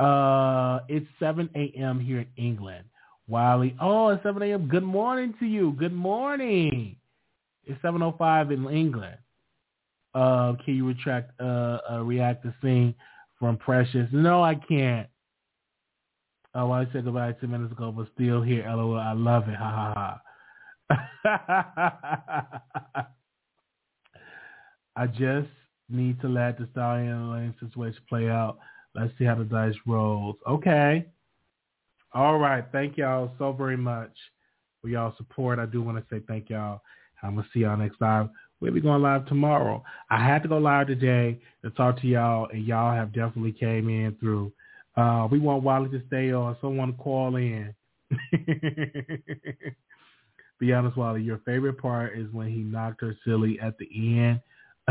Uh, 0.00 0.80
it's 0.88 1.06
7 1.18 1.50
a.m. 1.54 2.00
here 2.00 2.20
in 2.20 2.28
England. 2.42 2.84
Wiley, 3.28 3.76
oh, 3.80 4.08
it's 4.08 4.22
7 4.22 4.42
a.m. 4.42 4.66
Good 4.66 4.82
morning 4.82 5.34
to 5.40 5.46
you. 5.46 5.72
Good 5.78 5.92
morning. 5.92 6.96
It's 7.64 7.80
7.05 7.82 8.52
in 8.52 8.66
England. 8.74 9.18
Uh, 10.14 10.54
can 10.64 10.74
you 10.74 10.86
retract, 10.86 11.38
uh, 11.38 11.78
uh, 11.90 12.02
react 12.02 12.42
to 12.44 12.54
scene 12.62 12.94
from 13.38 13.58
Precious? 13.58 14.08
No, 14.10 14.42
I 14.42 14.54
can't. 14.54 15.06
Oh, 16.54 16.72
I 16.72 16.86
said 16.92 17.04
goodbye 17.04 17.32
10 17.32 17.50
minutes 17.50 17.72
ago, 17.72 17.92
but 17.92 18.08
still 18.14 18.42
here. 18.42 18.64
LOL. 18.66 18.98
I 18.98 19.12
love 19.12 19.48
it. 19.48 19.54
Ha 19.54 20.20
ha 20.90 21.00
ha. 21.22 23.06
I 24.96 25.06
just 25.06 25.48
need 25.88 26.20
to 26.22 26.28
let 26.28 26.58
the 26.58 26.66
stallion 26.72 27.12
and 27.12 27.54
Lanez 27.54 27.60
situation 27.60 28.00
play 28.08 28.28
out. 28.28 28.58
Let's 28.94 29.12
see 29.18 29.24
how 29.24 29.36
the 29.36 29.44
dice 29.44 29.74
rolls. 29.86 30.36
Okay. 30.48 31.06
All 32.12 32.38
right. 32.38 32.64
Thank 32.72 32.96
y'all 32.96 33.32
so 33.38 33.52
very 33.52 33.76
much 33.76 34.12
for 34.80 34.88
y'all 34.88 35.14
support. 35.16 35.58
I 35.58 35.66
do 35.66 35.82
want 35.82 35.98
to 35.98 36.04
say 36.14 36.22
thank 36.26 36.50
y'all. 36.50 36.80
I'm 37.22 37.34
going 37.34 37.44
to 37.44 37.50
see 37.52 37.60
y'all 37.60 37.76
next 37.76 37.98
time. 37.98 38.30
We'll 38.60 38.72
be 38.72 38.80
going 38.80 39.02
live 39.02 39.26
tomorrow. 39.26 39.82
I 40.10 40.24
had 40.24 40.42
to 40.42 40.48
go 40.48 40.58
live 40.58 40.88
today 40.88 41.40
to 41.62 41.70
talk 41.70 42.00
to 42.00 42.06
y'all, 42.06 42.48
and 42.52 42.64
y'all 42.66 42.94
have 42.94 43.12
definitely 43.12 43.52
came 43.52 43.88
in 43.88 44.16
through. 44.20 44.52
Uh, 44.96 45.28
we 45.30 45.38
want 45.38 45.62
Wally 45.62 45.88
to 45.90 46.02
stay 46.08 46.32
on. 46.32 46.56
Someone 46.60 46.92
call 46.94 47.36
in. 47.36 47.74
Be 50.58 50.72
honest, 50.74 50.96
Wally, 50.96 51.22
your 51.22 51.38
favorite 51.46 51.78
part 51.78 52.18
is 52.18 52.30
when 52.32 52.48
he 52.48 52.58
knocked 52.58 53.00
her 53.00 53.16
silly 53.24 53.58
at 53.60 53.78
the 53.78 53.88
end. 53.94 54.40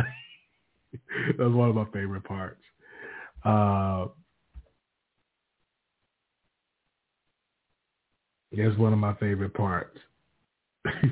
That's 1.38 1.54
one 1.54 1.70
of 1.70 1.76
my 1.76 1.86
favorite 1.94 2.24
parts. 2.24 2.64
Uh, 3.44 4.08
that's 8.52 8.78
one 8.78 8.94
of 8.94 9.00
my 9.00 9.14
favorite 9.16 9.54
parts. 9.54 9.98
that's 10.86 11.04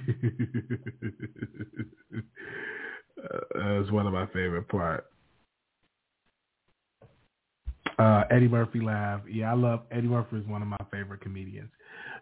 one 3.91 4.07
of 4.07 4.13
my 4.13 4.25
favorite 4.28 4.67
parts. 4.69 5.07
Uh, 7.99 8.23
Eddie 8.30 8.47
Murphy 8.47 8.80
laugh. 8.80 9.21
Yeah, 9.30 9.51
I 9.51 9.55
love 9.55 9.82
Eddie 9.91 10.07
Murphy 10.07 10.38
is 10.38 10.47
one 10.47 10.61
of 10.61 10.67
my 10.67 10.78
favorite 10.91 11.21
comedians. 11.21 11.71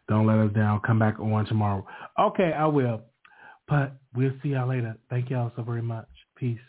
Don't 0.07 0.25
let 0.25 0.37
us 0.37 0.53
down. 0.53 0.79
Come 0.85 0.99
back 0.99 1.19
on 1.19 1.45
tomorrow. 1.45 1.85
Okay, 2.19 2.51
I 2.57 2.65
will. 2.65 3.01
But 3.67 3.93
we'll 4.15 4.31
see 4.41 4.49
y'all 4.49 4.69
later. 4.69 4.95
Thank 5.09 5.29
y'all 5.29 5.51
so 5.55 5.63
very 5.63 5.81
much. 5.81 6.07
Peace. 6.37 6.59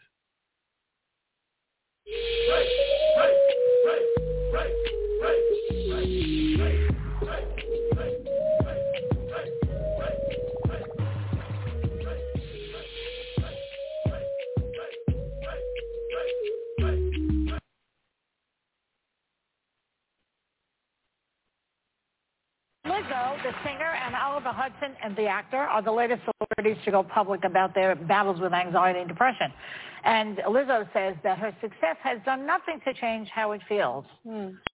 The 23.46 23.52
singer, 23.62 23.94
and 24.04 24.16
Oliver 24.16 24.50
Hudson, 24.50 24.96
and 25.04 25.14
the 25.16 25.26
actor, 25.26 25.56
are 25.56 25.80
the 25.80 25.92
latest 25.92 26.22
celebrities 26.24 26.82
to 26.84 26.90
go 26.90 27.04
public 27.04 27.44
about 27.44 27.74
their 27.76 27.94
battles 27.94 28.40
with 28.40 28.52
anxiety 28.52 28.98
and 28.98 29.08
depression. 29.08 29.52
And 30.02 30.38
Lizzo 30.38 30.88
says 30.92 31.14
that 31.22 31.38
her 31.38 31.54
success 31.60 31.96
has 32.02 32.18
done 32.24 32.44
nothing 32.44 32.80
to 32.84 32.92
change 32.92 33.28
how 33.28 33.52
it 33.52 33.60
feels. 33.68 34.04
Hmm. 34.26 34.48